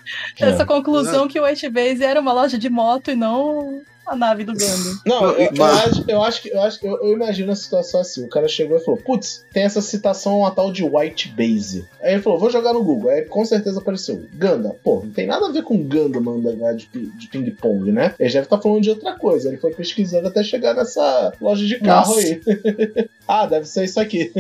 [0.41, 0.49] É.
[0.51, 4.45] essa conclusão que o White Base era uma loja de moto e não a nave
[4.45, 5.01] do Ganda?
[5.07, 8.01] Não, eu, eu Mas- acho, eu acho que eu, acho, eu, eu imagino a situação
[8.01, 8.25] assim.
[8.25, 11.87] O cara chegou e falou: Putz, tem essa citação a tal de White Base.
[12.03, 13.11] Aí ele falou: Vou jogar no Google.
[13.11, 14.77] Aí com certeza apareceu Ganda.
[14.83, 18.15] Pô, não tem nada a ver com Ganda manda de, de ping-pong, né?
[18.19, 19.49] Ele deve estar falando de outra coisa.
[19.49, 22.27] Ele foi pesquisando até chegar nessa loja de carro Nossa.
[22.27, 22.41] aí.
[23.29, 24.33] ah, deve ser isso aqui.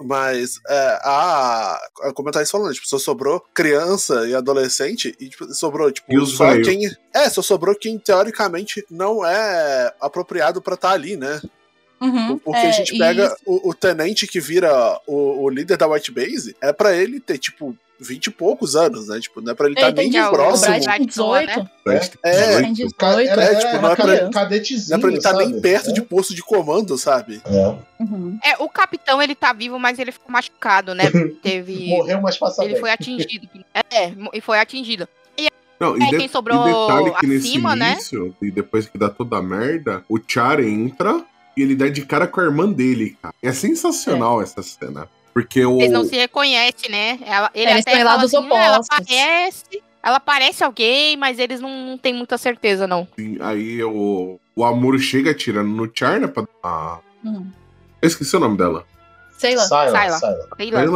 [0.00, 5.28] Mas é, a, a como eu tava falando, tipo, só sobrou criança e adolescente e
[5.28, 6.88] tipo, sobrou, tipo, E os só quem.
[7.12, 11.40] É, só sobrou quem teoricamente não é apropriado pra estar ali, né?
[12.00, 15.76] Uhum, Porque é, a gente e pega o, o tenente que vira o, o líder
[15.76, 19.18] da White Base, é pra ele ter, tipo, 20 e poucos anos, né?
[19.18, 20.76] Tipo, não é pra ele estar Ele nem tem de próximo.
[20.76, 21.68] O tem 18.
[22.22, 22.94] É, Tem 18.
[22.96, 24.90] Ca- Era, É, era tipo, não é pra- cadetezinho.
[24.90, 25.60] Não é pra ele estar nem sabe?
[25.60, 25.92] perto É.
[25.92, 27.42] de posto de comando, sabe?
[27.44, 27.74] É.
[28.00, 28.38] Uhum.
[28.44, 31.04] É, o capitão, ele tá vivo, mas ele ficou machucado, né?
[31.42, 31.88] Teve.
[31.88, 32.80] Morreu, mas passa Ele bem.
[32.80, 33.48] foi atingido.
[33.90, 35.08] É, e foi atingido.
[35.80, 37.92] Não, É, de- quem sobrou e detalhe que nesse acima, né?
[37.92, 41.20] início, e depois que dá toda a merda, o Char entra
[41.58, 43.34] e ele dá de cara com a irmã dele, cara.
[43.42, 45.08] É sensacional essa cena.
[45.34, 45.78] Porque o.
[45.80, 47.18] Eles não se reconhecem, né?
[47.24, 49.82] Ela, ele Eles até lados assim, "Ah, ela opostos." parece.
[50.02, 53.06] Ela parece alguém, mas eles não, não têm muita certeza, não.
[53.40, 56.26] Aí o, o Amuro chega atirando no Char, né?
[56.26, 56.44] Pra...
[56.62, 57.50] Ah, Uhum.
[58.00, 58.86] eu esqueci o nome dela.
[59.36, 59.64] Sei lá.
[59.64, 60.86] Sai lá, Sai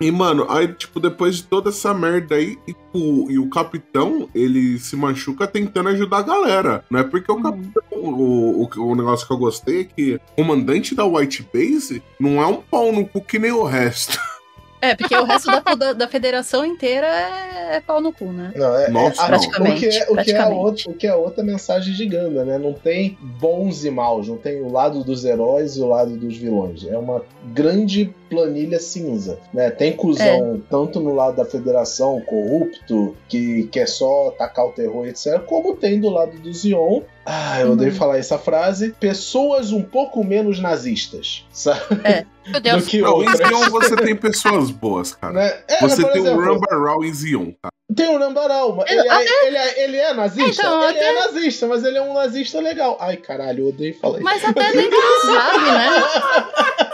[0.00, 4.28] E, mano, aí, tipo, depois de toda essa merda aí, e o, e o capitão,
[4.34, 6.84] ele se machuca tentando ajudar a galera.
[6.90, 7.42] Não é porque o Uhum.
[7.42, 7.82] capitão.
[7.92, 12.40] O, o, o negócio que eu gostei é que o comandante da White Base não
[12.40, 14.18] é um pau no cu que nem o resto.
[14.82, 18.50] É, porque o resto da, da, da federação inteira é, é pau no cu, né?
[18.56, 19.36] Não, é, Nossa, é- não.
[19.36, 20.54] o que é, o que é, Praticamente.
[20.58, 22.56] outro, o que é outra mensagem de Ganda, né?
[22.56, 26.34] Não tem bons e maus, não tem o lado dos heróis e o lado dos
[26.34, 26.86] vilões.
[26.86, 27.20] É uma
[27.52, 29.70] grande planilha cinza, né?
[29.70, 35.40] Tem cuzão tanto no lado da federação corrupto, que quer só atacar o terror, etc.,
[35.40, 37.02] como tem do lado do Zion.
[37.26, 37.72] Ah, eu Uhum.
[37.74, 38.92] odeio falar essa frase.
[38.98, 41.80] Pessoas um pouco menos nazistas, sabe?
[42.46, 42.84] Meu Deus.
[42.84, 43.36] Do que Não, em.
[43.36, 45.32] Zion você tem pessoas boas, cara.
[45.34, 45.54] Né?
[45.68, 47.72] É, Você tem o exemplo, Rambarral em Zion, cara.
[47.94, 50.62] Tem o Nambaral, mas ele, é, ele, é, ele é nazista?
[50.62, 52.96] Então, ele é nazista, mas ele é um nazista legal.
[53.00, 54.24] Ai, caralho, eu odeio falar isso.
[54.24, 54.80] Mas até do
[55.26, 56.86] Zab, né?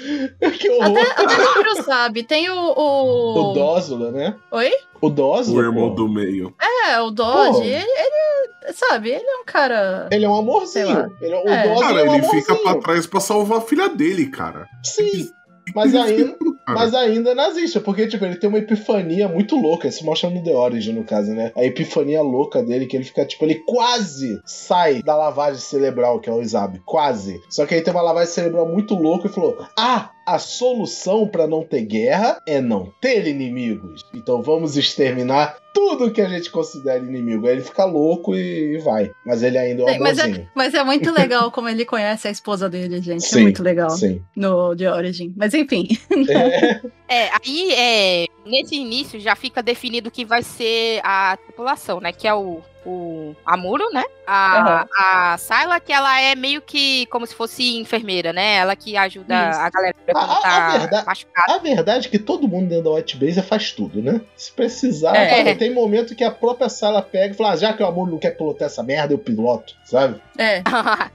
[0.58, 0.98] que horror.
[0.98, 2.22] Até, até dentro do Zab.
[2.24, 2.54] Tem o.
[2.76, 4.36] O, O Dózula, né?
[4.50, 4.70] Oi?
[5.00, 5.60] O Dózula.
[5.62, 6.54] O irmão pô, do meio.
[6.88, 7.62] É, o Dodge.
[7.62, 8.72] Ele, ele.
[8.74, 10.08] Sabe, ele é um cara.
[10.12, 11.10] Ele é um amorzinho.
[11.20, 11.66] Ele, o É.
[11.68, 12.62] Dózula Cara, é um ele fica amorzinho.
[12.74, 14.66] pra trás pra salvar a filha dele, cara.
[14.84, 15.30] Sim,
[15.74, 19.88] mas ainda, mas ainda nazista, porque tipo, ele tem uma epifania muito louca.
[19.88, 21.52] Isso mostra no The Origin, no caso, né?
[21.56, 26.28] A epifania louca dele, que ele fica, tipo, ele quase sai da lavagem cerebral, que
[26.28, 26.80] é o Izab.
[26.84, 27.40] Quase.
[27.48, 31.46] Só que aí tem uma lavagem cerebral muito louca e falou: Ah, a solução pra
[31.46, 34.04] não ter guerra é não ter inimigos.
[34.14, 37.46] Então vamos exterminar tudo que a gente considera inimigo.
[37.46, 39.10] Aí ele fica louco e vai.
[39.24, 42.30] Mas ele ainda é um mas, é, mas é muito legal como ele conhece a
[42.30, 43.24] esposa dele, gente.
[43.24, 43.90] Sim, é muito legal.
[43.90, 44.22] Sim.
[44.36, 45.32] No The Origin.
[45.36, 45.88] Mas enfim.
[46.28, 52.12] É, É, aí é, nesse início já fica definido que vai ser a tripulação, né?
[52.12, 54.04] Que é o, o Amuro, né?
[54.26, 54.86] A,
[55.32, 58.56] a Sayla, que ela é meio que como se fosse enfermeira, né?
[58.56, 59.60] Ela que ajuda Isso.
[59.60, 61.54] a galera A- a- tá a verdade- machucada.
[61.54, 64.20] A verdade é que todo mundo dentro da White Base faz tudo, né?
[64.36, 65.54] Se precisar, É.
[65.54, 68.18] tem momento que a própria sala pega e fala: ah, já que o amor não
[68.18, 70.20] quer pilotar essa merda, eu piloto, sabe?
[70.40, 70.62] É.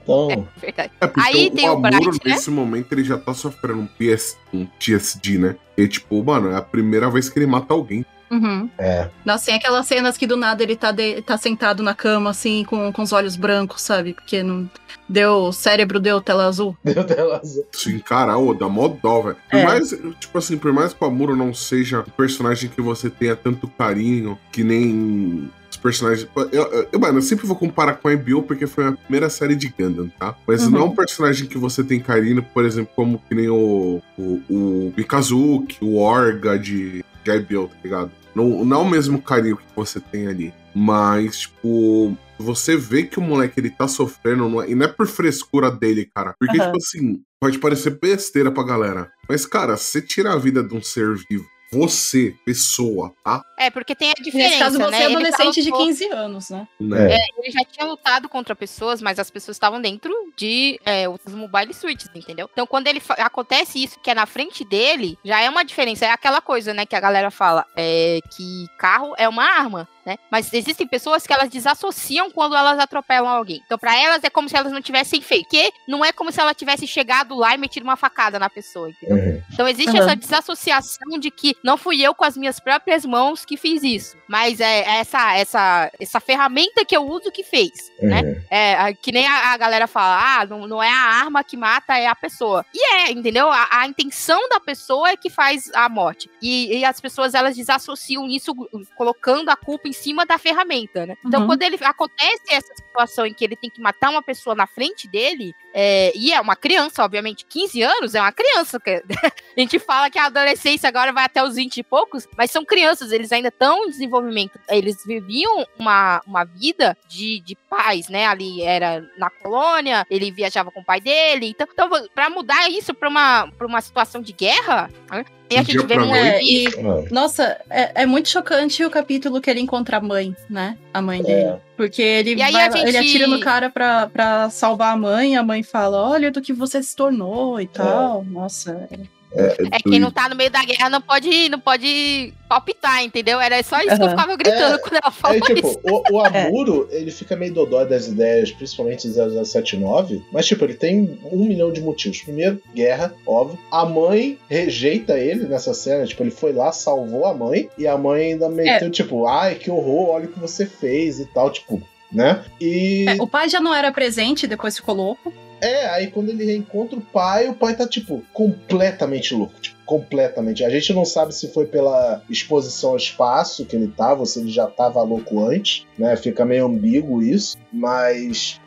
[0.03, 0.47] Então.
[0.57, 0.91] Verdade.
[1.01, 2.33] É porque Aí o, tem o Amuro, Bright, né?
[2.35, 5.55] nesse momento, ele já tá sofrendo um, PS, um TSD, né?
[5.75, 8.05] E, tipo, mano, é a primeira vez que ele mata alguém.
[8.31, 8.69] Uhum.
[8.77, 9.07] É.
[9.23, 12.63] Nossa, tem aquelas cenas que do nada ele tá, de- tá sentado na cama, assim,
[12.65, 14.13] com, com os olhos brancos, sabe?
[14.13, 14.69] Porque não.
[15.07, 15.33] Deu.
[15.45, 16.75] O cérebro deu tela azul.
[16.83, 17.65] Deu tela azul.
[17.71, 19.37] Se encarar, ô, dá mó dó, velho.
[19.51, 19.63] Por É.
[19.63, 23.35] mais, tipo assim, por mais que o Amuro não seja um personagem que você tenha
[23.35, 26.27] tanto carinho, que nem os personagens.
[26.35, 29.29] Eu, eu- eu, mano, eu sempre vou comparar com a IBO porque foi a primeira
[29.29, 30.33] série de Gundam, tá?
[30.47, 30.69] Mas Uhum.
[30.71, 34.41] não é um personagem que você tem carinho, por exemplo, como que nem o, o,
[34.49, 38.11] o Mikazuki, o Orga de, de IBO, tá ligado?
[38.35, 40.53] Não, não é o mesmo carinho que você tem ali.
[40.73, 44.89] Mas, tipo, você vê que o moleque ele tá sofrendo, não é- e não é
[44.89, 46.35] por frescura dele, cara.
[46.39, 46.65] Porque, Aham.
[46.65, 49.09] tipo assim, pode parecer besteira pra galera.
[49.27, 51.45] Mas, cara, você tira a vida de um ser vivo,
[51.75, 53.43] você, pessoa, tá?
[53.57, 54.97] É, porque tem a diferença, Nesse caso, você né?
[54.97, 56.67] é Ele já adolescente de lutou- 15 anos, né?
[56.79, 57.13] Né?
[57.13, 57.17] É.
[57.37, 61.73] Ele já tinha lutado contra pessoas, mas as pessoas estavam dentro de é, outros mobile
[61.73, 62.49] suites, entendeu?
[62.51, 66.05] Então, quando ele acontece isso, que é na frente dele, já é uma diferença.
[66.05, 69.87] É aquela coisa, né, que a galera fala, é que carro é uma arma.
[70.05, 70.17] Né?
[70.31, 73.61] Mas existem pessoas que elas desassociam quando elas atropelam alguém.
[73.65, 75.49] Então, para elas é como se elas não tivessem feito.
[75.49, 78.89] Que não é como se ela tivesse chegado lá e metido uma facada na pessoa,
[78.89, 79.17] entendeu?
[79.17, 79.43] Uhum.
[79.53, 80.03] Então existe Uhum.
[80.03, 84.17] essa desassociação de que não fui eu com as minhas próprias mãos que fiz isso,
[84.27, 87.71] mas é essa essa essa ferramenta que eu uso que fez,
[88.01, 88.21] né?
[88.21, 88.41] Uhum.
[88.49, 91.57] É, a- que nem a, a galera fala, ah, não, não é a arma que
[91.57, 92.65] mata, é a pessoa.
[92.73, 93.49] E é, entendeu?
[93.49, 96.29] A, a intenção da pessoa é que faz a morte.
[96.41, 98.53] E, e as pessoas, elas desassociam isso
[98.95, 101.17] colocando a culpa em cima da ferramenta, né?
[101.25, 101.47] Então, Uhum.
[101.47, 105.07] quando ele acontece essa situação em que ele tem que matar uma pessoa na frente
[105.07, 108.79] dele, é, e é uma criança, obviamente, 15 anos é uma criança.
[108.79, 109.03] que-
[109.57, 112.63] a gente fala que a adolescência agora vai até os 20 e poucos, mas são
[112.63, 114.59] crianças, eles ainda estão em desenvolvimento.
[114.69, 118.25] Eles viviam uma, uma vida de, de paz, né?
[118.27, 121.47] Ali era na colônia, ele viajava com o pai dele.
[121.49, 125.25] Então, então para mudar isso para uma, pra uma situação de guerra, né?
[125.47, 126.15] E a gente vê um.
[126.15, 126.65] É, e,
[127.11, 130.77] nossa, é, é muito chocante o capítulo que ele encontra a mãe, né?
[130.93, 131.41] A mãe dele.
[131.49, 131.59] É.
[131.77, 135.61] Porque ele, vai gente- ele atira no cara pra, pra salvar a mãe, a mãe
[135.63, 138.23] fala: Olha do que você se tornou e tal.
[138.23, 138.87] Nossa.
[139.35, 143.39] É quem não tá no meio da guerra não pode, não pode palpitar, entendeu?
[143.39, 145.79] Era só isso que eu ficava gritando É, quando ela falou Aí, tipo, isso.
[145.83, 150.75] o, o Amuro, ele fica meio dodói das ideias, principalmente em 0079, mas, tipo, ele
[150.75, 152.21] tem um milhão de motivos.
[152.21, 153.59] Primeiro, guerra, óbvio.
[153.71, 157.97] A mãe rejeita ele nessa cena, tipo, ele foi lá, salvou a mãe, e a
[157.97, 161.81] mãe ainda meteu, tipo, ai, que horror, olha o que você fez e tal, tipo,
[162.11, 162.43] né?
[162.61, 163.05] E.
[163.07, 165.33] É, o pai já não era presente, depois ficou louco.
[165.65, 169.59] É, aí quando ele reencontra o pai, o pai tá, tipo, completamente louco.
[169.59, 170.63] Tipo, completamente.
[170.63, 174.39] A gente não sabe se foi pela exposição ao espaço que ele tava, ou se
[174.39, 176.15] ele já tava louco antes, né?
[176.15, 177.57] Fica meio ambíguo isso.
[177.71, 178.59] Mas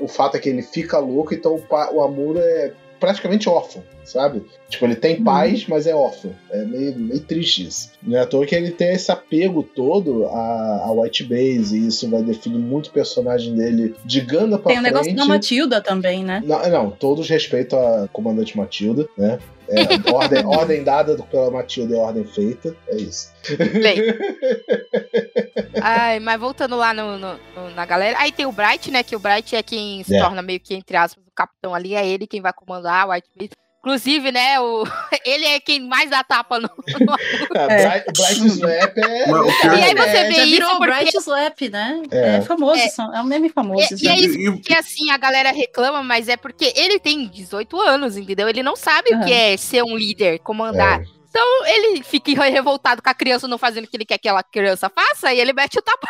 [0.00, 2.00] o fato é que ele fica louco, então o, pa- o
[2.38, 4.44] é praticamente órfão, sabe?
[4.68, 5.24] Tipo, ele tem Uhum.
[5.24, 6.32] pais, mas é órfão.
[6.50, 7.90] É meio, meio triste isso.
[8.02, 11.86] Não é à toa que ele tem esse apego todo a, a White Base, e
[11.88, 15.80] isso vai definir muito o personagem dele de Ganda pra Tem o negócio da Matilda
[15.80, 16.42] também, né?
[16.44, 19.38] Não, não, todos respeitam a comandante Matilda, né?
[19.68, 23.32] É, ordem, ordem dada pela Matilda é ordem feita, é isso.
[23.82, 23.98] Bem.
[25.82, 28.18] Ai, mas voltando lá no, no- no- na galera.
[28.18, 29.02] Aí tem o Bright, né?
[29.02, 30.20] Que o Bright é quem se É.
[30.20, 31.94] torna meio que, entre aspas, o capitão ali.
[31.94, 33.28] É ele quem vai comandar o White.
[33.86, 34.58] Inclusive, né?
[34.58, 34.84] O,
[35.24, 36.68] ele é quem mais dá tapa no.
[36.68, 37.16] no-
[37.56, 39.24] É, Bright, Slap é.
[39.30, 42.02] Pior- E aí você É, vê já isso porque- Bright Slap, né?
[42.10, 42.36] É.
[42.36, 42.88] É, famoso, É.
[43.16, 43.80] é um meme famoso.
[43.80, 44.20] E- isso e é aí.
[44.24, 48.16] isso E- e- que assim a galera reclama, mas é porque ele tem 18 anos,
[48.16, 48.48] entendeu?
[48.48, 51.00] Ele não sabe o que é ser um líder, comandar.
[51.02, 51.04] É.
[51.30, 54.42] Então ele fica revoltado com a criança não fazendo o que ele quer que aquela
[54.42, 56.08] criança faça e ele mete o tapão.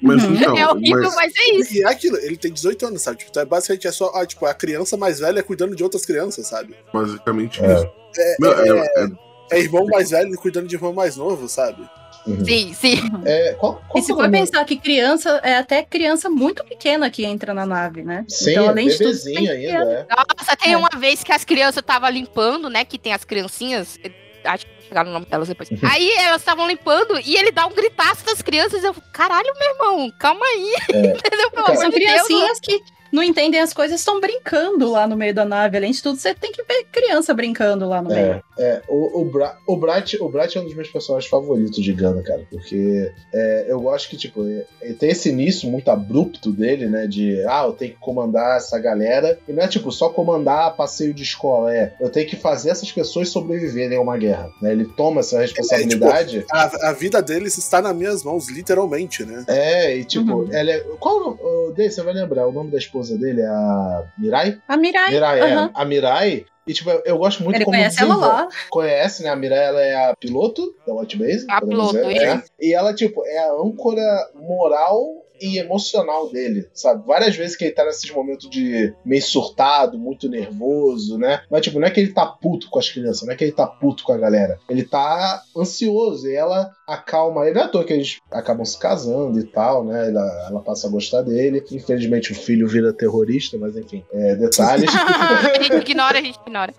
[0.00, 0.34] Mas Uhum.
[0.34, 1.74] então, é horrível, mas, mas é isso.
[1.74, 3.18] E é aquilo, ele tem 18 anos, sabe?
[3.18, 6.04] Tipo, então é basicamente é só ah, tipo, a criança mais velha cuidando de outras
[6.04, 6.74] crianças, sabe?
[6.92, 7.74] basicamente É.
[7.74, 7.90] isso.
[8.18, 9.08] É, Não, é, é- é-
[9.52, 11.88] é irmão mais velho cuidando de irmão mais novo, sabe?
[12.26, 12.44] Uhum.
[12.44, 12.96] Sim, sim.
[13.24, 17.24] É, qual, qual E se for pensar que criança, é até criança muito pequena que
[17.24, 18.24] entra na nave, né?
[18.28, 20.06] Sim, então, é além de tudo, tem ainda, é.
[20.10, 20.76] Nossa, tem É.
[20.76, 22.84] uma vez que as crianças estavam limpando, né?
[22.84, 23.96] Que tem as criancinhas.
[24.02, 24.10] eh,
[24.44, 25.68] Acho que chegar no nome delas depois.
[25.82, 28.82] Aí elas estavam limpando e ele dá um gritaço das crianças.
[28.84, 30.74] Eu, caralho, meu irmão, calma aí.
[30.92, 30.98] É.
[31.16, 31.50] Entendeu?
[31.50, 32.10] Pelo amor São de Deus.
[32.10, 32.80] criancinhas que
[33.16, 35.76] não entendem as coisas, estão brincando lá no meio da nave.
[35.76, 38.42] Além de tudo, você tem que ver criança brincando lá no meio.
[38.58, 41.82] É, é, o, o, Bra o, Bright, o Bright é um dos meus personagens favoritos
[41.82, 45.90] de Gana, cara, porque é, eu gosto que, tipo, é- ele tem esse início muito
[45.90, 49.90] abrupto dele, né, de, ah, eu tenho que comandar essa galera, e não é, tipo,
[49.90, 54.16] só comandar passeio de escola, é, eu tenho que fazer essas pessoas sobreviverem a uma
[54.16, 59.24] guerra, né, ele toma essa responsabilidade, A, a vida deles está nas minhas mãos, literalmente,
[59.24, 59.44] né?
[59.48, 60.52] é, e, tipo, Uhum.
[60.52, 63.42] ela é, qual, o nome- o Dave, você vai lembrar, o nome da esposa dele
[63.42, 64.58] é a Mirai?
[64.66, 65.70] A Mirai, Mirai, é, aham.
[65.74, 68.48] a Mirai, e, tipo, eu, gosto muito ele como conhece ela lá.
[68.68, 69.30] conhece, né?
[69.30, 71.46] A Mirai, ela é a piloto da Watch Base.
[71.48, 72.42] A podemos piloto, dizer, é.
[72.60, 77.06] E ela, tipo, é a âncora moral e emocional dele, sabe?
[77.06, 81.42] Várias vezes que ele tá nesses momentos de meio surtado, muito nervoso, né?
[81.50, 83.52] Mas, tipo, não é que ele tá puto com as crianças, não é que ele
[83.52, 84.58] tá puto com a galera.
[84.68, 87.54] Ele tá ansioso e ela acalma ele.
[87.54, 90.08] Não é à toa que eles acabam se casando e tal, né?
[90.08, 91.64] Ela, ela passa a gostar dele.
[91.70, 94.90] Infelizmente, o filho vira terrorista, mas enfim, é, detalhes.
[94.94, 96.74] a gente ignora, a gente ignora.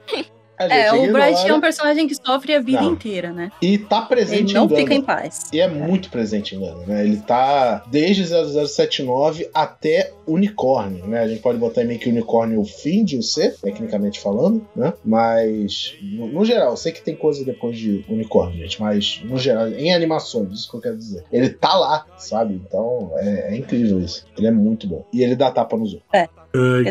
[0.60, 2.94] É, gente o Bright é um personagem que sofre a vida Não.
[2.94, 3.52] inteira, né?
[3.62, 4.78] E tá presente Ele não em Gundam.
[4.84, 5.46] fica em paz.
[5.54, 7.04] E é muito presente em Gundam, né?
[7.04, 11.20] Ele tá desde 0079 até Unicórnio, né?
[11.22, 14.94] A gente pode botar meio que Unicórnio o fim de ser, tecnicamente falando, né?
[15.06, 19.38] Mas, no, no geral, eu sei que tem coisa depois de Unicórnio, gente, mas no
[19.38, 21.24] geral, em animações, isso que eu quero dizer.
[21.32, 22.54] Ele tá lá, sabe?
[22.56, 24.26] Então, é, é incrível isso.
[24.38, 25.06] Ele é muito bom.
[25.14, 26.10] E ele dá tapa nos outros.
[26.12, 26.30] Dá-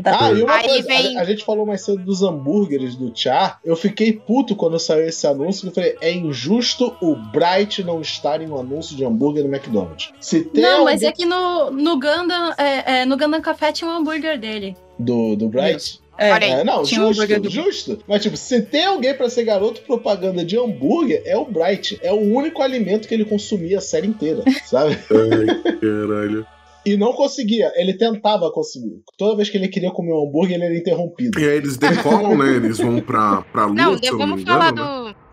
[0.05, 3.11] Ah, e uma Aí coisa, vem- a, a gente falou mais cedo dos hambúrgueres do
[3.15, 3.59] Char.
[3.65, 5.69] Eu fiquei puto quando saiu esse anúncio.
[5.69, 10.11] Eu falei, é injusto o Bright não estar em um anúncio de hambúrguer no McDonald's.
[10.21, 13.89] Se tem Não, mas é que no, no Gundam, é, é, no Gundam Café tinha
[13.91, 14.77] um hambúrguer dele.
[14.99, 16.01] do, do Bright.
[16.19, 16.53] É, Olha aí.
[16.53, 17.99] É, não, Tinha um justo, hambúrguer do- justo.
[18.09, 21.99] Mas, tipo, se tem alguém pra ser garoto propaganda de hambúrguer, é o Bright.
[22.03, 24.97] É o único alimento que ele consumia a série inteira, sabe?
[25.11, 26.47] ai, caralho.
[26.87, 27.73] E não conseguia.
[27.75, 29.03] Ele tentava conseguir.
[29.19, 31.39] Toda vez que ele queria comer um hambúrguer, ele era interrompido.
[31.39, 32.55] E aí eles decolam, né?
[32.55, 35.13] Eles vão pra, pra lua, Não, se eu não vamos me engano, falar né?
[35.13, 35.27] do.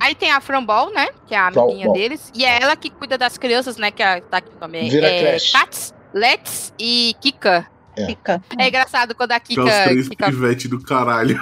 [0.00, 1.08] Aí tem a Frambol, né?
[1.26, 1.70] Que é a Frambol.
[1.70, 2.30] amiguinha deles.
[2.34, 3.90] E é ela que cuida das crianças, né?
[3.90, 4.88] Que é, tá aqui também.
[4.88, 5.52] Vira é, creche.
[5.52, 7.66] Tats, Let's e Kika.
[8.06, 8.42] Fica.
[8.58, 9.84] É engraçado quando a é os Kika.
[9.84, 11.40] três Kika pivete do caralho.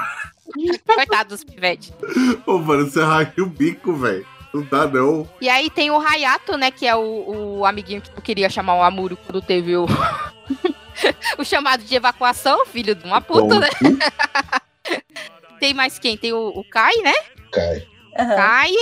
[0.87, 1.93] coitado dos pivetes.
[2.47, 4.27] Ô, mano, você racha o bico, velho.
[4.53, 5.29] Não dá, não.
[5.41, 6.71] E aí tem o Hayato, né?
[6.71, 9.87] Que é o, o amiguinho que tu queria chamar o Amuro quando teve o.
[11.39, 13.69] o chamado de evacuação, filho de uma puta, Bom, né?
[15.59, 16.17] Tem mais quem?
[16.17, 17.15] Tem o, o Kai, né?
[17.53, 17.87] Cai.
[18.19, 18.37] Aham.
[18.37, 18.73] Kai,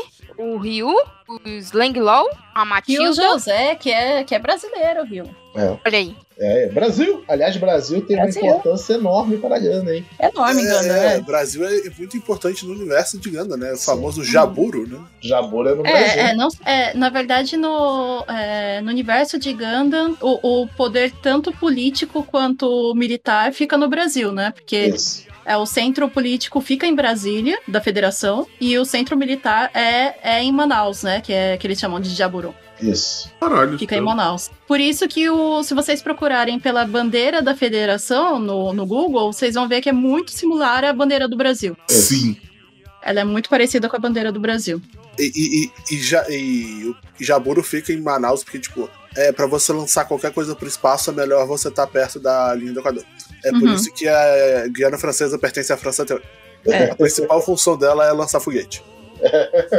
[0.41, 0.89] o Ryu,
[1.29, 3.13] o Slanglaw, a E o Matilda.
[3.13, 5.25] José, que é, que é brasileiro, viu?
[5.55, 6.17] Olha aí.
[6.39, 7.23] É, Brasil.
[7.29, 8.41] Aliás, Brasil tem Brasil.
[8.43, 10.07] uma importância enorme para a Gana, hein?
[10.19, 11.21] É enorme, Gundam, É, né?
[11.21, 13.73] Brasil é muito importante no universo de Ganda, né?
[13.73, 14.99] O famoso Jaburo, né?
[15.21, 16.23] Jabura no Brasil.
[16.23, 21.13] É, é, não, é, na verdade, no, é, no universo de Gundam, o, o poder
[21.21, 24.53] tanto político quanto militar fica no Brasil, né?
[24.53, 25.27] Porque Isso.
[25.45, 30.43] É, o centro político fica em Brasília, da federação, e o centro militar é, é
[30.43, 31.21] em Manaus, né?
[31.21, 32.55] Que, é, que eles chamam de Jaburu.
[32.81, 33.31] Isso.
[33.39, 33.79] Caralho.
[33.79, 34.01] Fica em.
[34.01, 34.51] Manaus.
[34.67, 39.55] Por isso que o, se vocês procurarem pela bandeira da federação no, no Google, vocês
[39.55, 41.77] vão ver que é muito similar à bandeira do Brasil.
[41.89, 42.37] Sim.
[43.03, 44.81] Ela é muito parecida com a bandeira do Brasil.
[45.19, 49.47] E, e, e, e, ja, e o Jaburo fica em Manaus, porque, tipo, é, pra
[49.47, 53.05] você lançar qualquer coisa pro espaço, é melhor você estar perto da linha do Equador.
[53.45, 53.75] É por Uhum.
[53.75, 56.25] isso que a Guiana Francesa pertence à França até hoje.
[56.67, 56.91] É.
[56.91, 58.83] A principal função dela é lançar foguete.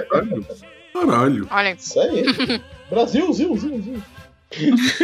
[0.09, 0.45] Caralho.
[0.93, 1.47] Caralho.
[1.51, 1.71] Olha.
[1.71, 2.23] Isso aí.
[2.89, 4.01] Brasil, zil, zil, zil.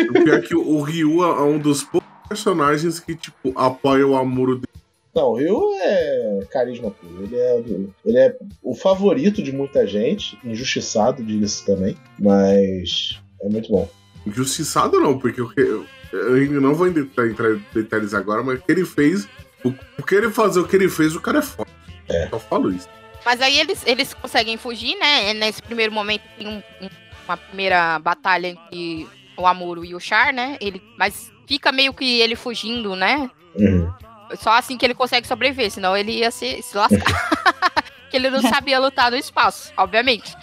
[0.09, 4.15] O pior é que o Ryu é um dos poucos personagens que, tipo, apoia o
[4.15, 4.67] Amuro dele.
[5.15, 7.23] Não, o Rio é carisma puro.
[7.23, 7.63] Ele é,
[8.05, 13.89] ele é o favorito de muita gente, injustiçado, diga-se também, mas é muito bom.
[14.27, 18.61] Injustiçado não, porque eu, eu, eu não vou entrar entrar em detalhes agora, mas o
[18.61, 19.27] que ele fez,
[19.63, 21.69] o, o que ele fazer, o que ele fez, o cara é foda.
[22.09, 22.29] É.
[22.31, 22.87] Eu falo isso.
[23.25, 25.33] Mas aí eles, eles conseguem fugir, né?
[25.33, 26.89] Nesse primeiro momento tem um- um-
[27.27, 30.57] uma primeira batalha entre o Amuro e o Char, né?
[30.61, 33.29] Ele, mas fica meio que ele fugindo, né?
[33.55, 33.91] Uhum.
[34.37, 36.97] Só assim que ele consegue sobreviver, senão ele ia se, se lascar.
[38.09, 40.33] que ele não sabia lutar no espaço, obviamente.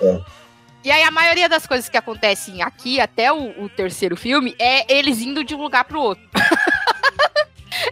[0.00, 0.20] É.
[0.84, 4.92] E aí a maioria das coisas que acontecem aqui, até o, o terceiro filme, é
[4.92, 6.24] eles indo de um lugar pro outro.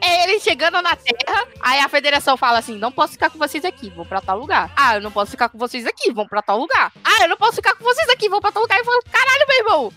[0.03, 3.65] É eles chegando na Terra, aí a federação fala assim: não posso ficar com vocês
[3.65, 4.71] aqui, vou pra tal lugar.
[4.77, 6.93] Ah, eu não posso ficar com vocês aqui, vão pra tal lugar.
[7.03, 8.79] Ah, eu não posso ficar com vocês aqui, vão pra tal lugar.
[8.79, 9.93] E fala: caralho, meu irmão!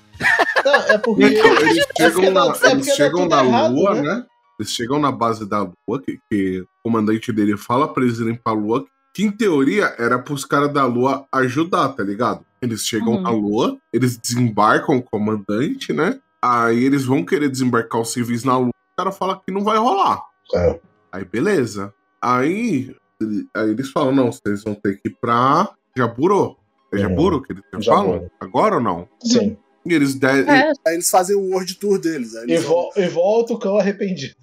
[0.66, 1.24] Não, é porque.
[1.24, 4.02] Eles chegam na, é porque eles dá chegam na errado, Lua, né?
[4.02, 4.26] né?
[4.60, 8.36] Eles chegam na base da Lua, que, que o comandante dele fala pra eles irem
[8.36, 12.46] pra Lua, que em teoria era pros caras da Lua ajudar, tá ligado?
[12.64, 13.22] Eles chegam Uhum.
[13.22, 16.18] na Lua, eles desembarcam o comandante, né?
[16.42, 19.78] Aí eles vão querer desembarcar os civis na Lua, o cara fala que não vai
[19.78, 20.22] rolar.
[20.56, 20.80] É.
[21.12, 21.94] Aí beleza.
[22.22, 22.96] Aí,
[23.54, 26.56] aí eles falam, não, vocês vão ter que ir pra Jaburo.
[26.92, 27.02] É Uhum.
[27.02, 28.30] Jaburo que eles falam?
[28.40, 29.10] Agora ou não?
[29.22, 29.58] Sim.
[29.86, 32.34] E eles de- É, Aí eles fazem o World Tour deles.
[32.36, 34.36] Aí E, eles, vão, vo- e volta o cão arrependido.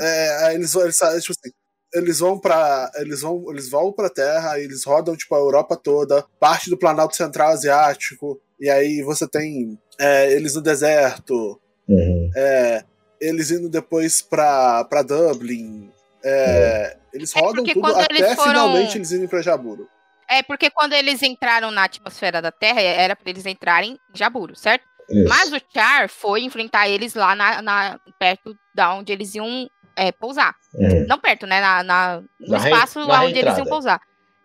[0.00, 1.54] é, aí eles, vão- eles, fazem, tipo assim,
[1.94, 2.90] eles vão pra.
[2.96, 7.16] Eles vão, eles vão pra Terra, eles rodam tipo, a Europa toda, parte do Planalto
[7.16, 12.30] Central Asiático, e aí você tem é, eles no deserto, Uhum.
[12.36, 12.84] é,
[13.20, 15.90] eles indo depois pra, pra Dublin.
[16.24, 19.86] é, Eles É rodam porque tudo quando até eles foram- finalmente eles irem pra Jaburo.
[20.30, 24.56] É porque quando eles entraram na atmosfera da Terra, era pra eles entrarem em Jaburo,
[24.56, 24.84] certo?
[25.10, 25.28] Isso.
[25.28, 30.10] Mas o Char foi enfrentar eles lá na, na- perto da onde eles iam é,
[30.12, 30.54] pousar.
[30.74, 31.06] Uhum.
[31.08, 31.60] Não perto, né?
[31.60, 34.00] Na, na- no Na re- espaço na lá onde eles iam pousar.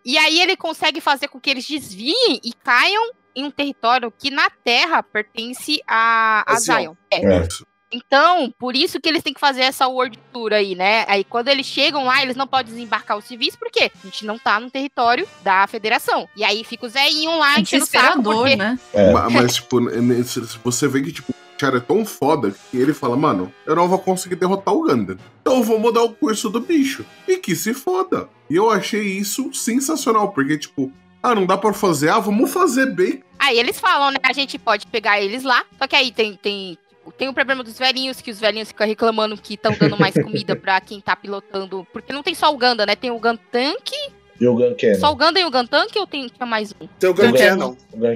[0.06, 4.32] E aí ele consegue fazer com que eles desviem e caiam em um território que
[4.32, 6.94] na Terra pertence a, a Zion.
[7.12, 7.26] É.
[7.26, 7.48] É.
[7.90, 11.06] Então, por isso que eles têm que fazer essa World Tour aí, né?
[11.08, 13.90] Aí quando eles chegam lá, eles não podem desembarcar os civis, por quê?
[14.04, 16.28] A gente não tá no território da federação.
[16.36, 18.56] E aí fica o Zéinho lá enchendo o saco, porque...
[18.58, 18.78] né?
[18.94, 19.12] É.
[19.14, 23.16] Ma- Mas, tipo, nesse- você vê que, tipo, Char é tão foda que ele fala,
[23.16, 25.18] mano, eu não vou conseguir derrotar o Gundam.
[25.42, 27.06] Então eu vou mudar o curso do bicho.
[27.28, 28.30] E que se foda.
[28.50, 32.88] E eu achei isso sensacional, porque, tipo, ah, não dá pra fazer, ah, vamos fazer
[32.94, 33.24] bem.
[33.40, 34.18] Aí eles falam, né?
[34.24, 35.64] A gente pode pegar eles lá.
[35.78, 36.78] Só que aí tem, tem
[37.08, 40.14] tipo, tem o problema dos velhinhos, que os velhinhos ficam reclamando que estão dando mais
[40.22, 41.88] comida pra quem tá pilotando.
[41.94, 42.96] Porque não tem só o Ganda, né?
[42.96, 43.92] Tem o Gantank.
[44.40, 45.00] E o Gun Cannon.
[45.00, 46.88] Só o Ganda e o Gantank ou tem mais um?
[47.00, 47.32] Tem o Gun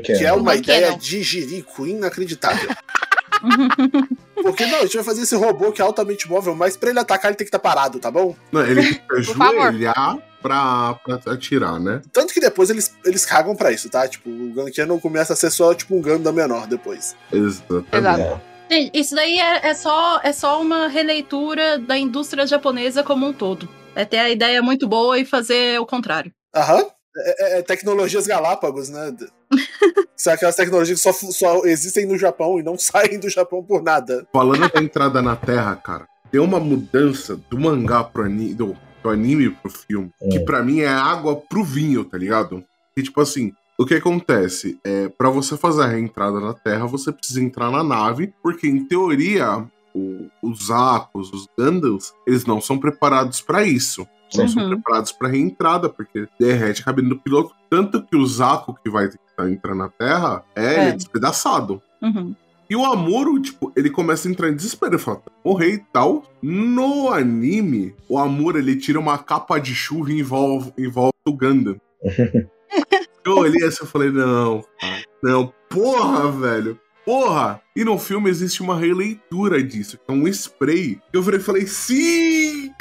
[0.03, 2.69] que é uma Gun ideia de jirico inacreditável.
[4.41, 6.99] Porque não, a gente vai fazer esse robô que é altamente móvel, mas pra ele
[6.99, 8.35] atacar ele tem que estar parado, tá bom?
[8.51, 9.01] Não, ele tem que
[9.31, 12.01] ajoelhar pra, pra atirar, né?
[12.11, 14.07] Tanto que depois eles, eles cagam pra isso, tá?
[14.07, 17.15] Tipo, o Cannon começa a ser só tipo um Gundam menor depois.
[17.31, 17.95] Exatamente.
[17.95, 18.21] Exato.
[18.21, 18.51] É.
[18.73, 23.33] Gente, isso daí é, é só, é só uma releitura da indústria japonesa como um
[23.33, 23.67] todo.
[23.93, 26.31] É ter a ideia muito boa e fazer o contrário.
[26.55, 26.85] Aham.
[27.17, 29.13] É, é- é tecnologias Galápagos, né?
[30.15, 33.81] São aquelas tecnologias que só, só existem no Japão e não saem do Japão por
[33.81, 34.27] nada.
[34.31, 39.09] Falando da entrada na Terra, cara, tem uma mudança do mangá pro anime, do, do
[39.09, 40.45] anime pro filme, que Hum.
[40.45, 42.63] pra mim é água pro vinho, tá ligado?
[42.95, 44.77] Que tipo assim, o que acontece?
[44.83, 48.85] É, para você fazer a reentrada na Terra, você precisa entrar na nave, porque em
[48.85, 54.07] teoria o- os Akos, os Gandals, eles não são preparados pra isso.
[54.35, 54.69] Não são Uhum.
[54.69, 57.53] preparados pra reentrada, porque derrete a cabine do piloto.
[57.69, 59.09] Tanto que o Zaku que vai
[59.49, 61.81] entrar na Terra é, é despedaçado.
[62.01, 62.35] Uhum.
[62.69, 64.93] E o Amuro, tipo, ele começa a entrar em desespero.
[64.93, 66.23] Ele fala, "Tá, morrer e tal.
[66.41, 71.75] No anime, o Amuro, ele tira uma capa de chuva e envolve, envolve o Gundam.
[73.25, 74.63] eu olhei assim e falei, não,
[75.21, 76.79] não, porra, velho.
[77.05, 77.59] Porra!
[77.75, 81.01] E no filme existe uma releitura disso, que é um spray.
[81.11, 81.95] Eu falei, sim,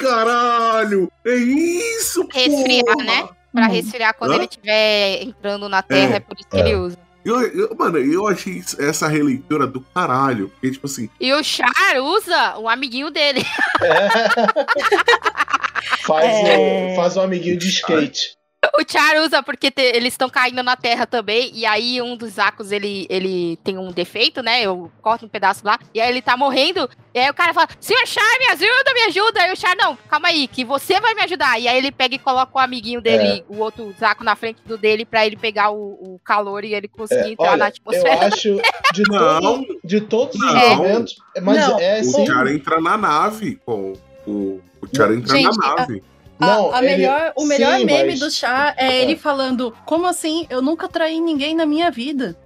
[0.00, 1.10] caralho!
[1.26, 3.04] É isso, Resfriar, porra!
[3.04, 3.28] né?
[3.52, 3.72] Pra Uhum.
[3.72, 4.34] resfriar quando Hã?
[4.36, 6.60] ele estiver entrando na Terra, É, é, por isso que é.
[6.60, 6.98] ele usa.
[7.24, 10.48] Eu, eu- mano, eu achei essa releitura do caralho.
[10.48, 11.68] Porque, tipo assim, E o Char
[12.00, 13.44] usa o amiguinho dele.
[16.06, 16.92] faz, É.
[16.92, 18.36] o, faz um amiguinho de skate.
[18.78, 21.50] O Char usa porque te- eles estão caindo na terra também.
[21.54, 24.60] E aí um dos Acos, ele, ele tem um defeito, né?
[24.62, 25.78] Eu corto um pedaço lá.
[25.94, 26.86] E aí ele tá morrendo.
[27.14, 29.40] E aí o cara fala, senhor Char, me ajuda, me ajuda.
[29.42, 31.58] Aí o Char, não, calma aí, que você vai me ajudar.
[31.58, 34.76] E aí ele pega e coloca o amiguinho dele, o outro Zaco na frente do
[34.76, 37.66] dele, pra ele pegar o, o calor e ele conseguir É, entrar na olha, eu
[37.68, 38.26] atmosfera.
[38.26, 38.60] acho
[38.92, 39.40] de, Não.
[39.40, 40.76] todo, de todos os Não.
[40.76, 41.16] momentos.
[41.42, 42.26] Mas Não, é o sim.
[42.26, 43.58] Chara entra na nave.
[43.64, 43.94] Com,
[44.26, 46.02] o, o Chara entra Gente, na nave.
[46.06, 49.74] A- Não, a ele- melhor, o melhor sim, meme mas- do chá é ele falando:
[49.84, 50.46] Como assim?
[50.48, 52.36] Eu nunca traí ninguém na minha vida.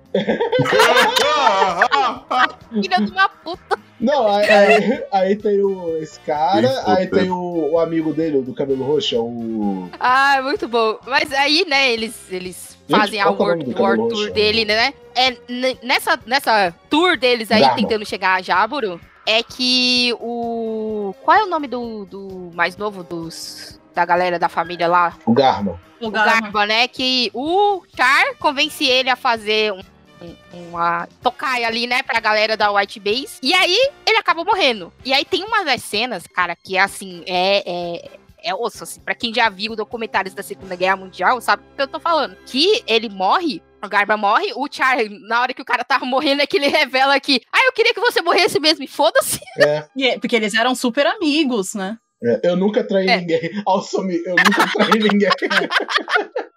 [2.72, 3.78] Filha de uma puta.
[4.00, 8.38] Não, aí, aí, aí tem o, esse cara, Isso, aí tem o, o amigo dele,
[8.38, 9.88] o do cabelo roxo, é o.
[9.98, 10.98] Ah, muito bom.
[11.06, 14.30] Mas aí, né, eles, eles Gente, fazem a qual que é o World, World Tour
[14.32, 14.92] dele, né?
[15.14, 15.36] É,
[15.82, 21.14] nessa, nessa tour deles aí, tentando chegar a Jaburo, é que o...
[21.22, 23.80] Qual é o nome do, do mais novo dos...
[23.94, 25.16] Da galera da família lá?
[25.24, 25.80] O Garma.
[26.00, 26.40] O O Garma.
[26.42, 26.88] Garba, né?
[26.88, 29.80] Que o Char convence ele a fazer um,
[30.20, 33.38] um- uma tocaia ali, né, pra galera da White Base.
[33.42, 34.92] E aí, ele acaba morrendo.
[35.04, 37.62] E aí tem uma das cenas, cara, que é assim, é...
[37.66, 41.76] é é osso, assim, pra quem já viu documentários da Segunda Guerra Mundial, sabe o
[41.76, 42.36] que eu tô falando.
[42.44, 46.42] Que ele morre, o Garba morre, o Char, na hora que o cara tava morrendo,
[46.42, 49.40] é que ele revela que, ah, eu queria que você morresse mesmo, e foda-se.
[49.58, 51.96] É, é- Porque eles eram super amigos, né?
[52.24, 53.16] É, eu nunca traí É.
[53.18, 53.40] ninguém.
[53.66, 55.28] Alçomi, eu nunca traí ninguém.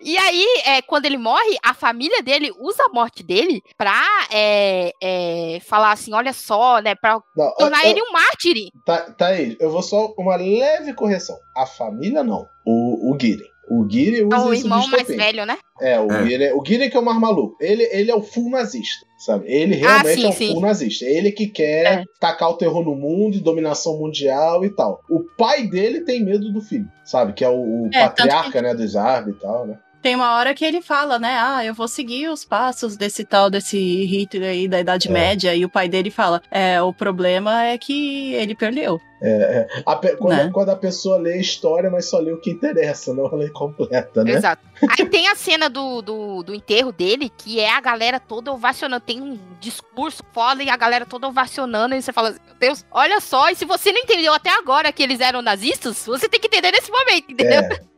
[0.00, 4.00] E aí, é, quando ele morre, a família dele usa a morte dele pra
[4.30, 8.54] é, é, falar assim, olha só, né, pra Não, tornar eu- ele um mártir.
[8.86, 11.36] Tá, tá aí, eu vou só uma leve correção.
[11.56, 12.48] A família não.
[12.64, 13.48] O, o Giren.
[13.70, 15.58] O Giren usa É o irmão mais velho, né?
[15.80, 16.26] É, o É.
[16.26, 17.56] Giren, o Giren que é o mais maluco.
[17.60, 19.44] Ele, ele é o full nazista, sabe?
[19.46, 20.52] Ele realmente Ah, sim, é o sim.
[20.52, 21.04] full nazista.
[21.04, 22.04] Ele que quer É.
[22.18, 25.00] tacar o terror no mundo, e dominação mundial e tal.
[25.10, 27.32] O pai dele tem medo do filho, sabe?
[27.32, 27.54] Que é o,
[27.84, 29.78] o É, patriarca, né, dos árabes e tal, né?
[30.00, 31.36] Tem uma hora que ele fala, né?
[31.40, 35.10] Ah, eu vou seguir os passos desse tal, desse Hitler aí da Idade É.
[35.10, 35.54] Média.
[35.54, 39.00] E o pai dele fala: É, o problema é que ele perdeu.
[39.20, 39.82] É, é.
[39.84, 40.50] A pe- quando, Né?
[40.54, 43.48] quando a pessoa lê a história, mas só lê o que interessa, não a lei
[43.50, 44.30] completa, né?
[44.34, 44.62] Exato.
[44.88, 49.04] Aí tem a cena do, do, do enterro dele, que é a galera toda ovacionando.
[49.04, 51.96] Tem um discurso foda e a galera toda ovacionando.
[51.96, 53.50] E você fala, meu Deus, olha só.
[53.50, 56.70] E se você não entendeu até agora que eles eram nazistas, você tem que entender
[56.70, 57.60] nesse momento, entendeu?
[57.62, 57.88] É,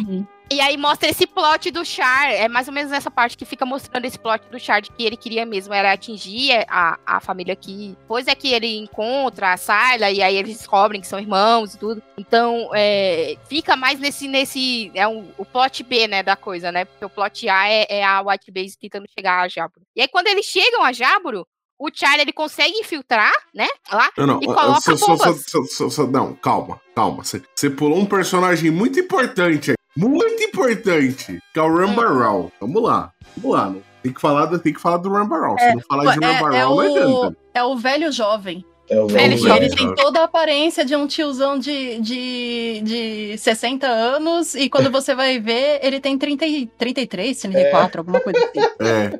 [0.00, 0.26] Uhum.
[0.50, 2.30] E aí mostra esse plot do Char.
[2.30, 5.02] É mais ou menos essa parte que fica mostrando esse plot do Char de que
[5.04, 7.96] ele queria mesmo era atingir a, a família que.
[8.00, 11.78] Depois é que ele encontra a Sayla e aí eles descobrem que são irmãos e
[11.78, 12.02] tudo.
[12.18, 14.28] Então, é, fica mais nesse.
[14.28, 16.84] nesse é um, o plot B, né, da coisa, né?
[16.84, 19.86] Porque o plot A é, é a White Base tentando chegar a Jaburo.
[19.96, 21.46] E aí, quando eles chegam a Jaburo,
[21.78, 23.66] o Char ele consegue infiltrar, né?
[23.90, 24.10] Lá.
[24.18, 25.44] Não, não, E coloca só- bombas.
[25.70, 27.24] só- só- não, calma, calma.
[27.24, 29.76] Você você pulou um personagem muito importante aí.
[29.96, 31.40] Muito importante.
[31.52, 32.50] Que é o Rambarral.
[32.60, 33.12] Vamos lá.
[33.36, 33.70] Vamos lá.
[33.70, 35.58] Não, Tem que falar, do- tem que falar do Rambarol.
[35.58, 37.36] Se É, não falar de é, Rambarol, é não é o, Gundam.
[37.54, 38.64] é o velho jovem.
[38.90, 43.38] É o Ele velho Ele, tem toda a aparência de um tiozão de, de, de
[43.38, 48.38] 60 anos, e quando você vai ver, ele tem 30, e- 33, 34, alguma coisa
[48.38, 48.60] assim.
[48.80, 49.18] É.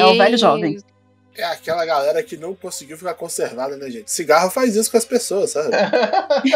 [0.00, 0.78] É o velho jovem.
[1.36, 4.10] É aquela galera que não conseguiu ficar conservada, né, gente?
[4.10, 5.70] Cigarro faz isso com as pessoas, sabe?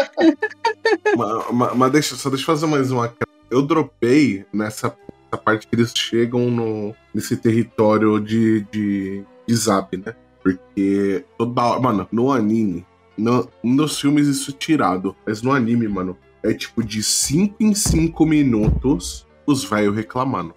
[1.15, 3.13] mas, mas- mas deixa, só deixa eu fazer mais uma.
[3.49, 4.95] Eu dropei nessa,
[5.25, 10.15] nessa parte que eles chegam no, nesse território de, de, de Zap, né?
[10.43, 11.79] Porque toda hora.
[11.79, 12.85] Mano, no anime.
[13.17, 15.15] No, nos filmes isso é tirado.
[15.25, 20.53] Mas no anime, mano, é tipo de 5 em 5 minutos os velhos reclamando.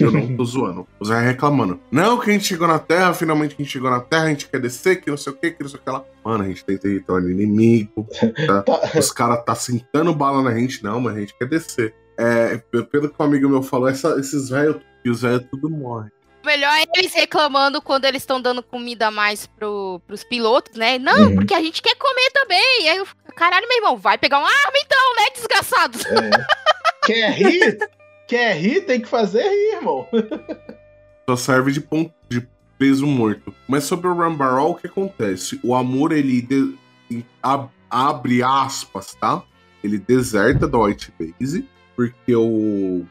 [0.00, 0.86] Eu não tô zoando.
[1.00, 1.80] Os velhos reclamando.
[1.90, 4.28] Não, que a gente chegou na Terra, finalmente que a gente chegou na Terra, a
[4.28, 6.04] gente quer descer, que não sei o que, que não sei o que lá.
[6.24, 8.06] Mano, a gente tem território inimigo.
[8.46, 8.64] Tá?
[8.98, 11.94] Os caras tá sentando bala na gente, não, mas a gente quer descer.
[12.18, 14.76] É, pe- pelo que um amigo meu falou, essa- esses velhos
[15.08, 16.10] os velhos tudo morrem.
[16.42, 20.76] O melhor é eles reclamando quando eles estão dando comida a mais pro, pros pilotos,
[20.76, 20.98] né?
[20.98, 21.34] Não, Uhum.
[21.36, 22.82] porque a gente quer comer também.
[22.84, 25.98] E aí eu fico, caralho, meu irmão, vai pegar uma arma então, né, desgraçado?
[26.08, 27.06] é.
[27.06, 27.78] Quer rir?
[28.26, 28.80] Quer rir?
[28.82, 30.06] Tem que fazer rir, irmão.
[31.28, 32.46] Só serve de ponto de
[32.78, 33.54] peso morto.
[33.66, 35.58] Mas sobre o Rambarol, o que acontece?
[35.64, 39.42] O amor, ele de- ab- abre aspas, tá?
[39.82, 41.68] Ele deserta da White Base,
[41.98, 43.04] porque o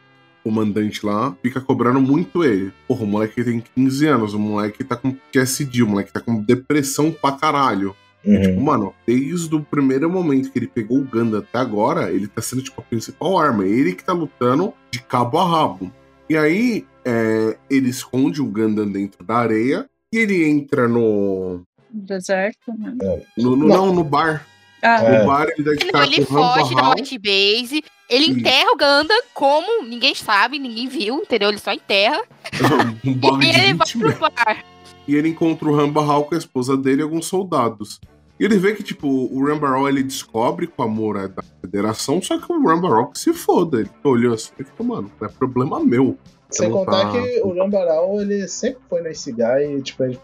[0.46, 2.72] comandante lá fica cobrando muito ele.
[2.88, 6.42] Porra, o moleque tem 15 anos, o moleque tá com PSD, o moleque tá com
[6.42, 7.94] depressão pra caralho.
[8.24, 12.42] Tipo, mano, desde o primeiro momento que ele pegou o Ganda até agora, ele tá
[12.42, 13.66] sendo, tipo, a principal arma.
[13.66, 15.92] É ele que tá lutando de cabo a rabo.
[16.30, 21.62] E aí, é, ele esconde o Gundam dentro da areia e ele entra no.
[21.90, 22.96] Deserto, né?
[23.38, 23.68] no, no- Não.
[23.88, 24.46] não, no bar.
[24.82, 25.26] Ah, É.
[25.26, 26.92] Bar ele cara ele o foge da.
[26.92, 28.40] White Base, ele Isso.
[28.40, 31.50] enterra o Ganda como ninguém sabe, ninguém viu, entendeu?
[31.50, 32.22] Ele só enterra.
[33.04, 34.64] um E de ele vai 20 pro bar.
[35.08, 38.00] E ele encontra o Rambarral com a esposa dele e alguns soldados.
[38.40, 42.22] E ele vê que, tipo, o Rambarral ele descobre que o amor é da federação,
[42.22, 43.80] só que o Rambarral que se foda.
[43.80, 46.18] Ele olhou assim e falou, mano, não é problema meu.
[46.50, 47.12] Sem contar tá.
[47.12, 50.20] que o Rambaral, ele sempre foi na Cigar e, tipo, ele-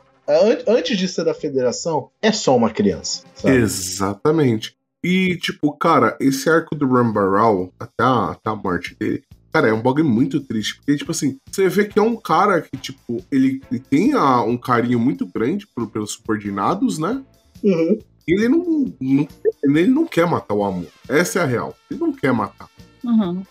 [0.68, 3.24] antes de ser da federação, é só uma criança.
[3.36, 3.56] Sabe?
[3.58, 4.76] Exatamente.
[5.04, 9.22] E, tipo, cara, esse arco do Rambarral, até a, até a morte dele,
[9.52, 10.78] cara, é um bagulho muito triste.
[10.78, 14.42] Porque, tipo assim, você vê que é um cara que, tipo, ele, ele tem ah,
[14.44, 17.22] um carinho muito grande por- pelos subordinados, né?
[17.62, 18.00] Uhum.
[18.26, 19.28] E ele não, não,
[19.64, 20.88] ele não quer matar o amor.
[21.10, 21.76] Essa é a real.
[21.92, 22.70] Ele não quer matar.
[23.04, 23.44] uhum.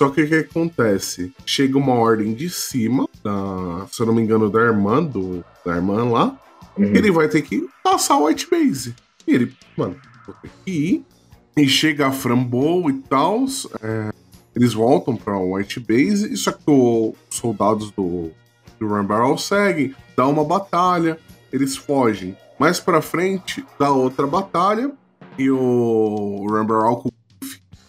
[0.00, 1.30] Só que o que acontece?
[1.44, 5.76] Chega uma ordem de cima, da, se eu não me engano, da irmã, do, da
[5.76, 6.40] irmã lá,
[6.78, 6.84] Uhum.
[6.94, 8.94] ele vai ter que passar o White Base.
[9.26, 9.94] E ele, mano,
[10.26, 11.04] vou ter que ir.
[11.54, 13.44] E chega a Frambow e tal.
[13.82, 14.10] é,
[14.56, 16.32] eles voltam pra White Base.
[16.32, 18.30] E só que os soldados do,
[18.78, 19.94] do Rambarol seguem.
[20.16, 21.18] Dá uma batalha.
[21.52, 22.34] Eles fogem.
[22.58, 24.90] Mais pra frente, dá outra batalha.
[25.38, 27.19] E o Rambarol com o Luffy,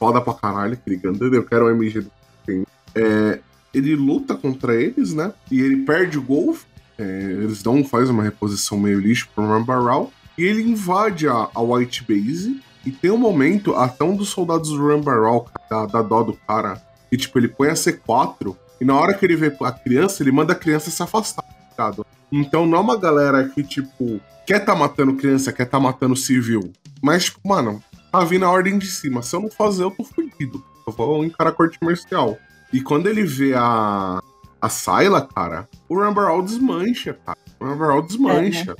[0.01, 1.31] foda pra caralho, aquele Gundam.
[1.31, 2.11] Eu quero o MG do
[2.47, 2.65] Luffy.
[2.95, 3.39] é,
[3.71, 5.31] Ele luta contra eles, né?
[5.51, 6.63] E ele perde o Golf.
[6.97, 10.11] É, eles dão, faz uma reposição meio lixo pro Rambarral.
[10.35, 12.59] E ele invade a, a White Base.
[12.83, 16.81] E tem um momento, até um dos soldados do Rambarral, da, da dó do cara,
[17.11, 18.55] que tipo, ele põe a C4.
[18.81, 21.43] E na hora que ele vê a criança, ele manda a criança se afastar.
[21.43, 22.03] tá ligado?
[22.31, 26.71] Então não é uma galera que, tipo, quer tá matando criança, quer tá matando civil.
[27.03, 29.21] Mas, tipo, mano, tá vindo a ordem de cima.
[29.21, 30.63] Se eu não fazer, eu tô fudido.
[30.85, 32.37] Eu vou encarar a corte marcial.
[32.73, 34.19] E quando ele vê a,
[34.61, 37.37] a Sayla, cara, o Rambarral desmancha, cara.
[37.59, 38.75] O Rambarral desmancha.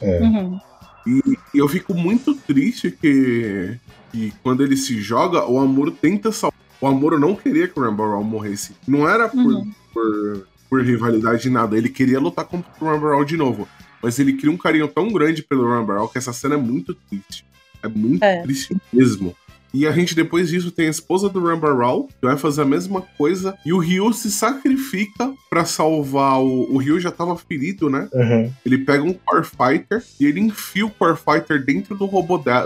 [0.00, 0.20] É.
[0.22, 0.60] Uhum.
[1.06, 1.22] E,
[1.54, 3.78] e eu fico muito triste que,
[4.12, 6.58] que quando ele se joga, o Amuro tenta salvar.
[6.80, 8.74] O Amuro não queria que o Rambarral morresse.
[8.86, 9.72] Não era por, Uhum.
[9.94, 11.76] por, por rivalidade nada.
[11.78, 13.66] Ele queria lutar contra o Rambarral de novo.
[14.02, 17.46] Mas ele cria um carinho tão grande pelo Rambarral que essa cena é muito triste.
[17.86, 18.42] É muito É.
[18.42, 19.34] triste mesmo.
[19.74, 23.02] E a gente, depois disso, tem a esposa do Rambarral, que vai fazer a mesma
[23.18, 23.54] coisa.
[23.66, 26.74] E o Ryu se sacrifica pra salvar o.
[26.74, 28.08] O Ryu já tava ferido, né?
[28.12, 28.50] Uhum.
[28.64, 32.64] Ele pega um Core Fighter e ele enfia o Core Fighter dentro do robô da.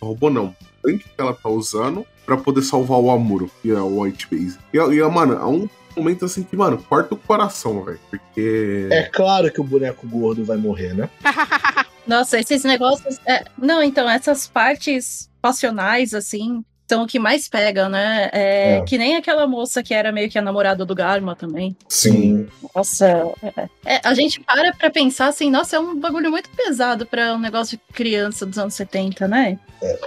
[0.00, 0.46] robô não.
[0.46, 4.26] do tanque que ela tá usando pra poder salvar o Amuro, que é o White
[4.30, 4.56] Base.
[4.72, 7.98] E, e mano, é um momento assim que, mano, corta o coração, velho.
[8.08, 8.88] Porque.
[8.90, 11.10] É claro que o boneco gordo vai morrer, né?
[12.06, 13.18] Nossa, esses negócios.
[13.26, 18.28] é, Não, então, essas partes passionais, assim, são o que mais pega, né?
[18.32, 18.80] É, É.
[18.82, 21.76] Que nem aquela moça que era meio que a namorada do Garma também.
[21.88, 22.48] Sim.
[22.74, 23.06] Nossa,
[23.42, 27.34] é- é, a gente para pra pensar assim, nossa, é um bagulho muito pesado pra
[27.34, 29.58] um negócio de criança dos anos 70, né?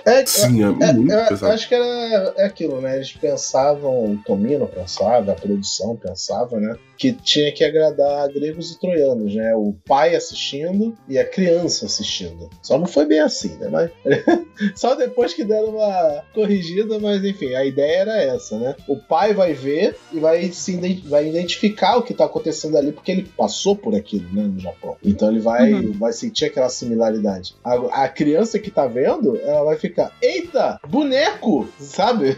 [0.05, 1.51] É, Sim, é, É, muito pesado.
[1.51, 2.95] acho que era é aquilo, né?
[2.95, 6.75] Eles pensavam, o Tomino pensava, a produção pensava, né?
[6.95, 9.55] Que tinha que agradar gregos e troianos, né?
[9.55, 12.49] O pai assistindo e a criança assistindo.
[12.61, 13.67] Só não foi bem assim, né?
[13.67, 13.89] Mas
[14.75, 18.75] só depois que deram uma corrigida, mas enfim, a ideia era essa, né?
[18.87, 20.73] O pai vai ver e vai se
[21.05, 24.95] vai identificar o que tá acontecendo ali, porque ele passou por aquilo, né, no Japão.
[25.03, 25.91] Então ele vai, Uhum.
[25.93, 27.55] vai sentir aquela similaridade.
[27.63, 32.37] A, a criança que tá vendo, ela vai ficar, eita, boneco, sabe?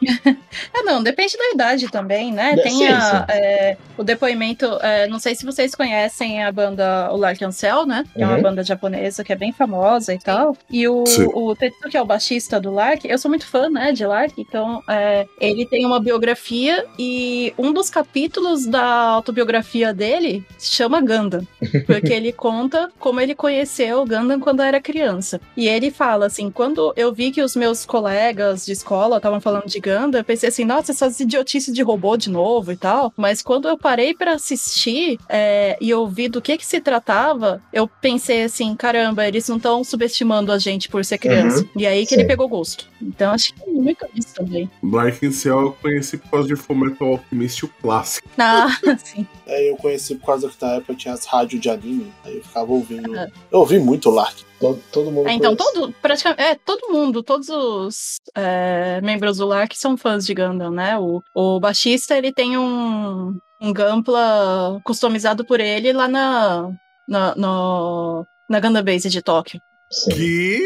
[0.78, 2.54] Ah, não, depende da idade também, né?
[2.54, 3.24] De- Tem sim, a- sim.
[3.32, 8.04] é, o depoimento, é, não sei se vocês conhecem a banda O Lark Cell, né?
[8.14, 8.42] Que é uma Uhum.
[8.42, 10.56] banda japonesa que é bem famosa e tal.
[10.70, 11.28] E o, Sim.
[11.32, 14.34] o Tetsu, que é o baixista do Lark, eu sou muito fã, né, de Lark,
[14.38, 21.00] então é, ele tem uma biografia e um dos capítulos da autobiografia dele se chama
[21.00, 21.46] Gundam.
[21.86, 25.40] Porque ele conta como ele conheceu o Gundam quando era criança.
[25.56, 29.66] E ele fala assim: quando eu vi que os meus colegas de escola estavam falando
[29.66, 33.12] de Gundam, eu pensei assim, nossa, essas idiotices de robô de novo e tal.
[33.16, 37.88] Mas quando eu parei pra assistir é, e ouvir do que que se tratava, eu
[37.88, 41.64] pensei assim, caramba, eles não estão subestimando a gente por ser criança.
[41.76, 42.28] E aí que ele Sim.
[42.28, 42.86] pegou gosto.
[43.00, 44.70] Então acho que é muito isso também.
[44.82, 48.28] Black Cell eu conheci por causa de Fullmetal Alchemist o clássico.
[48.38, 48.68] Ah,
[49.02, 49.26] sim.
[49.46, 52.42] Aí eu conheci por causa que na época tinha as rádios de anime, aí eu
[52.42, 53.16] ficava ouvindo.
[53.16, 53.30] É.
[53.50, 54.44] Eu ouvi muito Lark.
[54.58, 59.46] Todo, todo mundo É, então, todo, praticamente, é, todo mundo, todos os é, membros do
[59.46, 60.98] Lark são fãs de Gundam, né?
[60.98, 66.70] O, o baixista, ele tem um, um Gampla customizado por ele lá na,
[67.06, 69.60] na, no, na Gundam Base de Tóquio,
[69.90, 70.10] Sim.
[70.10, 70.60] Que.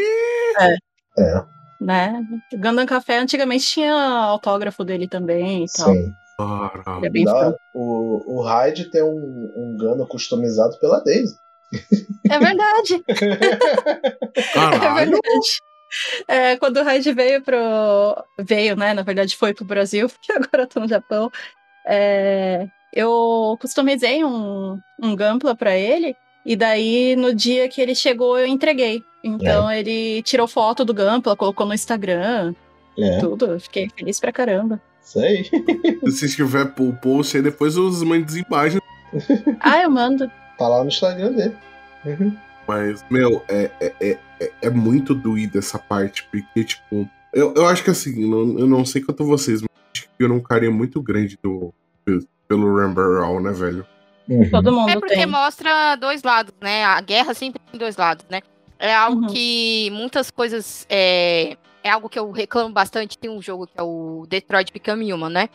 [0.59, 1.43] É,
[1.81, 2.23] né?
[2.53, 5.93] Gundam Café antigamente tinha autógrafo dele também e tal.
[5.93, 6.13] sim.
[7.03, 7.55] É bem fã.
[7.73, 11.35] o, o Hyde tem um, um Gundam customizado pela Daisy.
[12.29, 15.61] É verdade, é verdade.
[16.27, 17.57] É, quando o Raid veio pro.
[18.39, 18.93] Veio, né?
[18.93, 21.29] Na verdade, foi pro Brasil, porque agora eu tô no Japão.
[21.85, 26.15] é, eu customizei um, um Gampla pra ele.
[26.45, 29.03] E daí, no dia que ele chegou, eu entreguei.
[29.23, 32.53] Então, ele tirou foto do Gampla, colocou no Instagram,
[32.97, 33.59] É, tudo.
[33.59, 34.81] Fiquei feliz pra caramba.
[35.03, 35.43] Isso aí.
[36.11, 38.81] Se tiver o post aí, depois os mandes imagens.
[39.59, 40.31] Ah, eu mando.
[40.57, 41.55] Tá lá no Instagram dele.
[42.05, 42.35] Uhum.
[42.67, 47.09] Mas, meu, é, é, é, é- é muito doído essa parte, porque, tipo.
[47.33, 50.29] Eu, eu acho que assim, não- eu não sei quanto vocês, mas acho que eu
[50.29, 51.73] não um carinho muito grande do,
[52.47, 53.85] pelo Rambarol, né, velho?
[54.29, 54.49] Uhum.
[54.49, 55.25] Todo mundo É porque tem.
[55.25, 56.85] mostra dois lados, né?
[56.85, 58.39] A guerra sempre tem dois lados, né?
[58.79, 59.27] É algo Uhum.
[59.27, 60.85] que muitas coisas.
[60.89, 63.17] É, é algo que eu reclamo bastante.
[63.17, 65.49] Tem um jogo que é o Detroit Become Human, né?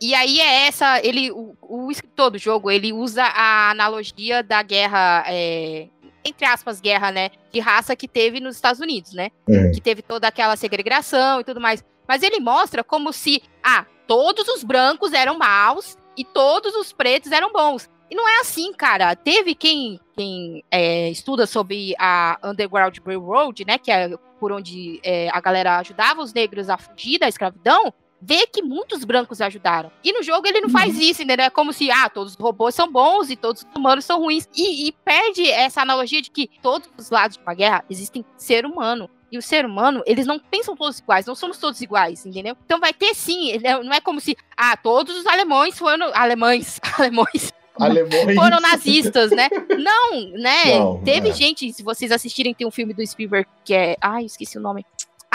[0.00, 1.00] E aí é essa.
[1.04, 5.24] Ele, o, o escritor do jogo, ele usa a analogia da guerra.
[5.26, 5.88] é,
[6.24, 7.30] entre aspas, guerra, né?
[7.52, 9.30] De raça que teve nos Estados Unidos, né?
[9.48, 9.72] Uhum.
[9.72, 11.84] que teve toda aquela segregação e tudo mais.
[12.08, 17.32] Mas ele mostra como se, ah, todos os brancos eram maus e todos os pretos
[17.32, 17.88] eram bons.
[18.10, 19.16] E não é assim, cara.
[19.16, 24.10] Teve quem, quem é, estuda sobre a Underground Railroad, né, que é
[24.44, 27.90] por onde é, a galera ajudava os negros a fugir da escravidão,
[28.20, 29.90] vê que muitos brancos ajudaram.
[30.04, 31.46] E no jogo ele não faz isso, entendeu?
[31.46, 34.46] É como se, ah, todos os robôs são bons e todos os humanos são ruins.
[34.54, 38.66] E, e perde essa analogia de que todos os lados de uma guerra existem ser
[38.66, 39.08] humano.
[39.32, 42.54] E o ser humano, eles não pensam todos iguais, não somos todos iguais, entendeu?
[42.66, 46.10] Então vai ter sim, é- não é como se, ah, todos os alemães foram.
[46.14, 48.34] Alemães, alemães Alemões.
[48.36, 49.48] foram nazistas, né?
[49.78, 50.78] Não, né?
[50.78, 51.32] Não, Teve é.
[51.32, 53.96] gente, se vocês assistirem, tem um filme do Spielberg que é.
[54.00, 54.84] Ai, esqueci o nome.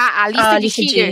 [0.01, 1.09] Ah, a lista Ah, de Alice Schindler.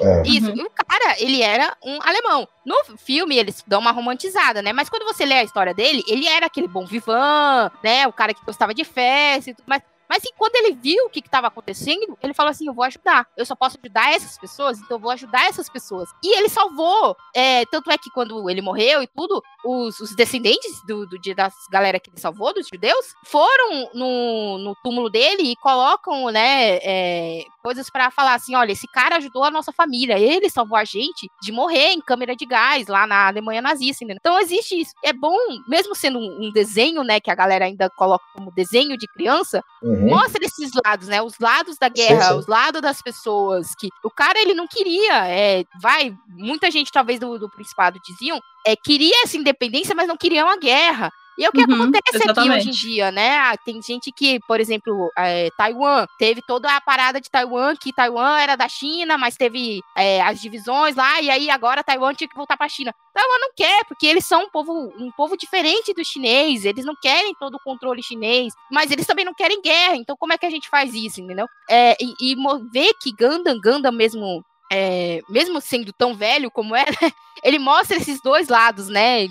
[0.00, 0.22] É.
[0.28, 0.56] Isso, Uhum.
[0.58, 2.46] e o cara, ele era um alemão.
[2.64, 4.72] No filme, eles dão uma romantizada, né?
[4.72, 8.06] Mas quando você lê a história dele, ele era aquele bom vivan, né?
[8.06, 9.82] O cara que gostava de festa e tudo mais.
[10.08, 13.26] Mas assim, quando ele viu o que estava acontecendo, ele falou assim: eu vou ajudar.
[13.36, 16.08] Eu só posso ajudar essas pessoas, então eu vou ajudar essas pessoas.
[16.22, 17.16] E ele salvou.
[17.34, 21.52] é, tanto é que quando ele morreu e tudo, os, os descendentes do, do das
[21.70, 27.44] galera que ele salvou, dos judeus, foram no, no túmulo dele e colocam, né, é,
[27.62, 31.28] coisas pra falar assim: olha, esse cara ajudou a nossa família, ele salvou a gente
[31.42, 34.04] de morrer em câmera de gás lá na Alemanha nazista.
[34.04, 34.20] entendeu?
[34.20, 34.92] Então existe isso.
[35.04, 35.36] É bom,
[35.68, 39.62] mesmo sendo um, um desenho, né, que a galera ainda coloca como desenho de criança,
[39.82, 39.97] Uhum.
[39.98, 41.20] Mostra esses lados, né?
[41.22, 42.38] Os lados da guerra, Sim, sim.
[42.38, 43.74] os lados das pessoas.
[43.78, 48.40] Que o cara ele não queria, é, vai, muita gente talvez do, do Principado diziam,
[48.66, 51.10] é, queria essa independência, mas não queria uma guerra.
[51.38, 52.68] E é o que Uhum, acontece aqui exatamente.
[52.68, 53.38] hoje em dia, né?
[53.38, 57.92] Ah, Tem gente que, por exemplo, é, Taiwan, teve toda a parada de Taiwan, que
[57.92, 62.28] Taiwan era da China, mas teve é, as divisões lá, e aí agora Taiwan tinha
[62.28, 62.92] que voltar pra China.
[63.14, 66.94] Taiwan não quer, porque eles são um povo, um povo diferente do chinês, eles não
[67.00, 70.46] querem todo o controle chinês, mas eles também não querem guerra, então como é que
[70.46, 71.46] a gente faz isso, entendeu?
[71.70, 72.36] É, e, e
[72.72, 74.42] ver que Gundam, Gundam mesmo,
[74.72, 77.10] é, mesmo sendo tão velho como é, né,
[77.44, 79.26] ele mostra esses dois lados, né?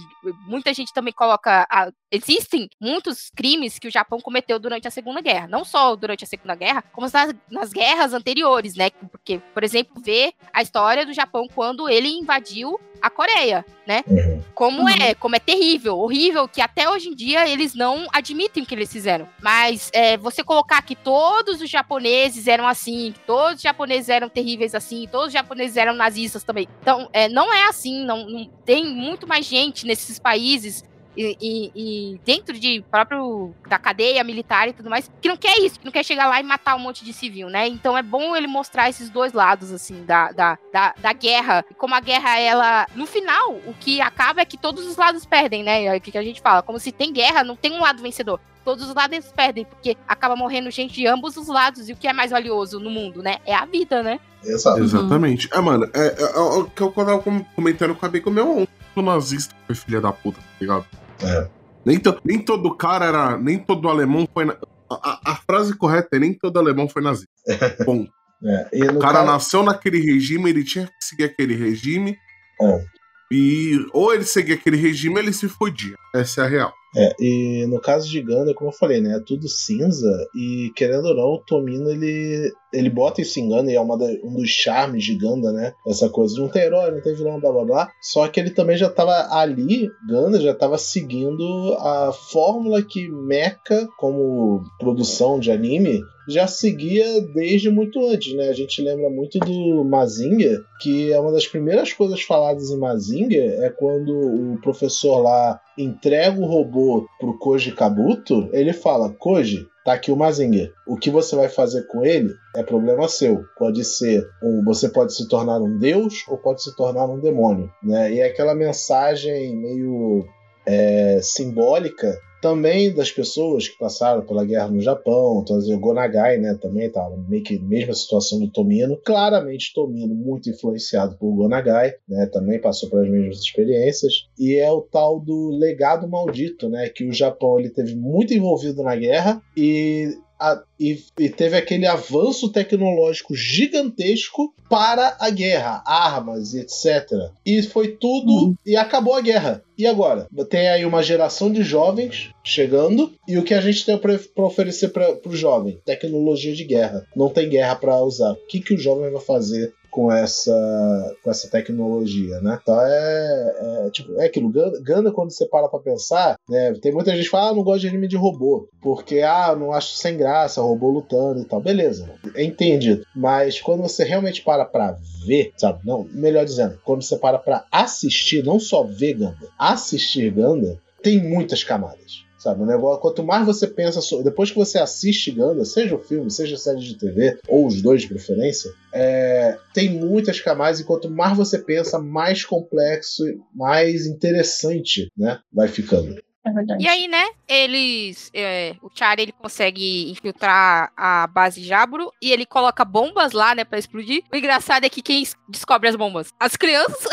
[0.45, 1.67] Muita gente também coloca.
[1.69, 5.45] a- existem muitos crimes que o Japão cometeu durante a Segunda Guerra.
[5.47, 8.89] Não só durante a Segunda Guerra, como nas, nas guerras anteriores, né?
[9.11, 14.03] Porque, por exemplo, ver a história do Japão quando ele invadiu a Coreia, né?
[14.07, 14.41] Uhum.
[14.55, 14.89] Como Uhum.
[14.89, 18.73] é, como é terrível, horrível, que até hoje em dia eles não admitem o que
[18.73, 19.27] eles fizeram.
[19.41, 24.29] Mas é, você colocar que todos os japoneses eram assim, que todos os japoneses eram
[24.29, 26.67] terríveis assim, os japoneses eram nazistas também.
[26.81, 30.83] Então, é, não é assim, não, não- tem muito mais gente nesses países
[31.15, 31.71] e, e-
[32.13, 35.85] e dentro de próprio da cadeia militar e tudo mais, que não quer isso, que
[35.85, 37.67] não quer chegar lá e matar um monte de civil, né?
[37.67, 41.65] Então é bom ele mostrar esses dois lados, assim, da, da, da, da guerra.
[41.71, 42.85] E como a guerra, ela.
[42.93, 45.85] No final, o que acaba é que todos os lados perdem, né?
[45.85, 46.61] É o que a gente fala.
[46.61, 48.39] Como se tem guerra, não tem um lado vencedor.
[48.67, 51.87] Todos os lados perdem, porque acaba morrendo gente de ambos os lados.
[51.87, 53.37] E o que é mais valioso no mundo, né?
[53.45, 54.19] É a vida, né?
[54.43, 54.83] Exato.
[54.83, 55.47] Exatamente.
[55.53, 58.51] É, mano, é, é, é o que eu tava com- comentando com a Bacon meu
[58.57, 58.67] ontem.
[58.93, 60.85] O nazista foi filha da puta, tá ligado?
[61.23, 61.47] É.
[61.85, 63.37] Nem, to- nem todo cara era.
[63.37, 64.43] Nem todo alemão foi.
[64.43, 64.57] na-
[64.91, 67.29] a, a- frase correta é nem todo alemão foi nazista.
[67.85, 68.11] Ponto.
[68.43, 68.69] É.
[68.73, 72.17] E O cara caso- nasceu naquele regime, ele tinha que seguir aquele regime.
[72.61, 72.83] É.
[73.31, 75.95] E ou ele seguia aquele regime, ele se fodia.
[76.13, 76.73] Essa é a real.
[76.99, 81.05] É, e no caso de Ganda, como eu falei, né, é tudo cinza e querendo
[81.09, 84.33] ou não, o Tomino ele ele bota isso em Ganda e é uma da- um
[84.33, 85.71] dos charmes de Ganda, né?
[85.87, 87.89] Essa coisa não ter herói, não ter vilão, blá blá blá.
[88.01, 93.87] Só que ele também já tava ali, Ganda já tava seguindo a fórmula que Mecha,
[93.97, 98.49] como produção de anime, já seguia desde muito antes, né?
[98.49, 103.37] A gente lembra muito do Mazinga, que é uma das primeiras coisas faladas em Mazinga
[103.37, 109.93] é quando o professor lá entrega o robô pro Koji Kabuto, ele fala: Koji, tá
[109.93, 110.71] aqui o Mazinga.
[110.87, 113.43] O que você vai fazer com ele é problema seu.
[113.57, 117.69] Pode ser um, você pode se tornar um deus ou pode se tornar um demônio,
[117.83, 118.11] né?
[118.11, 120.25] E é aquela mensagem meio
[120.65, 126.57] é, simbólica também das pessoas que passaram pela guerra no Japão, então, o Gonagai, né,
[126.61, 132.27] também tava meio que mesma situação do Tomino, claramente Tomino muito influenciado por Gonagai, né,
[132.27, 137.13] também passou pelas mesmas experiências, e é o tal do legado maldito, né, que o
[137.13, 143.35] Japão ele teve muito envolvido na guerra e a- e, e teve aquele avanço tecnológico
[143.35, 147.09] gigantesco para a guerra, armas e etc.
[147.45, 149.63] E foi tudo e acabou a guerra.
[149.77, 150.27] E agora?
[150.49, 154.89] Tem aí uma geração de jovens chegando e o que a gente tem para oferecer
[154.89, 155.79] para o jovem?
[155.85, 157.05] Tecnologia de guerra.
[157.15, 158.31] Não tem guerra para usar.
[158.31, 162.59] O que, que o jovem vai fazer com essa, com essa tecnologia, né?
[162.61, 163.55] Então é,
[163.87, 164.53] é, tipo, é aquilo.
[164.83, 166.71] Ganda, quando você para pra pensar, né?
[166.79, 169.73] Tem muita gente que fala, ah, não gosto de anime de robô, porque, ah, não
[169.73, 171.59] acho sem graça, robô lutando e tal.
[171.59, 173.03] Beleza, é entendido.
[173.15, 174.95] Mas quando você realmente para pra
[175.25, 175.79] ver, sabe?
[175.83, 181.19] Não, melhor dizendo, quando você para pra assistir, não só ver Ganda, assistir Ganda, tem
[181.19, 182.26] muitas camadas.
[182.37, 184.25] Sabe, o negócio, quanto mais você pensa sobre.
[184.25, 187.81] Depois que você assiste Ganda, seja o filme, seja a série de TV, ou os
[187.81, 193.23] dois de preferência, é, tem muitas camadas, e quanto mais você pensa, mais complexo,
[193.53, 195.39] mais interessante, né?
[195.51, 196.15] Vai ficando.
[196.47, 196.83] É verdade.
[196.83, 198.29] E aí, né, eles.
[198.33, 203.63] é, o Char ele consegue infiltrar a base Jaburo e ele coloca bombas lá, né,
[203.63, 204.23] pra explodir.
[204.31, 206.33] O engraçado é que quem es- descobre as bombas?
[206.39, 207.05] As crianças.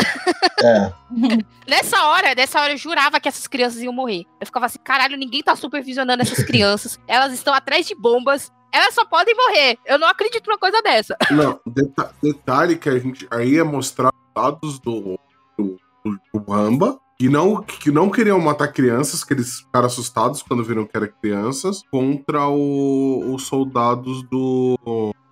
[0.63, 0.93] É,
[1.67, 4.25] Nessa hora, nessa hora eu jurava que essas crianças iam morrer.
[4.41, 6.99] Eu ficava assim, caralho, ninguém tá supervisionando essas crianças.
[7.09, 8.53] Elas estão atrás de bombas.
[8.73, 9.79] Elas só podem morrer.
[9.87, 11.17] Eu não acredito numa coisa dessa.
[11.31, 15.19] Não, deta- detalhe que a gente aí ia mostrar dados do,
[15.57, 16.99] do, do, do Ramba.
[17.25, 21.09] Que não, que não queriam matar crianças, que eles ficaram assustados quando viram que eram
[21.23, 24.79] crianças, contra o- os soldados do.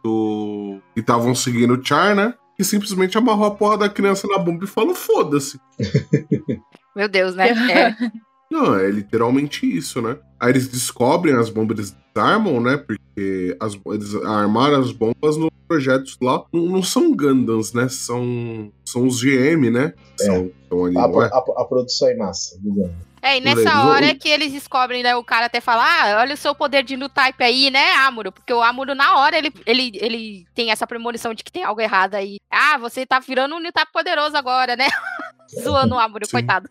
[0.03, 2.33] do que estavam seguindo o Char, né?
[2.57, 5.61] Que simplesmente amarrou a porra da criança na bomba e falou: foda-se.
[6.97, 7.51] Meu Deus, né?
[7.71, 7.95] É.
[8.51, 10.17] Não, é literalmente isso, né?
[10.43, 12.77] Aí eles descobrem as bombas, eles desarmam, né?
[12.77, 16.45] Porque as, eles armaram as bombas nos projetos lá.
[16.53, 17.89] Não, não são Gundams, né?
[17.89, 19.95] São, são os GM, né?
[20.17, 21.31] São, são ali, a, é?
[21.33, 22.91] a- a produção em massa do.
[23.23, 25.15] É, e nessa hora é que eles descobrem, né?
[25.15, 28.33] O cara até fala: Ah, olha o seu poder de Type aí, né, Amuro?
[28.33, 31.81] Porque o Amuro, na hora, ele, ele, ele tem essa premonição de que tem algo
[31.81, 32.39] errado aí.
[32.51, 34.89] Ah, você tá virando um Type poderoso agora, né?
[35.63, 36.33] Zoando o Amuro, Sim.
[36.33, 36.69] coitado.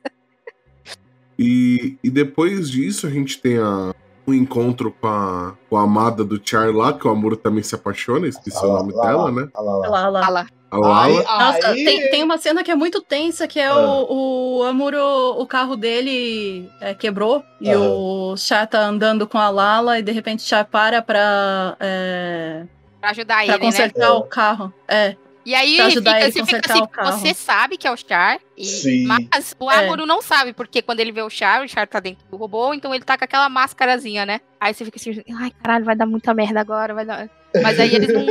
[1.41, 3.93] E, e depois disso a gente tem a,
[4.27, 7.73] um encontro com a, com a amada do Char lá, que o Amuro também se
[7.73, 9.47] apaixona, esqueci Ah o nome lá, dela, lá, né?
[9.53, 10.47] ah lá.
[10.73, 11.03] A Lala.
[11.03, 13.75] Aí- Nossa, tem, tem uma cena que é muito tensa, que é Ah.
[13.77, 14.97] o, o Amuro,
[15.37, 17.89] o carro dele é, quebrou e Aham.
[17.89, 22.63] o Chá tá andando com a Lala e de repente o Chá para pra, é,
[23.01, 23.59] Pra ajudar pra ele, né?
[23.59, 24.11] consertar É.
[24.11, 24.73] o carro.
[24.87, 25.15] É,
[25.45, 27.17] E aí fica, você fica assim, o carro.
[27.19, 29.05] você sabe que é o Char, e- Sim.
[29.07, 29.85] mas o É.
[29.85, 32.73] Amuro não sabe, porque quando ele vê o Char, o Char tá dentro do robô,
[32.73, 34.39] então ele tá com aquela máscarazinha, né?
[34.59, 37.29] Aí você fica assim, ai caralho, vai dar muita merda agora, vai dar...
[37.61, 38.25] Mas aí eles não,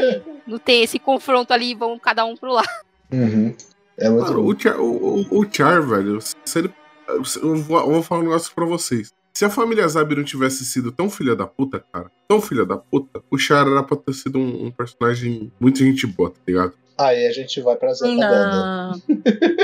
[0.46, 2.68] não tem esse confronto ali, vão cada um pro lado.
[3.12, 3.54] Uhum.
[3.98, 6.72] É muito Mano, o Char, o, o- o Char, velho, se ele.
[7.08, 9.12] Eu vou, eu vou falar um negócio pra vocês.
[9.34, 12.76] Se a família Zabi não tivesse sido tão filha da puta, cara, tão filha da
[12.78, 16.72] puta, o Char era pra ter sido um, um personagem muito gente boa, tá ligado?
[17.00, 18.46] Aí a gente vai pra Ganda.
[18.46, 19.02] não,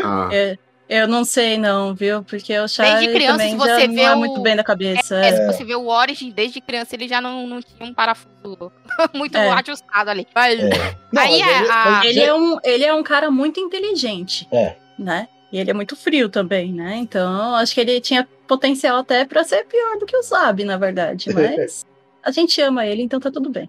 [0.04, 0.56] Ah, é,
[0.88, 2.22] eu não sei não, viu?
[2.22, 4.62] Porque o Chá Desde criança, também se já você não é o- muito bem da
[4.64, 5.16] cabeça.
[5.16, 5.36] É, é.
[5.36, 8.70] se você vê o Origin, desde criança ele já não, não tinha um parafuso
[9.14, 9.48] muito É.
[9.50, 10.26] ajustado ali.
[10.34, 10.68] Mas, É.
[11.12, 14.46] Não, Aí mas é ele- a- Ele é, um, ele é um cara muito inteligente.
[14.52, 14.76] É.
[14.98, 15.28] Né?
[15.52, 16.96] E ele é muito frio também, né?
[16.96, 20.76] Então, acho que ele tinha potencial até pra ser pior do que o Sabe, na
[20.76, 21.30] verdade.
[21.34, 21.84] Mas
[22.22, 23.68] a gente ama ele, então tá tudo bem.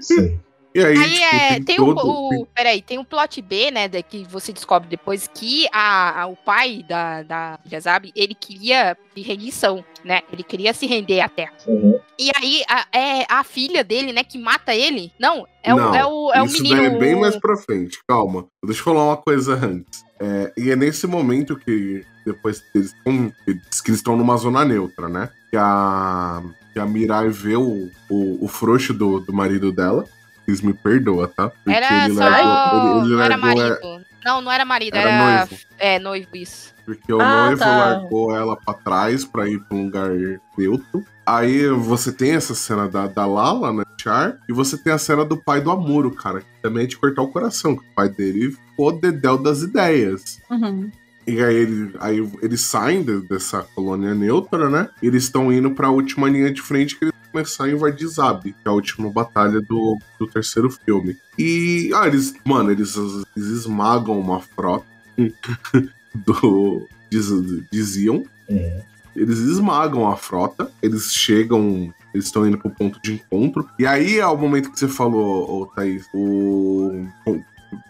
[0.00, 0.38] Sim.
[0.76, 2.08] E aí, Aí tipo, é, tem, tem o, todo.
[2.08, 3.88] o- tem- Peraí, tem o plot B, né?
[3.88, 8.96] da- que você descobre depois que a, a- o pai da, da Yazab, ele queria
[9.14, 10.22] de rendição, né?
[10.32, 11.52] Ele queria se render à terra.
[11.66, 11.98] Uhum.
[12.18, 15.12] E aí a, é a filha dele, né, que mata ele.
[15.18, 16.82] Não, é o, Não, é o, é o Isso menino.
[16.82, 18.46] é bem o- mais pra frente, calma.
[18.64, 20.04] Deixa eu falar uma coisa antes.
[20.18, 23.30] É, e é nesse momento que depois que eles estão.
[23.44, 23.52] Que
[23.90, 25.28] eles estão numa zona neutra, né?
[25.50, 26.42] Que a,
[26.72, 30.04] que a Mirai vê o, o, o frouxo do, do marido dela.
[30.46, 31.48] Eles me perdoam, tá?
[31.50, 32.20] Porque Era só.
[32.20, 34.06] largou- ele- ele não era largou, é, marido.
[34.24, 35.36] Não, não era marido, Era era.
[35.46, 35.62] noivo.
[35.78, 36.74] É, noivo, isso.
[36.84, 37.76] Porque o Ah, noivo tá.
[37.76, 40.10] largou ela pra trás pra ir pra um lugar
[40.56, 41.04] neutro.
[41.24, 43.82] Aí você tem essa cena da, da Lala, né?
[44.00, 46.96] Char, e você tem a cena do pai do Amuro, cara, que também é de
[46.96, 50.40] cortar o coração, que o pai dele ficou dedéu das ideias.
[50.48, 50.90] Uhum.
[51.26, 54.88] E aí, ele, aí eles saem de- dessa colônia neutra, né?
[55.02, 58.42] E eles estão indo pra última linha de frente que eles começar a invadir Zab,
[58.42, 61.16] que é a última batalha do, do terceiro filme.
[61.38, 64.86] E, ah, eles, mano, eles, eles esmagam uma frota
[66.14, 66.86] do.
[67.10, 68.24] diz- diziam.
[68.48, 68.80] Uhum.
[69.14, 71.92] Eles esmagam a frota, eles chegam.
[72.14, 73.68] Eles estão indo pro ponto de encontro.
[73.78, 77.06] E aí é o momento que você falou, ô, Thaís, o.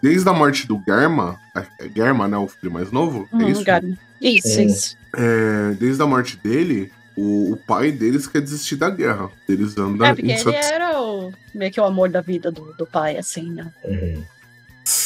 [0.01, 1.39] Desde a morte do Germa,
[1.79, 2.37] é Germa, né?
[2.37, 3.27] O filho mais novo?
[3.31, 3.63] É Uhum, isso?
[3.63, 3.97] Gabi.
[4.21, 4.63] Isso, É.
[4.65, 4.97] isso.
[5.15, 9.29] É, desde a morte dele, o, o pai deles quer desistir da guerra.
[9.49, 12.85] Eles andam É, porque ele era o, meio que o amor da vida do, do
[12.85, 13.73] pai, assim, né?
[13.83, 14.23] Uhum.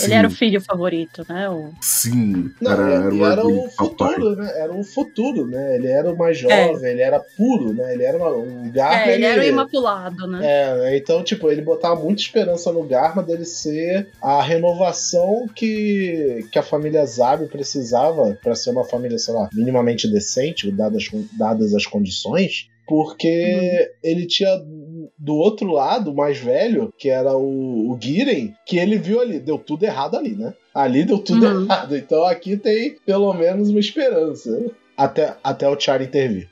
[0.01, 1.49] Sim, Ele era o filho favorito, né?
[1.49, 1.71] O...
[1.81, 2.51] Sim.
[2.61, 4.51] Não, era, era o era o futuro, né?
[4.55, 5.75] Era o futuro, né?
[5.75, 7.93] Ele era o mais jovem, ele era puro, né?
[7.93, 9.11] Ele era uma- um Garma.
[9.11, 10.39] É, ele era o imaculado, né?
[10.43, 16.59] É, então, tipo, ele botava muita esperança no Garma dele ser a renovação que, que
[16.59, 21.05] a família Zabi precisava pra ser uma família, sei lá, minimamente decente, dadas,
[21.37, 22.67] dadas as condições.
[22.87, 24.49] Porque ele tinha
[25.23, 29.39] do outro lado, o mais velho, que era o, o Giren, que ele viu ali,
[29.39, 30.51] deu tudo errado ali, né?
[30.73, 31.63] Ali deu tudo Uhum.
[31.65, 31.95] errado.
[31.95, 34.49] Então aqui tem pelo menos uma esperança.
[34.97, 36.49] Até, até o Char intervir.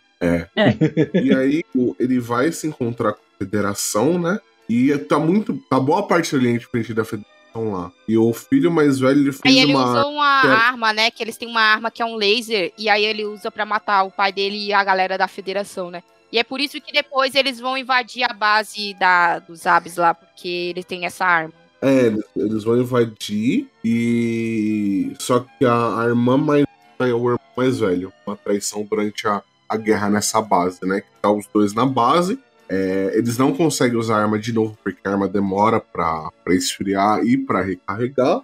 [1.23, 1.63] E aí
[1.99, 4.39] ele vai se encontrar com a federação, né?
[4.69, 5.57] E tá muito.
[5.69, 7.91] Tá boa parte da linha de frente da federação lá.
[8.07, 9.83] E o filho mais velho ele fez Aí ele uma.
[9.99, 11.09] usou uma é- arma, né?
[11.09, 12.71] Que eles têm uma arma que é um laser.
[12.77, 16.03] E aí ele usa pra matar o pai dele e a galera da federação, né?
[16.31, 20.13] E é por isso que depois eles vão invadir a base da, dos Abs lá,
[20.13, 21.53] porque eles têm essa arma.
[21.81, 25.13] É, eles, vão invadir e.
[25.19, 26.65] Só que a, a irmã mais
[26.99, 28.11] é o irmão mais velho.
[28.27, 31.01] Uma traição durante a, a guerra nessa base, né?
[31.01, 32.37] Que tá os dois na base.
[32.67, 36.53] É, eles não conseguem usar a arma de novo, porque a arma demora pra, pra
[36.53, 38.41] esfriar e pra recarregar.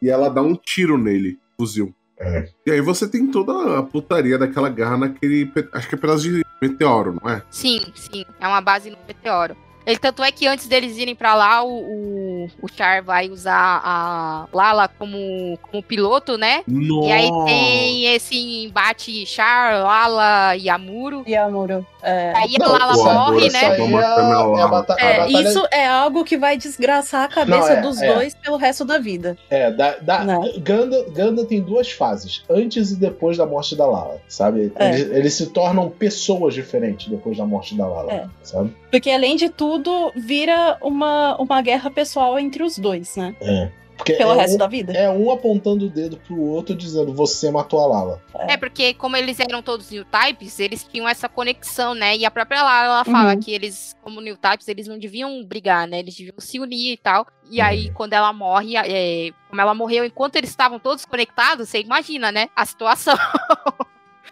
[0.00, 1.92] E ela dá um tiro nele, fuzil.
[2.20, 2.48] É.
[2.66, 5.50] E aí você tem toda a putaria daquela guerra naquele.
[5.72, 7.42] Acho que é pedaço de meteoro, não é?
[7.50, 8.24] Sim, sim.
[8.40, 9.56] É uma base no meteoro.
[9.88, 13.80] Ele, tanto é que antes deles irem pra lá, o, o, o Char vai usar
[13.82, 16.62] a Lala como, como piloto, né?
[16.68, 17.08] Nossa!
[17.08, 21.22] E aí tem esse embate Char, Lala e Amuro.
[21.26, 21.86] E Amuro.
[22.02, 23.64] É, Aí a Não, Lala o morre, né?
[23.64, 27.70] é, matando a a, é a, É, isso é algo que vai desgraçar a cabeça
[27.70, 28.14] Não, é, dos é.
[28.14, 29.36] dois pelo resto da vida.
[29.48, 30.52] É, da, da, Né?
[30.58, 34.70] Ganda, Ganda tem duas fases, antes e depois da morte da Lala, sabe?
[34.76, 34.88] É.
[34.90, 38.26] Eles, eles se tornam pessoas diferentes depois da morte da Lala, É.
[38.42, 38.76] sabe?
[38.90, 39.77] Porque, além de tudo,
[40.14, 43.34] vira uma, uma guerra pessoal entre os dois, né?
[43.40, 43.70] É.
[43.98, 44.92] Porque Pelo é resto um, da vida.
[44.92, 48.22] é um apontando o dedo pro outro dizendo você matou a Lala.
[48.48, 52.16] É, porque como eles eram todos new types, eles tinham essa conexão, né?
[52.16, 53.40] E a própria Lara, ela fala Uhum.
[53.40, 55.98] que eles, como new types, eles não deviam brigar, né?
[55.98, 57.26] Eles deviam se unir e tal.
[57.50, 57.66] E Uhum.
[57.66, 62.30] aí, quando ela morre, é, como ela morreu enquanto eles estavam todos conectados, você imagina,
[62.30, 62.48] né?
[62.54, 63.16] A situação.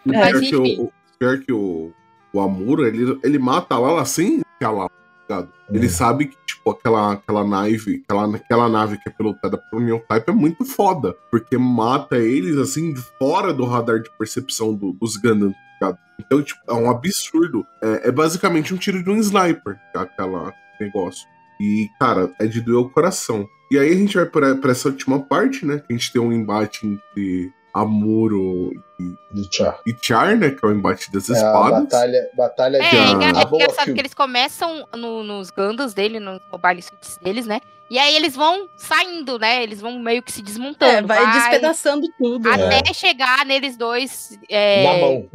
[0.07, 0.09] É.
[0.11, 0.81] pior, Mas que o, enfim.
[0.81, 1.91] o pior que o,
[2.31, 4.89] o Amuro, ele, ele mata a Lala sem que a Lala,
[5.27, 5.49] ligado?
[5.69, 5.89] Ele Hum.
[5.89, 10.29] sabe que, tipo, aquela, aquela nave, aquela, aquela nave que é pilotada por New Type
[10.29, 11.15] é muito foda.
[11.29, 15.99] Porque mata eles, assim, fora do radar de percepção do- dos Gundam, tá ligado?
[16.19, 17.65] Então, tipo, é um absurdo.
[17.83, 21.27] É, é basicamente um tiro de um sniper, aquela negócio.
[21.59, 23.47] E, cara, é de doer o coração.
[23.71, 25.77] E aí a gente vai pra essa última parte, né?
[25.79, 27.51] Que a gente tem um embate entre
[27.81, 28.71] Amuro
[29.31, 29.79] Do Char.
[29.85, 30.51] e Char, né?
[30.51, 31.83] Que é o embate das É a espadas.
[31.83, 36.19] batalha, batalha É, de é, engra- é engraçado que eles começam no- nos Gundams dele,
[36.19, 37.59] nos mobile suits deles, né?
[37.89, 39.63] E aí eles vão saindo, né?
[39.63, 40.91] Eles vão meio que se desmontando.
[40.91, 42.49] É, vai despedaçando tudo.
[42.49, 42.79] né?
[42.79, 45.29] Até chegar neles dois é, Na mão.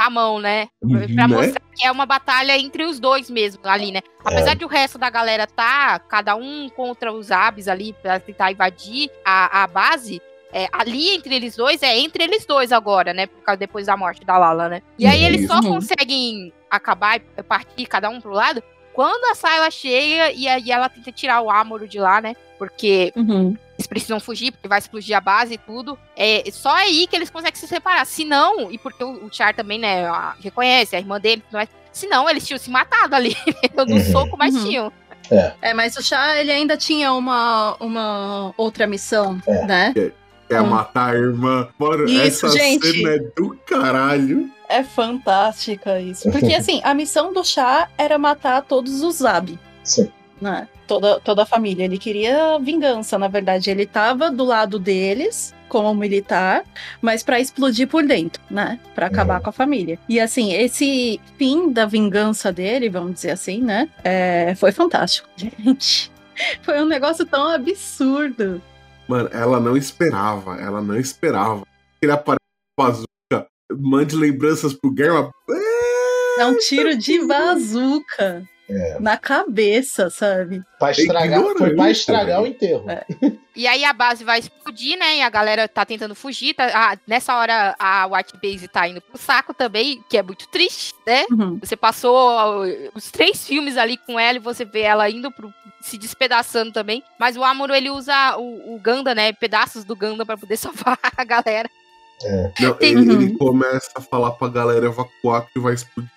[0.00, 0.66] na mão, né?
[0.82, 1.06] Né?
[1.14, 4.00] Pra mostrar que é uma batalha entre os dois mesmo ali, né?
[4.24, 8.50] Apesar de o resto da galera tá, cada um contra os Abs ali, pra tentar
[8.50, 10.20] invadir a, a base,
[10.52, 13.26] é, ali entre eles dois, é entre eles dois agora, né?
[13.26, 14.82] Por causa depois da morte da Lala, né?
[14.98, 18.62] E aí eles só conseguem acabar e partir cada um pro lado
[18.92, 22.36] quando a Sayla chega e aí ela tenta tirar o Amuro de lá, né?
[22.58, 23.56] Porque Uhum.
[23.78, 25.98] eles precisam fugir, porque vai explodir a base e tudo.
[26.14, 28.04] É só aí que eles conseguem se separar.
[28.04, 31.54] Se não, e porque o, o Char também, né, a- reconhece, a irmã dele, tudo
[31.54, 31.68] mais.
[31.90, 33.34] Se não, eles tinham se matado ali.
[33.74, 34.12] no Uhum.
[34.12, 34.64] soco, mas Uhum.
[34.64, 34.92] tinham.
[35.62, 39.64] É, mas o Chá, ele ainda tinha uma, uma outra missão, É.
[39.66, 39.94] né?
[40.52, 40.66] É Hum.
[40.66, 41.68] matar a irmã.
[41.78, 42.86] Mano, Isso, essa gente.
[42.86, 44.50] cena é do caralho.
[44.68, 46.30] É fantástica isso.
[46.30, 50.10] Porque, assim, a missão do Chá era matar todos os Zab, Sim.
[50.40, 50.68] né?
[50.86, 51.84] Toda, toda a família.
[51.84, 53.70] Ele queria vingança, na verdade.
[53.70, 56.64] Ele tava do lado deles, como militar,
[57.00, 58.78] mas pra explodir por dentro, né?
[58.94, 59.42] Pra acabar Uhum.
[59.44, 59.98] com a família.
[60.08, 63.88] E, assim, esse fim da vingança dele, vamos dizer assim, né?
[64.04, 66.10] É, foi fantástico, gente.
[66.62, 68.60] Foi um negócio tão absurdo.
[69.12, 70.56] Mano, ela não esperava.
[70.56, 71.64] Ela não esperava.
[72.00, 72.40] Ele aparece
[72.74, 73.46] com a bazuca.
[73.70, 75.30] Mande lembranças pro Germa.
[76.38, 78.98] É um tiro de bazuca É.
[79.00, 80.62] na cabeça, sabe?
[80.78, 82.88] Pra estragar, foi pra estragar o enterro.
[82.90, 83.04] É.
[83.54, 85.18] E aí a base vai explodir, né?
[85.18, 86.54] E a galera tá tentando fugir.
[86.54, 90.48] tá- ah, nessa hora a White Base tá indo pro saco também, que é muito
[90.48, 91.26] triste, né?
[91.30, 91.58] Uhum.
[91.60, 92.64] Você passou ó,
[92.94, 95.52] os três filmes ali com ela e você vê ela indo pro.
[95.82, 97.02] se despedaçando também.
[97.20, 99.34] Mas o Amuro, ele usa o, o Ganda, né?
[99.34, 101.68] Pedaços do Ganda pra poder salvar a galera.
[102.58, 103.20] Não, Tem- ele, Uhum.
[103.22, 106.10] ele começa a falar pra galera evacuar que vai explodir.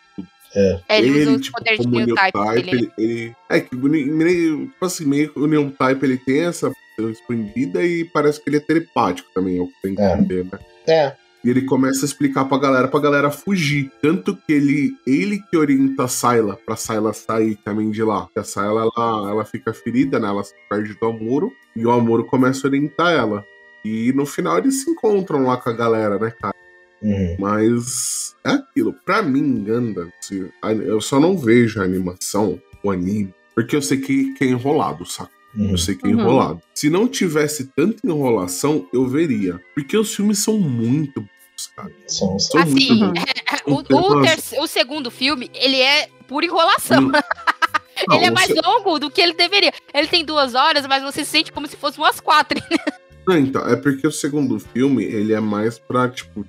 [0.55, 4.85] É, ele, usa os tipo, poderes de New Type ele, ele- É que meio, tipo
[4.85, 8.61] assim, meio que o New Type ele tem essa expandida e parece que ele é
[8.61, 10.13] telepático também, é o que tem que É.
[10.13, 10.59] entender, né?
[10.87, 11.13] É.
[11.43, 13.91] E ele começa a explicar pra galera, pra galera fugir.
[14.01, 18.21] Tanto que ele, ele que orienta a Sayla, pra Sayla sair também de lá.
[18.21, 20.27] Porque a Sayla, ela, ela fica ferida, né?
[20.27, 21.53] Ela se perde do Amuro.
[21.75, 23.45] E o Amuro começa a orientar ela.
[23.83, 26.55] E no final eles se encontram lá com a galera, né, cara?
[27.01, 27.35] Uhum.
[27.39, 28.93] Mas é aquilo.
[29.05, 30.51] Pra mim, Ganda, se-
[30.85, 35.05] eu só não vejo a animação, o anime, porque eu sei que, que é enrolado,
[35.05, 35.31] saca?
[35.55, 35.71] Uhum.
[35.71, 36.19] Eu sei que é Uhum.
[36.19, 36.61] enrolado.
[36.73, 39.59] Se não tivesse tanta enrolação, eu veria.
[39.73, 41.91] Porque os filmes são muito bons, cara.
[42.07, 43.13] São, são São muito Assim, Uhum.
[43.13, 43.79] bons.
[43.79, 47.01] o, Tem o, umas- terce- o segundo filme, ele é pura enrolação.
[47.01, 47.11] Não,
[48.17, 49.71] ele é mais se- longo do que ele deveria.
[49.93, 52.59] Ele tem duas horas, mas você sente como se fosse umas quatro.
[53.27, 56.45] Não, então, é porque o segundo filme, ele é mais pra, tipo,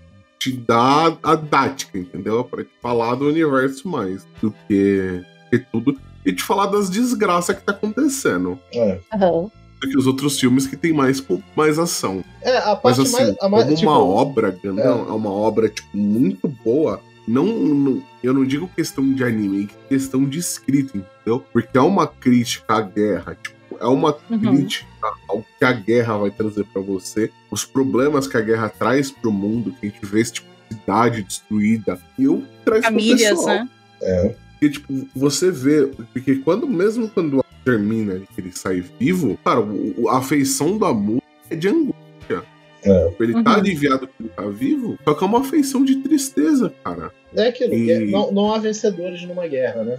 [0.47, 2.45] te dar a dática, entendeu?
[2.45, 5.99] Pra te falar do universo mais do que, que tudo.
[6.25, 8.59] E te falar das desgraças que tá acontecendo.
[8.73, 8.99] É.
[9.13, 9.51] Aham.
[9.81, 11.25] Do que os outros filmes que tem mais,
[11.57, 12.25] mais ação.
[12.43, 13.37] É, a Mas parte assim, mais.
[13.41, 15.13] A mais como tipo, uma obra, Gandão, é.
[15.13, 17.01] uma obra, tipo, muito boa.
[17.29, 21.45] Não, não- eu não digo questão de anime, é questão de escrita, entendeu?
[21.53, 24.39] Porque é uma crítica à guerra, tipo, é uma Uhum.
[24.57, 24.87] crítica
[25.29, 29.33] ao que a guerra vai trazer pra você, os problemas que a guerra traz pro
[29.33, 33.31] mundo, que a gente vê esse tipo de cidade destruída, e eu traz pro Famílias,
[33.31, 33.47] pessoal.
[33.57, 33.69] né?
[34.03, 34.35] É.
[34.53, 35.87] Porque, tipo, você vê.
[36.13, 40.85] Porque quando, mesmo quando termina que ele sai vivo, cara, o- o- a afeição do
[40.85, 41.21] amor
[41.51, 42.43] é de angústia.
[42.83, 43.13] É.
[43.21, 43.57] Ele tá Uhum.
[43.57, 47.13] aliviado que ele tá vivo, só que é uma afeição de tristeza, cara.
[47.35, 47.75] É aquilo.
[47.75, 49.99] E- é- não, não há vencedores numa guerra, né?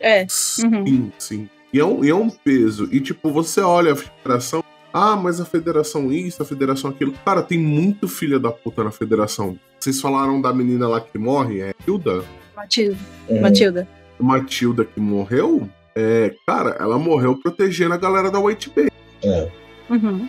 [0.00, 0.26] É.
[0.28, 1.48] Sim, sim.
[1.76, 2.88] E é, um, e é um peso.
[2.90, 4.64] E, tipo, você olha a federação.
[4.94, 7.12] Ah, mas a federação isso, a federação aquilo.
[7.22, 9.58] Cara, tem muito filha da puta na federação.
[9.78, 12.24] Vocês falaram da menina lá que morre, é Hilda?
[12.56, 12.96] Matilda.
[13.28, 13.40] Uhum.
[13.42, 13.88] Matilda.
[14.18, 15.68] Matilda que morreu.
[15.94, 18.88] É, cara, ela morreu protegendo a galera da White Bay.
[19.22, 19.50] É.
[19.90, 20.26] Uhum.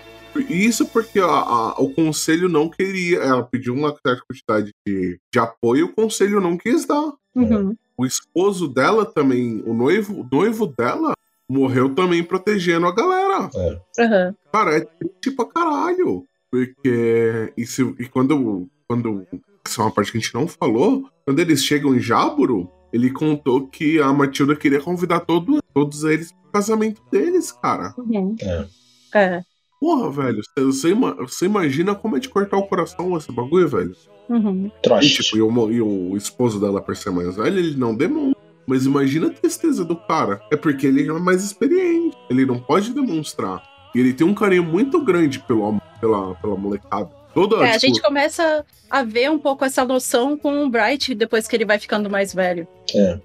[0.49, 3.19] Isso porque a- a- o conselho não queria.
[3.19, 7.13] Ela pediu uma certa quantidade de, de apoio, o conselho não quis dar.
[7.33, 7.73] Uhum.
[7.97, 11.13] O esposo dela também, o noivo, o noivo dela,
[11.49, 13.49] morreu também protegendo a galera.
[13.99, 14.35] Aham.
[14.51, 16.23] Cara, é triste pra caralho.
[16.51, 17.53] Porque.
[17.57, 18.67] E, se, e quando.
[18.87, 19.25] quando
[19.67, 21.09] isso é uma parte que a gente não falou.
[21.25, 26.31] Quando eles chegam em Jáboro, ele contou que a Matilda queria convidar todo, todos eles
[26.31, 27.93] pro casamento deles, cara.
[27.97, 28.35] Uhum.
[28.41, 28.65] É.
[29.13, 29.41] É.
[29.79, 30.41] Porra, velho.
[30.41, 33.93] Você, você ima- você imagina como é de cortar o coração esse bagulho, velho?
[34.29, 34.71] Uhum.
[35.05, 38.36] E, tipo, e o, e o esposo dela, por ser mais velho, ele não demonstra.
[38.67, 40.41] Mas imagina a tristeza do cara.
[40.51, 42.17] É porque ele é mais experiente.
[42.29, 43.63] Ele não pode demonstrar.
[43.95, 47.09] E ele tem um carinho muito grande pelo, pela, pela molecada.
[47.33, 51.13] Toda, É, a tipo, gente começa a ver um pouco essa noção com o Bright
[51.15, 52.67] depois que ele vai ficando mais velho.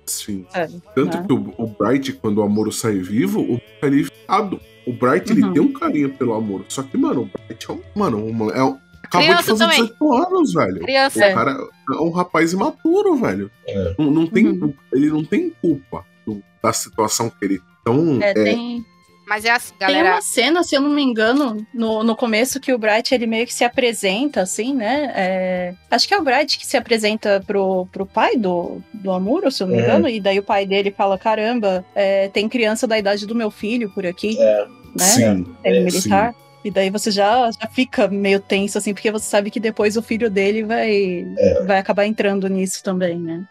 [0.07, 0.47] sim.
[0.51, 0.83] Sabe?
[0.95, 1.25] Tanto né?
[1.27, 4.73] que o, o Bright, quando o Amoro sai vivo, o Bright é.
[4.85, 5.53] O Bright, ele Uhum.
[5.53, 6.65] tem um carinho pelo Amoro.
[6.69, 7.81] Só que, mano, o Bright é um...
[7.95, 8.77] Mano, uma, é um,
[9.19, 9.83] acabou Criança de fazer também.
[9.93, 10.81] 18 anos, velho.
[10.81, 11.29] Criança.
[11.29, 11.51] O cara
[11.91, 13.51] é um rapaz imaturo, velho.
[13.67, 13.95] É.
[13.99, 14.75] Não, não tem, Uhum.
[14.93, 17.61] Ele não tem culpa do- da situação que ele.
[17.81, 18.85] Então, É, é, tem,
[19.27, 20.13] Mas é assim, tem galera.
[20.15, 23.47] uma cena, se eu não me engano, no, no começo que o Bright ele meio
[23.47, 25.13] que se apresenta, assim, né?
[25.15, 29.51] É, acho que é o Bright que se apresenta pro, pro pai do, do Amuro,
[29.51, 29.85] se eu não me É.
[29.85, 33.51] engano, e daí o pai dele fala: caramba, é, tem criança da idade do meu
[33.51, 34.67] filho por aqui, É.
[34.97, 35.05] né?
[35.05, 35.47] sim.
[35.65, 36.35] Ele É, militar.
[36.65, 40.03] E daí você já, já fica meio tenso, assim, porque você sabe que depois o
[40.03, 41.65] filho dele vai, É.
[41.65, 43.47] vai acabar entrando nisso também, né?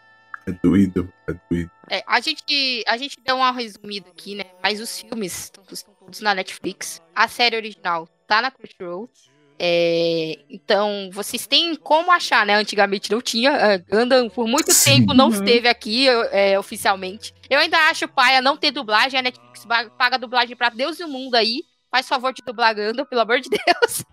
[0.46, 1.70] É doído, é doído.
[1.90, 4.44] É, a, gente, a gente deu uma resumida aqui, né?
[4.62, 7.00] Mas os filmes estão estão todos na Netflix.
[7.14, 9.08] A série original tá na Crunchyroll.
[9.64, 12.56] É, então, vocês têm como achar, né?
[12.56, 13.50] Antigamente não tinha.
[13.52, 14.96] é, Gundam por muito Sim.
[15.00, 15.34] tempo não Uhum.
[15.34, 17.32] esteve aqui é, oficialmente.
[17.48, 19.20] Eu ainda acho paia não ter dublagem.
[19.20, 19.64] A Netflix
[19.96, 21.62] paga dublagem pra Deus e o mundo aí.
[21.92, 24.04] Faz favor de dublar Gundam, pelo amor de Deus.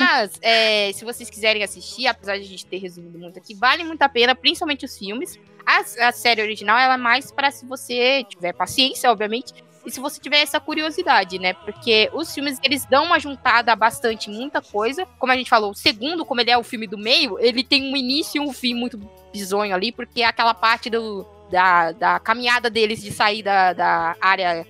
[0.00, 3.84] Mas, é, se vocês quiserem assistir, apesar de a gente ter resumido muito aqui, vale
[3.84, 5.38] muito a pena, principalmente os filmes.
[5.66, 9.52] A, a série original ela é mais para se você tiver paciência, obviamente,
[9.84, 11.52] e se você tiver essa curiosidade, né?
[11.52, 15.06] Porque os filmes eles dão uma juntada bastante muita coisa.
[15.18, 17.92] Como a gente falou, o segundo, como ele é o filme do meio, ele tem
[17.92, 18.98] um início e um fim muito
[19.32, 24.16] bizonho ali, porque é aquela parte do, da, da caminhada deles de sair da, da
[24.20, 24.66] área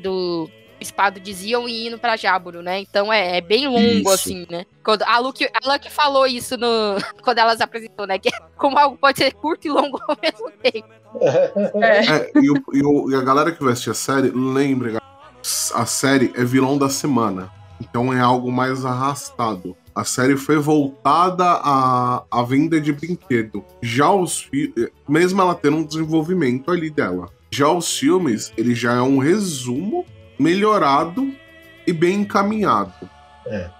[0.00, 0.50] do
[0.82, 2.80] Espado de Zion e indo pra Jáboro, né?
[2.80, 4.10] Então é, é bem longo, Isso.
[4.10, 4.66] assim, né?
[4.84, 6.66] Quando, a, Luke, a Luke falou isso no,
[7.22, 8.18] quando ela se apresentou, né?
[8.18, 10.88] Que é como algo pode ser curto e longo ao mesmo tempo.
[11.82, 15.04] É, e, o- e o- e a galera que vai assistir a série, lembre, galera,
[15.74, 17.50] a série é vilão da semana.
[17.80, 19.76] Então é algo mais arrastado.
[19.94, 23.64] A série foi voltada à, à venda de brinquedo.
[23.82, 24.72] Já os fi-
[25.08, 27.28] mesmo ela tendo um desenvolvimento ali dela.
[27.50, 30.06] Já os filmes, ele já é um resumo
[30.42, 31.32] melhorado
[31.86, 32.92] e bem encaminhado.
[33.46, 33.70] É.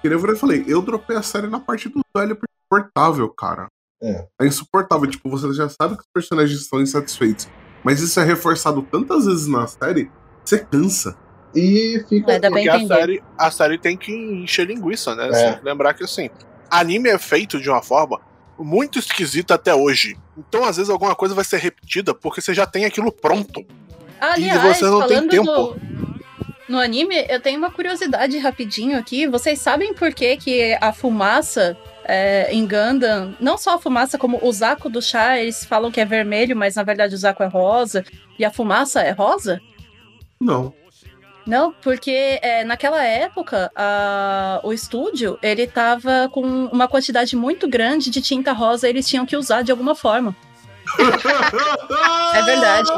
[0.00, 3.28] Que nem eu falei, eu dropei a série na parte do velho porque é insuportável,
[3.30, 3.66] cara.
[4.02, 4.26] É.
[4.40, 5.08] É insuportável.
[5.08, 7.48] Tipo, você já sabe que os personagens estão insatisfeitos.
[7.82, 10.10] Mas isso é reforçado tantas vezes na série,
[10.44, 11.16] você cansa.
[11.54, 12.40] E fica.
[12.40, 15.28] Porque a série, a série tem que encher linguiça, né?
[15.28, 15.32] É.
[15.32, 16.28] Você tem que lembrar que assim,
[16.70, 18.20] anime é feito de uma forma
[18.58, 20.16] muito esquisita até hoje.
[20.36, 23.64] Então, às vezes, alguma coisa vai ser repetida porque você já tem aquilo pronto.
[24.20, 25.44] Aliás, você não tem tempo.
[25.44, 26.03] No,
[26.68, 29.26] no anime, eu tenho uma curiosidade rapidinho aqui.
[29.26, 34.38] Vocês sabem por que, que a fumaça é, em Gundam, não só a fumaça, como
[34.42, 37.46] o Zaco do chá, eles falam que é vermelho, mas na verdade o Zaco é
[37.46, 38.04] rosa,
[38.38, 39.60] e a fumaça é rosa?
[40.40, 40.72] Não.
[41.46, 48.08] Não, porque é, naquela época a- o estúdio ele tava com uma quantidade muito grande
[48.10, 50.34] de tinta rosa, eles tinham que usar de alguma forma.
[52.34, 52.90] É verdade.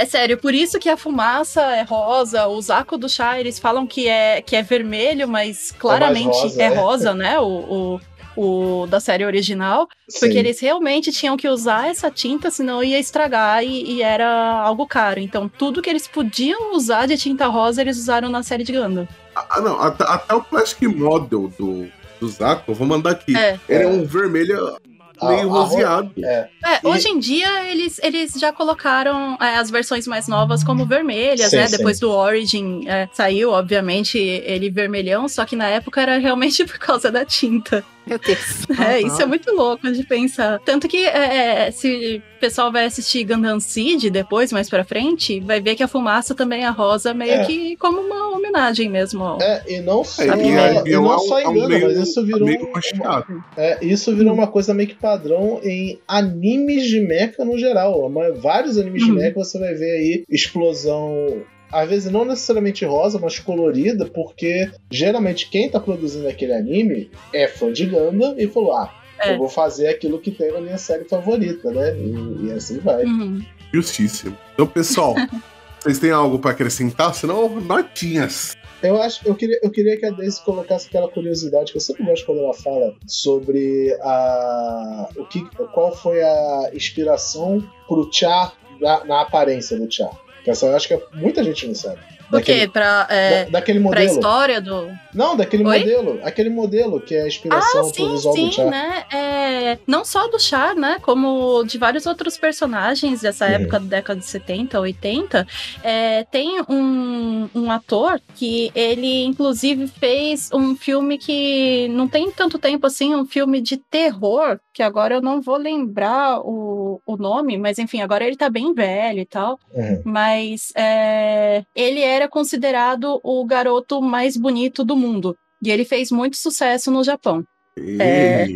[0.00, 3.86] É sério, por isso que a fumaça é rosa, o Zaco do chá, eles falam
[3.86, 6.68] que é, que é vermelho, mas claramente rosa, é, é.
[6.68, 7.38] rosa, né?
[7.38, 8.00] O,
[8.34, 9.86] o, o da série original.
[10.18, 10.38] Porque Sim.
[10.38, 15.20] eles realmente tinham que usar essa tinta, senão ia estragar e, e era algo caro.
[15.20, 19.06] Então, tudo que eles podiam usar de tinta rosa, eles usaram na série de Gundam.
[19.36, 19.78] Ah, não.
[19.82, 21.86] Até, até o Plastic Model do,
[22.18, 23.36] do Zaco, eu vou mandar aqui.
[23.36, 23.60] É.
[23.68, 24.78] Ele é um vermelho
[25.26, 26.12] meio a ro- roseado.
[26.22, 30.62] É, É, E- hoje em dia eles, eles já colocaram é, as versões mais novas
[30.64, 31.66] como vermelhas, Sim, né?
[31.68, 31.76] sim.
[31.76, 36.78] Depois do Origin é, saiu, obviamente, ele vermelhão, só que na época era realmente por
[36.78, 37.84] causa da tinta.
[38.10, 38.66] Meu Deus.
[38.80, 40.58] É, isso é muito louco de pensar.
[40.60, 45.38] Tanto que é, é, se o pessoal vai assistir Gundam Seed depois, mais pra frente,
[45.40, 47.44] vai ver que a fumaça também é rosa, meio É.
[47.44, 49.22] que como uma homenagem mesmo.
[49.22, 49.38] ó.
[49.40, 51.86] é, e não só, É, e é- e não é só é um engana, meio-
[51.88, 53.26] mas isso virou, uma-
[53.56, 58.08] é, isso virou uma coisa meio que padrão em animes de mecha no geral.
[58.10, 59.16] Mas Vários animes de Uhum.
[59.16, 61.42] mecha você vai ver aí explosão
[61.72, 67.48] às vezes não necessariamente rosa, mas colorida, porque geralmente quem tá produzindo aquele anime é
[67.48, 69.34] fã de Gundam e falou: ah, É.
[69.34, 71.96] eu vou fazer aquilo que tem na minha série favorita, né?
[71.96, 73.04] E, e assim vai.
[73.04, 73.44] Uhum.
[73.72, 74.36] Justíssimo.
[74.54, 75.14] Então, pessoal,
[75.80, 77.14] vocês têm algo pra acrescentar?
[77.14, 78.56] Senão, notinhas.
[78.82, 82.02] Eu acho, eu queria, eu queria que a Daisy colocasse aquela curiosidade que eu sempre
[82.02, 85.44] gosto quando ela fala sobre a o que,
[85.74, 90.10] qual foi a inspiração pro Char na, na aparência do Char.
[90.46, 92.00] Essa eu acho que muita gente não sabe.
[92.32, 92.68] O quê?
[92.72, 94.06] Pra, é, da- daquele pra modelo.
[94.10, 94.88] história do.
[95.12, 95.78] Não, daquele Oi?
[95.80, 96.20] modelo.
[96.22, 98.66] Aquele modelo que é a inspiração Ah, pro sim, visual do sim, Char.
[98.66, 99.04] né?
[99.12, 100.98] É, não só do Char, né?
[101.02, 103.52] Como de vários outros personagens dessa Uhum.
[103.52, 105.46] época da década de 70, 80.
[105.82, 112.58] É, tem um, um ator que ele, inclusive, fez um filme que não tem tanto
[112.58, 117.58] tempo assim, um filme de terror, que agora eu não vou lembrar o, o nome,
[117.58, 119.58] mas enfim, agora ele tá bem velho e tal.
[119.74, 120.02] Uhum.
[120.04, 125.36] Mas é, ele era considerado o garoto mais bonito do mundo.
[125.62, 127.44] E ele fez muito sucesso no Japão.
[127.78, 128.46] É.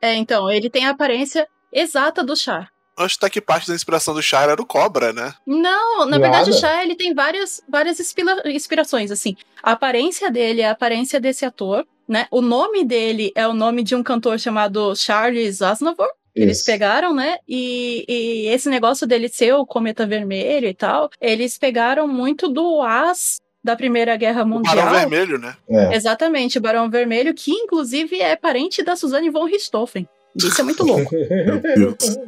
[0.00, 2.70] É, então, ele tem a aparência exata do Char.
[2.96, 5.32] Acho até que parte da inspiração do Char era o Cobra, né?
[5.46, 6.20] Não, na Nada.
[6.20, 9.36] verdade o Char ele tem várias, várias inspira- inspirações, assim.
[9.62, 12.26] A aparência dele é a aparência desse ator, né?
[12.30, 16.08] O nome dele é o nome de um cantor chamado Charles Aznavour.
[16.42, 16.66] Eles Isso.
[16.66, 17.38] pegaram, né?
[17.48, 22.80] E, e esse negócio dele ser o cometa vermelho e tal, eles pegaram muito do
[22.82, 24.76] as da Primeira Guerra O Mundial.
[24.76, 25.56] Barão Vermelho, né?
[25.68, 25.96] É.
[25.96, 30.08] Exatamente, o Barão Vermelho, que inclusive é parente da Suzanne von Richthofen.
[30.36, 31.10] Isso é muito louco.
[31.14, 32.18] meu Deus.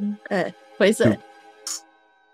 [0.76, 1.18] Pois é.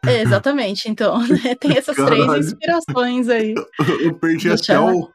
[0.07, 2.29] É, exatamente, então, né, tem essas Caralho.
[2.29, 3.55] três inspirações aí.
[4.01, 5.11] Eu perdi até o.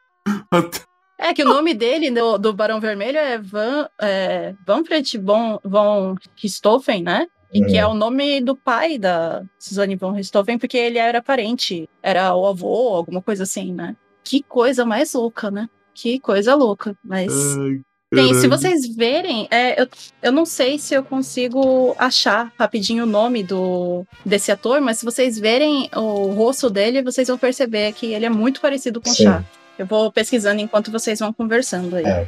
[1.22, 6.16] É que o nome dele, do, do Barão Vermelho, é Van, é, Manfred von, von
[6.36, 7.28] Richthofen, né?
[7.52, 11.88] E que é o nome do pai da Suzanne von Richthofen, porque ele era parente,
[12.02, 13.94] era o avô, alguma coisa assim, né?
[14.24, 15.68] Que coisa mais louca, né?
[15.94, 16.96] Que coisa louca.
[17.04, 17.80] Mas Ai,
[18.10, 19.88] Tem, se vocês verem, é, eu,
[20.22, 25.04] eu não sei se eu consigo achar rapidinho o nome do desse ator, mas se
[25.04, 29.14] vocês verem o rosto dele, vocês vão perceber que ele é muito parecido com o.
[29.14, 29.44] Chá.
[29.82, 32.04] Eu vou pesquisando enquanto vocês vão conversando aí.
[32.04, 32.26] É.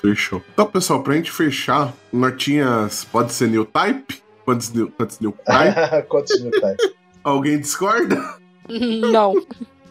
[0.00, 0.42] Fechou.
[0.52, 4.22] Então, pessoal, pra gente fechar, notinhas pode ser new type?
[4.44, 6.02] Quantos new, quantos new type?
[6.08, 6.94] Quantos mil type?
[7.24, 8.16] Alguém discorda?
[8.68, 9.34] Não.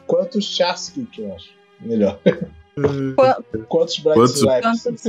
[0.08, 1.50] Quantos Charsky que eu acho?
[1.82, 2.20] Melhor.
[3.16, 4.84] Qua- Quantos Bright Quantos- Slaps?
[4.84, 5.04] Quantos?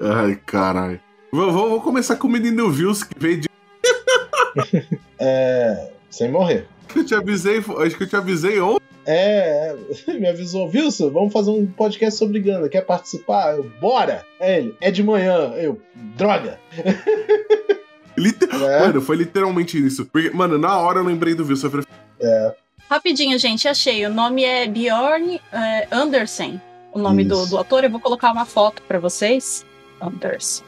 [0.00, 1.00] Ai, caralho.
[1.32, 3.48] Vou, vou- vou começar com o menino Vils, que veio de.
[5.18, 5.90] É.
[6.10, 6.66] Sem morrer.
[6.94, 8.84] Eu te avisei, acho que eu te avisei ontem.
[9.06, 9.74] É,
[10.08, 12.68] é, me avisou, Wilson, vamos fazer um podcast sobre Ganda.
[12.68, 13.56] Quer participar?
[13.56, 14.24] Eu, bora!
[14.40, 15.52] É ele, é de manhã.
[15.56, 15.80] Eu,
[16.16, 16.58] droga!
[18.16, 18.80] Liter- É.
[18.80, 20.06] Mano, foi literalmente isso.
[20.06, 21.62] Porque, mano, na hora eu lembrei do Vils.
[21.64, 21.86] Eu falei,
[22.88, 24.06] Rapidinho, gente, achei.
[24.06, 26.60] O nome é Bjorn é, Andersen.
[26.92, 29.66] O nome do, do ator, eu vou colocar uma foto pra vocês.
[30.00, 30.64] Andersen.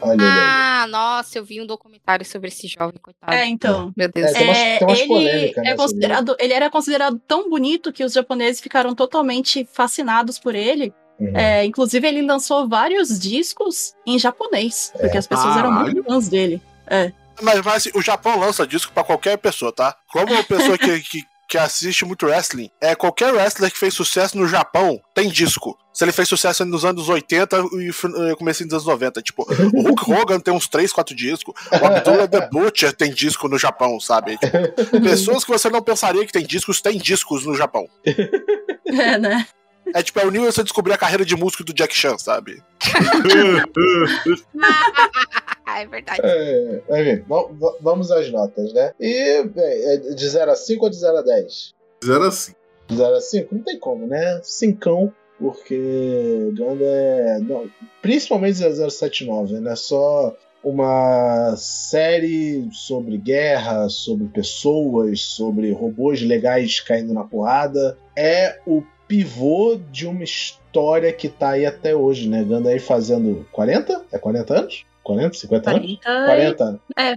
[0.00, 0.28] Olha ele aí.
[0.30, 3.32] Ah, nossa, eu vi um documentário sobre esse jovem, coitado.
[3.32, 3.92] É, então.
[3.96, 4.30] Meu Deus.
[4.30, 8.02] É, tem umas- tem umas ele, né, é considerado, ele era considerado tão bonito que
[8.04, 10.92] os japoneses ficaram totalmente fascinados por ele.
[11.18, 11.36] Uhum.
[11.36, 16.62] É, inclusive, ele lançou vários discos em japonês, porque as pessoas eram muito fãs dele.
[17.42, 19.94] Mas, mas assim, o Japão lança disco pra qualquer pessoa, tá?
[20.12, 24.38] Como uma pessoa que, que, que assiste muito wrestling, é qualquer wrestler que fez sucesso
[24.38, 25.76] no Japão tem disco.
[25.92, 29.20] Se ele fez sucesso nos anos 80 e eh, comecinho dos anos 90.
[29.20, 29.44] Tipo,
[29.74, 31.52] o Hulk Hogan tem uns 3, 4 discos.
[31.72, 34.38] O Abdullah the Butcher tem disco no Japão, sabe?
[34.38, 37.88] Tipo, pessoas que você não pensaria que tem discos, tem discos no Japão.
[38.86, 39.44] É, né?
[39.92, 42.62] É tipo, é o você descobrir a carreira de músico do Jack Chan, sabe?
[45.72, 46.20] Ah, é verdade.
[46.24, 47.48] É, va-
[47.80, 48.92] vamos às notas, né?
[49.00, 51.74] E, bem, é de 0 a 5 ou de 0 a 10?
[52.02, 52.52] Fizeram assim.
[52.88, 53.54] De 0 a 5?
[53.54, 54.40] Não tem como, né?
[54.42, 57.38] Cincão, porque Ganda é.
[57.40, 57.70] Não,
[58.02, 59.76] principalmente 0079, né?
[59.76, 67.96] Só uma série sobre guerra, sobre pessoas, sobre robôs legais caindo na porrada.
[68.16, 72.44] É o pivô de uma história que tá aí até hoje, né?
[72.44, 74.04] Ganda aí fazendo 40?
[74.12, 74.84] É 40 anos?
[75.02, 75.98] 40, 50 anos?
[76.02, 76.80] 40, 40 anos.
[76.96, 77.14] É,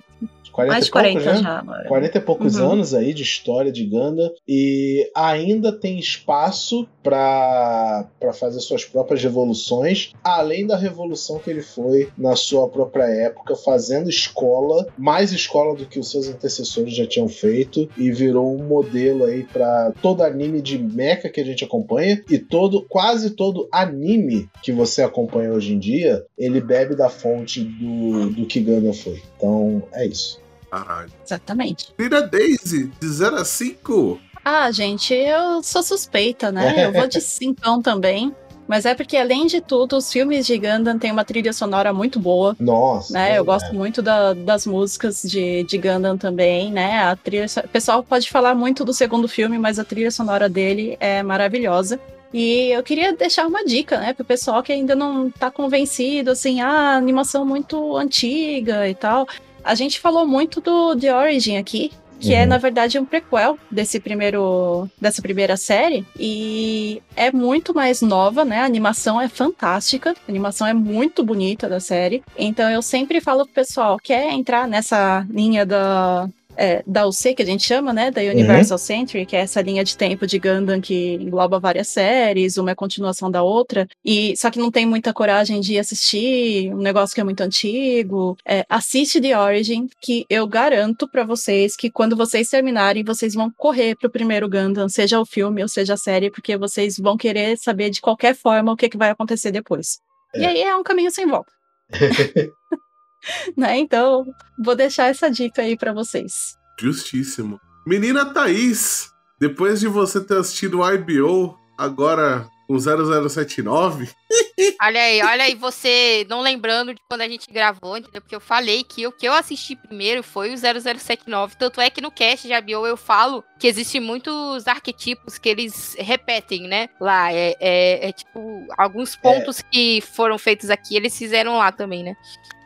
[0.53, 1.43] 40 mais de 40 poucos, né?
[1.43, 1.60] já.
[1.60, 1.88] agora.
[1.88, 2.72] 40 e poucos Uhum.
[2.73, 10.11] anos aí de história de Ganda e ainda tem espaço para fazer suas próprias revoluções,
[10.23, 15.85] além da revolução que ele foi na sua própria época, fazendo escola, mais escola do
[15.85, 20.61] que os seus antecessores já tinham feito e virou um modelo aí para todo anime
[20.61, 25.73] de mecha que a gente acompanha e todo quase todo anime que você acompanha hoje
[25.73, 29.21] em dia, ele bebe da fonte do, do que Ganda foi.
[29.37, 30.39] Então, é isso.
[30.69, 31.11] Caralho.
[31.25, 31.93] Exatamente.
[31.97, 34.19] Tira Daisy, de 0 a 5.
[34.43, 36.85] Ah, gente, eu sou suspeita, né?
[36.87, 38.33] Eu vou de cincão também.
[38.65, 42.17] Mas é porque, além de tudo, os filmes de Gundam têm uma trilha sonora muito
[42.17, 42.55] boa.
[42.57, 43.11] Nossa.
[43.11, 43.33] Né?
[43.33, 46.99] é, Eu gosto muito da- das músicas de, de Gundam também, né?
[47.03, 50.95] A trilha, o pessoal pode falar muito do segundo filme, mas a trilha sonora dele
[51.01, 51.99] é maravilhosa.
[52.34, 56.61] E eu queria deixar uma dica, né, pro pessoal que ainda não tá convencido, assim,
[56.61, 59.27] ah, animação muito antiga e tal.
[59.64, 62.47] A gente falou muito do The Origin aqui, que é, Uhum.
[62.47, 66.05] na verdade, um prequel desse primeiro, dessa primeira série.
[66.18, 68.60] E é muito mais nova, né?
[68.60, 72.23] A animação é fantástica, a animação é muito bonita da série.
[72.38, 76.30] Então eu sempre falo pro pessoal, quer entrar nessa linha da.
[76.57, 78.11] É, da UC, que a gente chama, né?
[78.11, 82.57] Da Universal Century, que é essa linha de tempo de Gundam que engloba várias séries,
[82.57, 86.77] uma é continuação da outra, e só que não tem muita coragem de assistir um
[86.80, 88.38] negócio que é muito antigo.
[88.45, 93.51] É, assiste The Origin, que eu garanto pra vocês que quando vocês terminarem, vocês vão
[93.57, 97.57] correr pro primeiro Gundam, seja o filme ou seja a série, porque vocês vão querer
[97.57, 99.99] saber de qualquer forma o que, que vai acontecer depois.
[100.35, 100.47] E É.
[100.47, 101.51] aí é um caminho sem volta.
[103.57, 103.77] né?
[103.77, 104.25] Então,
[104.57, 106.57] vou deixar essa dica aí pra vocês.
[106.79, 107.59] Justíssimo.
[107.85, 109.09] Menina Thaís,
[109.39, 114.09] depois de você ter assistido o IBO, agora com 0079,
[114.81, 118.21] Olha aí, olha aí, você não lembrando de quando a gente gravou, entendeu?
[118.21, 121.55] Porque eu falei que o que eu assisti primeiro foi o 0079.
[121.57, 125.95] Tanto é que no cast de Abio eu falo que existem muitos arquetipos que eles
[125.99, 126.89] repetem, né?
[126.99, 127.31] Lá.
[127.31, 132.15] É, é- é tipo, alguns pontos que foram feitos aqui, eles fizeram lá também, né?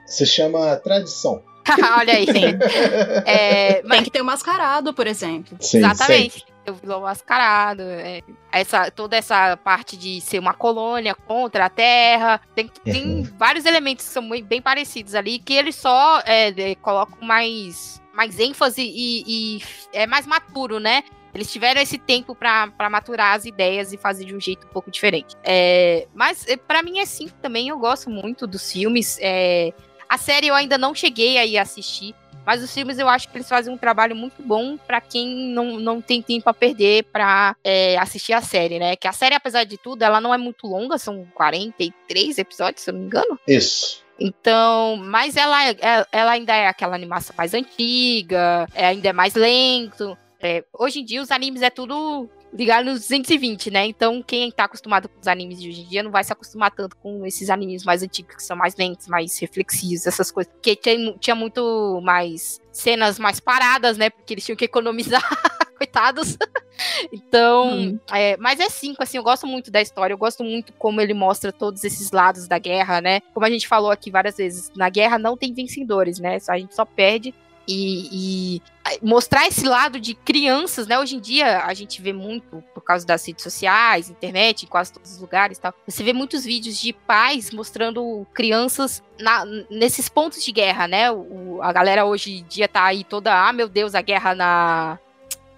[0.07, 1.43] Se chama tradição.
[1.99, 2.25] olha aí.
[3.25, 5.57] É, Tem que ter o mascarado, por exemplo.
[5.59, 6.45] Sim, exatamente.
[6.69, 8.21] O vilão mascarado, é,
[8.51, 12.41] essa, toda essa parte de ser uma colônia contra a Terra.
[12.53, 13.29] Tem, tem Uhum.
[13.37, 18.01] vários elementos que são muito, bem parecidos ali, que eles só é, é, colocam mais,
[18.13, 19.23] mais ênfase e,
[19.57, 19.63] e
[19.93, 21.03] é mais maturo, né?
[21.33, 24.89] Eles tiveram esse tempo pra maturar as ideias e fazer de um jeito um pouco
[24.89, 25.35] diferente.
[25.43, 27.69] É, mas é, para mim é sim também.
[27.69, 29.17] Eu gosto muito dos filmes.
[29.21, 29.71] é,
[30.09, 32.13] a série eu ainda não cheguei aí a assistir.
[32.45, 35.77] Mas os filmes eu acho que eles fazem um trabalho muito bom pra quem não,
[35.81, 38.95] não tem tempo a perder pra é, assistir a série, né?
[38.95, 42.89] Que a série, apesar de tudo, ela não é muito longa, são 43 episódios, se
[42.89, 43.37] eu não me engano.
[43.45, 44.01] Isso.
[44.17, 49.35] Então, mas ela, é- ela ainda é aquela animação mais antiga, é, ainda é mais
[49.35, 50.17] lento.
[50.41, 53.85] É, hoje em dia os animes é tudo ligado nos 220, né?
[53.85, 56.71] Então quem tá acostumado com os animes de hoje em dia não vai se acostumar
[56.71, 60.51] tanto com esses animes mais antigos que são mais lentos, mais reflexivos, essas coisas.
[60.53, 64.09] Porque tinha, tinha muito mais cenas mais paradas, né?
[64.09, 65.21] Porque eles tinham que economizar,
[65.77, 66.37] coitados.
[67.11, 67.99] Então, Hum.
[68.13, 71.13] é, mas é cinco, assim, eu gosto muito da história, eu gosto muito como ele
[71.13, 73.21] mostra todos esses lados da guerra, né?
[73.33, 76.37] Como a gente falou aqui várias vezes, na guerra não tem vencedores, né?
[76.47, 77.33] A gente só perde.
[77.67, 78.61] E, e
[79.01, 80.97] mostrar esse lado de crianças, né?
[80.97, 84.93] Hoje em dia a gente vê muito, por causa das redes sociais, internet, em quase
[84.93, 85.73] todos os lugares e tal.
[85.85, 91.11] Você vê muitos vídeos de pais mostrando crianças na- nesses pontos de guerra, né?
[91.11, 94.97] O- a galera hoje em dia tá aí toda, ah, meu Deus, a guerra na.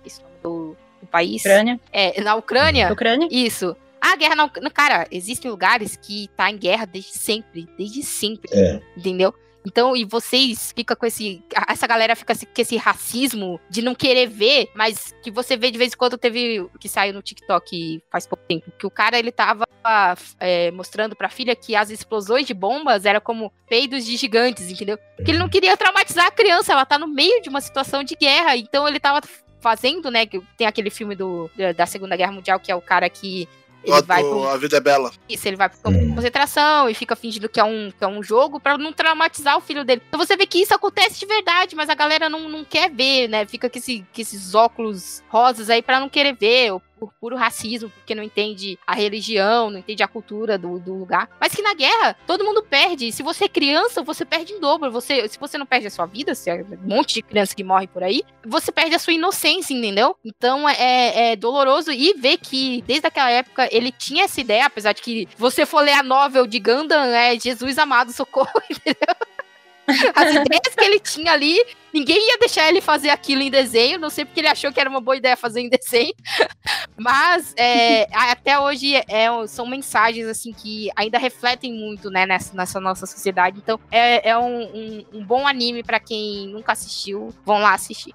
[0.04, 1.42] Esse nome do, do país?
[1.46, 1.80] Ucrânia.
[1.94, 2.92] É, na Ucrânia.
[2.92, 3.28] Ucrânia?
[3.30, 3.76] Isso.
[4.02, 4.72] A guerra na Ucrânia.
[4.72, 7.68] Cara, existem lugares que tá em guerra desde sempre.
[7.78, 8.50] Desde sempre.
[8.52, 8.82] É.
[8.98, 9.32] Entendeu?
[9.66, 11.44] Então, e vocês fica com esse.
[11.68, 15.78] Essa galera fica com esse racismo de não querer ver, mas que você vê de
[15.78, 16.68] vez em quando teve.
[16.80, 18.72] Que saiu no TikTok faz pouco tempo.
[18.78, 19.66] Que o cara ele tava
[20.40, 24.98] é, mostrando pra filha que as explosões de bombas eram como peidos de gigantes, entendeu?
[25.16, 28.16] Porque ele não queria traumatizar a criança, ela tá no meio de uma situação de
[28.16, 28.56] guerra.
[28.56, 29.22] Então ele tava
[29.60, 30.26] fazendo, né?
[30.26, 33.48] que Tem aquele filme do, da Segunda Guerra Mundial, que é o cara que.
[33.84, 35.12] Ele vai pro, A Vida é Bela.
[35.30, 36.16] isso, ele vai pro campo de Hum.
[36.16, 39.62] concentração e fica fingindo que é um, que é um jogo pra não traumatizar o
[39.62, 40.02] filho dele.
[40.08, 43.28] Então você vê que isso acontece de verdade, mas a galera não, não quer ver,
[43.30, 43.46] né?
[43.46, 47.36] Fica com, esse, com esses óculos rosas aí pra não querer ver, ou por puro
[47.36, 51.30] racismo, porque não entende a religião, não entende a cultura do, do lugar.
[51.40, 53.12] Mas que na guerra, todo mundo perde.
[53.12, 54.92] Se você é criança, você perde em dobro.
[54.92, 57.64] Você, se você não perde a sua vida, se é um monte de criança que
[57.64, 60.16] morre por aí, você perde a sua inocência, entendeu?
[60.24, 64.94] Então é, é doloroso e ver que desde aquela época ele tinha essa ideia, apesar
[64.94, 69.16] de que você for ler a novel de Gundam, é Jesus amado, socorro, entendeu?
[70.16, 71.58] As ideias que ele tinha ali,
[71.94, 74.90] ninguém ia deixar ele fazer aquilo em desenho, não sei porque ele achou que era
[74.90, 76.14] uma boa ideia fazer em desenho.
[76.98, 82.80] Mas é, até hoje é, são mensagens assim que ainda refletem muito né, nessa, nessa
[82.80, 83.58] nossa sociedade.
[83.58, 87.34] Então é, é um, um- um bom anime pra quem nunca assistiu.
[87.46, 88.14] Vão lá assistir.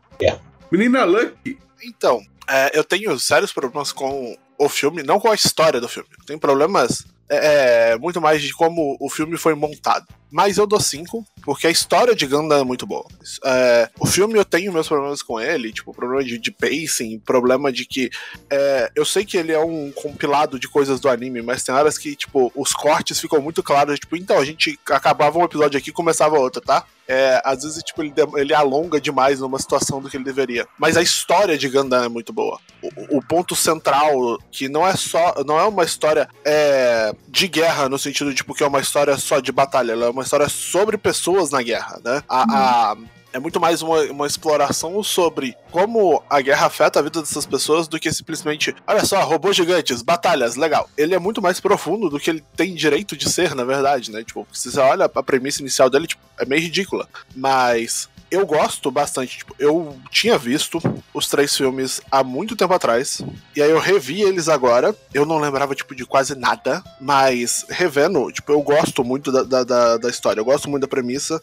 [0.70, 5.80] Menina Lucky, Então, é, eu tenho sérios problemas com o filme, não com a história
[5.80, 6.08] do filme.
[6.18, 10.06] Eu tenho problemas é, é muito mais de como o filme foi montado.
[10.34, 13.06] Mas eu dou 5, porque a história de Gundam é muito boa.
[13.44, 17.70] É, o filme eu tenho meus problemas com ele, tipo, problema de, de pacing, problema
[17.70, 18.10] de que.
[18.50, 21.96] É, eu sei que ele é um compilado de coisas do anime, mas tem horas
[21.96, 24.00] que, tipo, os cortes ficam muito claros.
[24.00, 26.84] Tipo, então, a gente acabava um episódio aqui e começava outro, tá?
[27.06, 30.66] É, às vezes, tipo, ele, ele alonga demais numa situação do que ele deveria.
[30.78, 32.58] Mas a história de Gundam é muito boa.
[32.82, 35.34] O, o ponto central, que não é só.
[35.46, 39.16] Não é uma história é, de guerra, no sentido de tipo, que é uma história
[39.18, 42.22] só de batalha, ela é uma história sobre pessoas na guerra, né?
[42.28, 42.96] A, a
[43.34, 47.88] é muito mais uma, uma exploração sobre como a guerra afeta a vida dessas pessoas
[47.88, 50.88] do que simplesmente, olha só, robôs gigantes, batalhas, legal.
[50.96, 54.22] Ele é muito mais profundo do que ele tem direito de ser, na verdade, né?
[54.22, 57.08] Tipo, se você olha a premissa inicial dele, tipo, é meio ridícula.
[57.34, 59.38] Mas eu gosto bastante.
[59.38, 60.78] Tipo, eu tinha visto
[61.12, 63.22] os três filmes há muito tempo atrás.
[63.54, 64.94] E aí eu revi eles agora.
[65.12, 66.82] Eu não lembrava, tipo, de quase nada.
[67.00, 70.40] Mas revendo, tipo, eu gosto muito da, da, da história.
[70.40, 71.40] Eu gosto muito da premissa.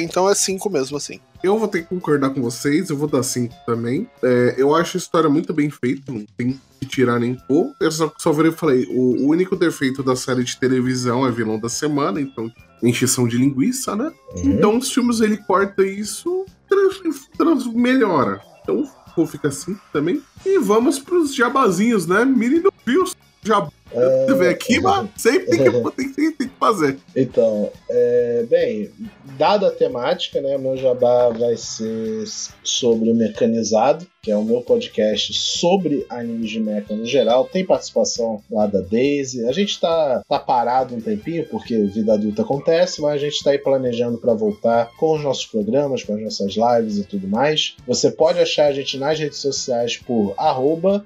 [0.00, 1.20] Então é cinco mesmo, assim.
[1.42, 4.08] Eu vou ter que concordar com vocês, eu vou dar cinco também.
[4.22, 7.72] É, eu acho a história muito bem feita, não tem que tirar nem pôr.
[7.80, 11.30] Eu só, só virei e falei: o, o, único defeito da série de televisão é
[11.30, 12.52] vilão da semana, então
[12.82, 14.12] encheção de linguiça, né?
[14.36, 14.52] Uhum.
[14.52, 18.40] Então os filmes ele corta isso, trans, trans, melhora.
[18.62, 18.86] Então
[19.26, 20.22] fica assim também.
[20.46, 22.24] E vamos pros jabazinhos, né?
[22.24, 24.26] Menino Pills, jabá é...
[24.26, 26.98] Você vem aqui, mas sempre tem que, tem, tem, tem que fazer.
[27.14, 28.90] Então, é, bem,
[29.38, 32.24] dada a temática, né, meu jabá vai ser
[32.62, 37.44] sobre o mecanizado, que é o meu podcast sobre animes de mecha no geral.
[37.44, 39.46] Tem participação lá da Daisy.
[39.46, 43.50] A gente tá, tá parado um tempinho, porque vida adulta acontece, mas a gente tá
[43.50, 47.76] aí planejando para voltar com os nossos programas, com as nossas lives e tudo mais.
[47.86, 50.34] Você pode achar a gente nas redes sociais por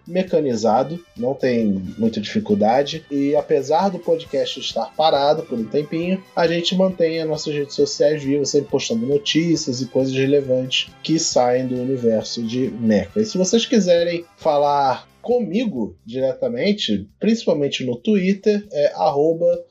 [0.07, 2.72] mecanizado, não tem muita dificuldade
[3.11, 7.75] e apesar do podcast estar parado por um tempinho, a gente mantém as nossas redes
[7.75, 13.11] sociais vivas, sempre postando notícias e coisas relevantes que saem do universo de Mecha.
[13.17, 18.93] E se vocês quiserem falar comigo diretamente, principalmente no Twitter, é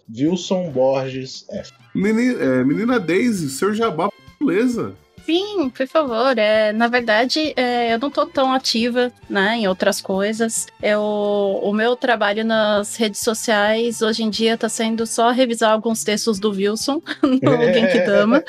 [0.10, 1.73] WilsonBorgesF.
[1.94, 4.10] Menina, é, menina Daisy, seu jabá,
[4.40, 4.95] beleza.
[5.26, 6.38] Sim, por favor.
[6.38, 10.68] É, na verdade, é, eu não tô tão ativa né, em outras coisas.
[10.81, 16.03] Eu, o meu trabalho nas redes sociais hoje em dia tá sendo só revisar alguns
[16.03, 18.43] textos do Wilson no Genkidama.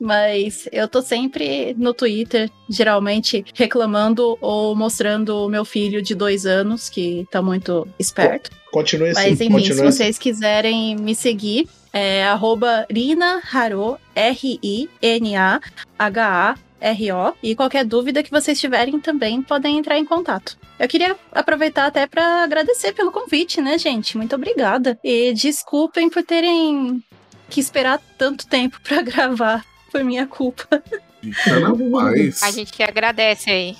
[0.00, 6.44] Mas eu tô sempre no Twitter, geralmente reclamando ou mostrando o meu filho de dois
[6.44, 8.50] anos, que tá muito esperto.
[8.72, 9.20] Continue assim.
[9.20, 10.20] Mas enfim, continue se vocês assim.
[10.20, 14.94] quiserem me seguir, é arroba Rina Haro, R-I-N-A-H-A-R-O.
[17.42, 20.56] E qualquer dúvida que vocês tiverem também podem entrar em contato.
[20.78, 24.16] Eu queria aproveitar até para agradecer pelo convite, né, gente?
[24.16, 24.98] Muito obrigada.
[25.04, 27.04] E desculpem por terem
[27.48, 29.64] que esperar tanto tempo para gravar.
[29.90, 30.82] Foi minha culpa.
[32.42, 33.76] A gente que agradece aí.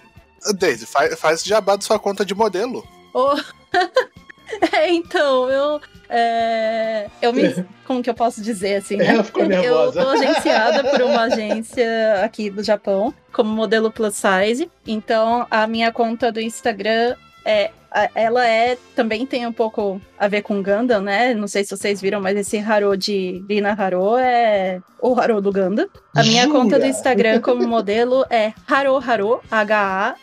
[0.58, 2.86] Daisy, faz, faz jabá da sua conta de modelo.
[3.14, 3.36] Oh.
[4.72, 5.80] é, então, eu
[6.14, 7.42] é, eu me.
[7.86, 8.96] Como que eu posso dizer assim?
[8.96, 9.06] Né?
[9.06, 10.00] Ela ficou nervosa.
[10.00, 14.70] Eu tô agenciada por uma agência aqui do Japão, como modelo plus size.
[14.86, 17.70] Então, a minha conta do Instagram é
[18.14, 21.34] ela é também tem um pouco a ver com Gundam, né?
[21.34, 25.52] Não sei se vocês viram, mas esse Haro de Rina Haro é o Haro do
[25.52, 25.88] Gundam.
[26.14, 26.58] A minha Jura?
[26.58, 30.16] conta do Instagram como modelo é Haro Haro, H-A-R-O-H-A-R-O,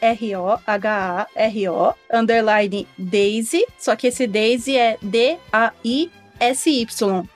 [2.11, 6.09] underline Daisy, só que esse Daisy é D-A-I-S-Y,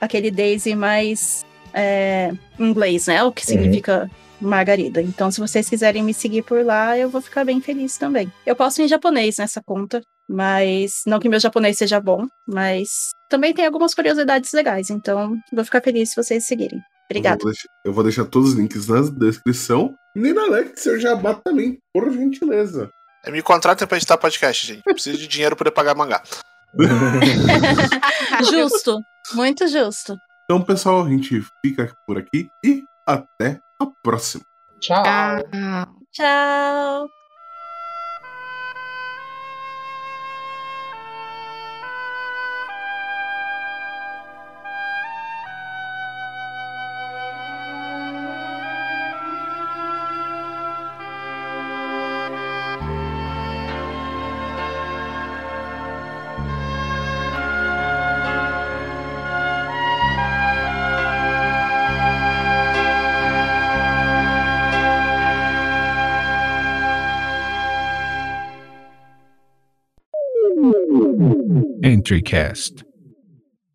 [0.00, 3.22] aquele Daisy mais é, inglês, né?
[3.24, 4.48] O que significa uhum.
[4.48, 5.00] Margarida.
[5.00, 8.32] Então, se vocês quiserem me seguir por lá, eu vou ficar bem feliz também.
[8.44, 13.52] Eu posto em japonês nessa conta, mas não que meu japonês seja bom, mas também
[13.52, 16.80] tem algumas curiosidades legais, então vou ficar feliz se vocês seguirem.
[17.10, 17.40] Obrigada.
[17.44, 17.52] Eu,
[17.86, 19.94] eu vou deixar todos os links na descrição.
[20.16, 22.90] Nina Alex, seu jabá também, por gentileza.
[23.24, 24.82] É, me contratem pra editar podcast, gente.
[24.82, 26.22] Preciso de dinheiro pra pagar mangá.
[28.50, 29.00] justo,
[29.34, 30.16] muito justo.
[30.44, 34.44] Então, pessoal, a gente fica por aqui e até a próxima.
[34.80, 35.02] Tchau.
[36.12, 37.23] Tchau.
[72.22, 72.84] Cast.